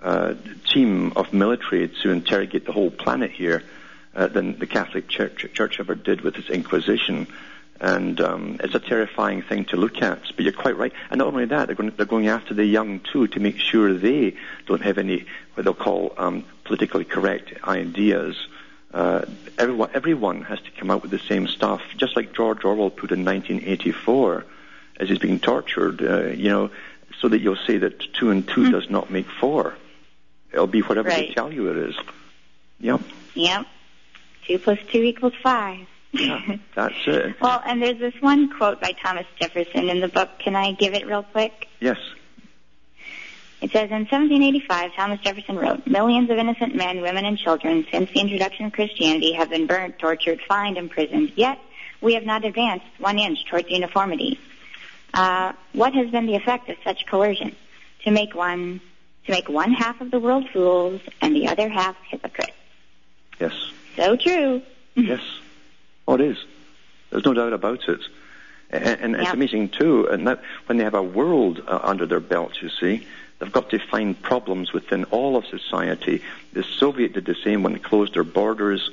uh, 0.00 0.34
team 0.68 1.12
of 1.16 1.32
military 1.32 1.88
to 1.88 2.10
interrogate 2.10 2.66
the 2.66 2.72
whole 2.72 2.90
planet 2.90 3.30
here 3.30 3.62
uh, 4.14 4.28
than 4.28 4.58
the 4.58 4.66
Catholic 4.66 5.08
Church, 5.08 5.46
Church 5.52 5.80
ever 5.80 5.94
did 5.94 6.20
with 6.20 6.36
its 6.36 6.48
Inquisition 6.48 7.26
and 7.80 8.20
um, 8.20 8.60
it's 8.62 8.74
a 8.74 8.80
terrifying 8.80 9.42
thing 9.42 9.64
to 9.66 9.76
look 9.76 10.02
at. 10.02 10.20
But 10.36 10.44
you're 10.44 10.52
quite 10.52 10.76
right. 10.76 10.92
And 11.10 11.18
not 11.18 11.28
only 11.28 11.46
that, 11.46 11.66
they're 11.66 11.74
going, 11.74 11.92
they're 11.96 12.06
going 12.06 12.28
after 12.28 12.52
the 12.52 12.64
young 12.64 13.00
too 13.00 13.26
to 13.28 13.40
make 13.40 13.58
sure 13.58 13.94
they 13.94 14.36
don't 14.66 14.82
have 14.82 14.98
any 14.98 15.26
what 15.54 15.64
they'll 15.64 15.74
call 15.74 16.12
um, 16.18 16.44
politically 16.64 17.04
correct 17.04 17.52
ideas. 17.64 18.36
Uh, 18.92 19.22
everyone, 19.56 19.90
everyone 19.94 20.42
has 20.42 20.60
to 20.60 20.70
come 20.72 20.90
out 20.90 21.02
with 21.02 21.10
the 21.10 21.18
same 21.18 21.46
stuff, 21.46 21.80
just 21.96 22.16
like 22.16 22.34
George 22.34 22.64
Orwell 22.64 22.90
put 22.90 23.12
in 23.12 23.24
1984 23.24 24.44
as 24.98 25.08
he's 25.08 25.18
being 25.18 25.40
tortured. 25.40 26.02
Uh, 26.02 26.26
you 26.28 26.48
know, 26.48 26.70
so 27.18 27.28
that 27.28 27.40
you'll 27.40 27.56
say 27.66 27.78
that 27.78 27.98
two 28.14 28.30
and 28.30 28.46
2 28.46 28.60
mm-hmm. 28.60 28.72
does 28.72 28.90
not 28.90 29.10
make 29.10 29.26
four. 29.26 29.74
It'll 30.52 30.66
be 30.66 30.80
whatever 30.80 31.08
right. 31.08 31.28
they 31.28 31.34
tell 31.34 31.52
you 31.52 31.70
it 31.70 31.76
is. 31.76 31.94
Yep. 32.80 33.00
Yep. 33.34 33.66
Two 34.46 34.58
plus 34.58 34.78
two 34.90 35.02
equals 35.02 35.34
five. 35.42 35.86
Yeah, 36.12 36.56
that's 36.74 36.94
it. 37.06 37.36
well, 37.40 37.62
and 37.64 37.82
there's 37.82 37.98
this 37.98 38.14
one 38.20 38.50
quote 38.50 38.80
by 38.80 38.92
Thomas 38.92 39.26
Jefferson 39.40 39.88
in 39.88 40.00
the 40.00 40.08
book. 40.08 40.30
Can 40.38 40.56
I 40.56 40.72
give 40.72 40.94
it 40.94 41.06
real 41.06 41.22
quick? 41.22 41.68
Yes. 41.78 41.98
It 43.60 43.72
says 43.72 43.90
in 43.90 44.06
1785, 44.06 44.94
Thomas 44.94 45.20
Jefferson 45.20 45.56
wrote, 45.56 45.86
Millions 45.86 46.30
of 46.30 46.38
innocent 46.38 46.74
men, 46.74 47.02
women, 47.02 47.26
and 47.26 47.36
children 47.36 47.86
since 47.90 48.10
the 48.10 48.20
introduction 48.20 48.66
of 48.66 48.72
Christianity 48.72 49.32
have 49.32 49.50
been 49.50 49.66
burnt, 49.66 49.98
tortured, 49.98 50.40
fined, 50.48 50.78
imprisoned. 50.78 51.32
Yet 51.36 51.58
we 52.00 52.14
have 52.14 52.24
not 52.24 52.44
advanced 52.44 52.86
one 52.98 53.18
inch 53.18 53.44
towards 53.44 53.68
uniformity. 53.68 54.40
Uh, 55.12 55.52
what 55.74 55.92
has 55.92 56.10
been 56.10 56.26
the 56.26 56.36
effect 56.36 56.70
of 56.70 56.76
such 56.84 57.04
coercion? 57.06 57.54
To 58.04 58.10
make 58.10 58.34
one, 58.34 58.80
to 59.26 59.32
make 59.32 59.48
one 59.48 59.72
half 59.72 60.00
of 60.00 60.10
the 60.10 60.18
world 60.18 60.48
fools 60.50 61.02
and 61.20 61.36
the 61.36 61.48
other 61.48 61.68
half 61.68 61.96
hypocrites. 62.08 62.52
Yes. 63.38 63.52
So 63.96 64.16
true. 64.16 64.62
yes. 64.94 65.20
Oh, 66.10 66.14
it 66.14 66.20
is. 66.20 66.38
There's 67.10 67.24
no 67.24 67.34
doubt 67.34 67.52
about 67.52 67.88
it. 67.88 68.00
And, 68.70 69.00
and 69.00 69.12
yeah. 69.14 69.22
it's 69.22 69.32
amazing 69.32 69.70
too, 69.70 70.06
and 70.06 70.28
that 70.28 70.42
when 70.66 70.78
they 70.78 70.84
have 70.84 70.94
a 70.94 71.02
world 71.02 71.62
uh, 71.66 71.80
under 71.82 72.06
their 72.06 72.20
belt, 72.20 72.62
you 72.62 72.68
see, 72.68 73.06
They've 73.40 73.50
got 73.50 73.70
to 73.70 73.78
find 73.78 74.20
problems 74.20 74.72
within 74.72 75.04
all 75.04 75.36
of 75.36 75.46
society. 75.46 76.22
The 76.52 76.62
Soviet 76.62 77.14
did 77.14 77.24
the 77.24 77.34
same 77.34 77.62
when 77.62 77.72
they 77.72 77.78
closed 77.78 78.14
their 78.14 78.24
borders, 78.24 78.90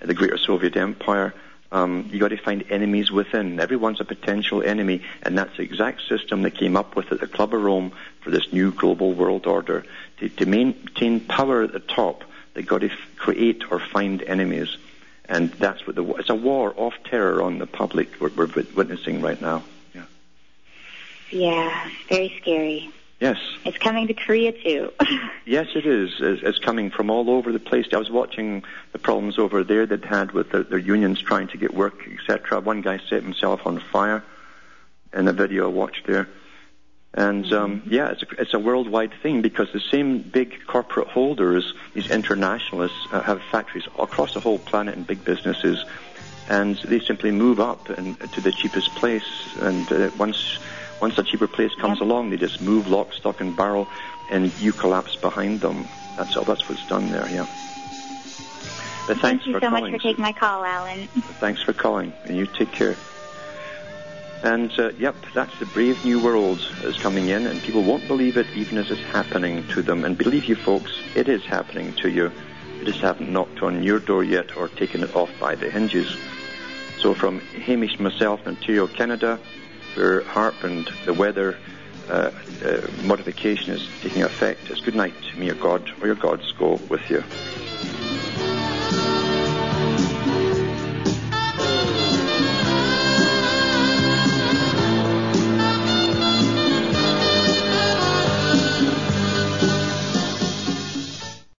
the 0.00 0.14
greater 0.14 0.38
Soviet 0.38 0.76
Empire. 0.76 1.34
Um, 1.72 2.08
you 2.12 2.20
got 2.20 2.28
to 2.28 2.36
find 2.36 2.64
enemies 2.70 3.10
within. 3.10 3.58
Everyone's 3.58 4.00
a 4.00 4.04
potential 4.04 4.62
enemy, 4.62 5.02
and 5.22 5.36
that's 5.36 5.56
the 5.56 5.64
exact 5.64 6.02
system 6.08 6.42
they 6.42 6.52
came 6.52 6.76
up 6.76 6.94
with 6.94 7.10
at 7.10 7.20
the 7.20 7.26
Club 7.26 7.52
of 7.52 7.60
Rome 7.60 7.92
for 8.20 8.30
this 8.30 8.52
new 8.52 8.70
global 8.70 9.12
world 9.14 9.46
order. 9.46 9.84
To, 10.20 10.28
to 10.28 10.46
maintain 10.46 11.20
power 11.20 11.64
at 11.64 11.72
the 11.72 11.80
top, 11.80 12.22
they've 12.54 12.64
got 12.64 12.82
to 12.82 12.90
f- 12.90 12.98
create 13.16 13.64
or 13.70 13.80
find 13.80 14.22
enemies, 14.22 14.76
and 15.28 15.50
that's 15.52 15.86
what 15.86 15.96
the 15.96 16.04
it's 16.14 16.30
a 16.30 16.34
war 16.34 16.74
of 16.76 16.92
terror 17.04 17.42
on 17.42 17.58
the 17.58 17.66
public 17.66 18.20
we're, 18.20 18.30
we're 18.30 18.48
witnessing 18.74 19.20
right 19.20 19.40
now. 19.40 19.62
Yeah. 19.94 20.04
Yeah, 21.30 21.90
very 22.08 22.34
scary. 22.40 22.90
Yes. 23.20 23.38
It's 23.64 23.78
coming 23.78 24.06
to 24.06 24.14
Korea 24.14 24.52
too. 24.52 24.92
yes, 25.44 25.68
it 25.74 25.86
is. 25.86 26.14
It's, 26.20 26.42
it's 26.42 26.58
coming 26.58 26.90
from 26.90 27.10
all 27.10 27.30
over 27.30 27.50
the 27.50 27.58
place. 27.58 27.86
I 27.92 27.96
was 27.96 28.10
watching 28.10 28.62
the 28.92 28.98
problems 28.98 29.38
over 29.38 29.64
there 29.64 29.86
they'd 29.86 30.04
had 30.04 30.32
with 30.32 30.50
their, 30.50 30.62
their 30.62 30.78
unions 30.78 31.20
trying 31.20 31.48
to 31.48 31.56
get 31.56 31.74
work, 31.74 32.08
etc. 32.08 32.60
One 32.60 32.80
guy 32.80 32.98
set 32.98 33.22
himself 33.22 33.66
on 33.66 33.80
fire 33.80 34.22
in 35.12 35.26
a 35.26 35.32
video 35.32 35.64
I 35.64 35.72
watched 35.72 36.06
there. 36.06 36.28
And 37.18 37.52
um, 37.52 37.82
yeah, 37.84 38.10
it's 38.10 38.22
a, 38.22 38.26
it's 38.40 38.54
a 38.54 38.60
worldwide 38.60 39.12
thing 39.12 39.42
because 39.42 39.72
the 39.72 39.80
same 39.80 40.22
big 40.22 40.54
corporate 40.68 41.08
holders, 41.08 41.74
these 41.92 42.08
internationalists, 42.08 43.08
uh, 43.10 43.22
have 43.22 43.42
factories 43.50 43.88
across 43.98 44.34
the 44.34 44.40
whole 44.40 44.60
planet 44.60 44.94
and 44.94 45.04
big 45.04 45.24
businesses, 45.24 45.84
and 46.48 46.76
they 46.76 47.00
simply 47.00 47.32
move 47.32 47.58
up 47.58 47.88
and, 47.88 48.16
to 48.34 48.40
the 48.40 48.52
cheapest 48.52 48.94
place. 48.94 49.28
And 49.58 49.90
uh, 49.90 50.10
once 50.16 50.60
once 51.00 51.18
a 51.18 51.24
cheaper 51.24 51.48
place 51.48 51.74
comes 51.74 51.98
Yep. 51.98 52.06
along, 52.06 52.30
they 52.30 52.36
just 52.36 52.60
move 52.60 52.86
lock, 52.86 53.12
stock, 53.12 53.40
and 53.40 53.56
barrel, 53.56 53.88
and 54.30 54.52
you 54.60 54.72
collapse 54.72 55.16
behind 55.16 55.60
them. 55.60 55.88
That's 56.16 56.36
all. 56.36 56.44
That's 56.44 56.68
what's 56.68 56.86
done 56.86 57.10
there. 57.10 57.28
Yeah. 57.28 57.46
But 59.08 59.18
thanks 59.18 59.44
Thank 59.44 59.46
you 59.46 59.58
so 59.58 59.70
much 59.70 59.90
for 59.90 59.98
taking 59.98 60.22
my 60.22 60.32
call, 60.32 60.64
Alan. 60.64 61.08
Thanks 61.40 61.62
for 61.62 61.72
calling, 61.72 62.12
and 62.26 62.36
you 62.36 62.46
take 62.46 62.70
care. 62.70 62.94
And 64.42 64.70
uh, 64.78 64.90
yep, 64.98 65.16
that's 65.34 65.58
the 65.58 65.66
brave 65.66 66.04
new 66.04 66.22
world 66.22 66.60
that's 66.82 66.98
coming 66.98 67.28
in, 67.28 67.46
and 67.46 67.60
people 67.62 67.82
won't 67.82 68.06
believe 68.06 68.36
it 68.36 68.46
even 68.54 68.78
as 68.78 68.90
it's 68.90 69.02
happening 69.02 69.66
to 69.68 69.82
them. 69.82 70.04
And 70.04 70.16
believe 70.16 70.44
you, 70.44 70.54
folks, 70.54 70.92
it 71.16 71.28
is 71.28 71.44
happening 71.44 71.92
to 71.94 72.08
you. 72.08 72.30
You 72.78 72.84
just 72.84 73.00
haven't 73.00 73.32
knocked 73.32 73.62
on 73.62 73.82
your 73.82 73.98
door 73.98 74.22
yet 74.22 74.56
or 74.56 74.68
taken 74.68 75.02
it 75.02 75.14
off 75.16 75.30
by 75.40 75.56
the 75.56 75.68
hinges. 75.68 76.16
So 77.00 77.14
from 77.14 77.40
Hamish 77.40 77.98
myself 77.98 78.46
Ontario, 78.46 78.86
Canada, 78.86 79.40
where 79.94 80.22
HAARP 80.22 80.62
and 80.62 80.88
the 81.04 81.14
weather 81.14 81.56
uh, 82.08 82.30
uh, 82.64 82.86
modification 83.02 83.74
is 83.74 83.88
taking 84.02 84.22
effect, 84.22 84.70
it's 84.70 84.80
good 84.80 84.94
night. 84.94 85.14
May 85.36 85.46
your 85.46 85.56
God 85.56 85.90
or 86.00 86.06
your 86.06 86.16
gods 86.16 86.52
go 86.52 86.80
with 86.88 87.10
you. 87.10 87.24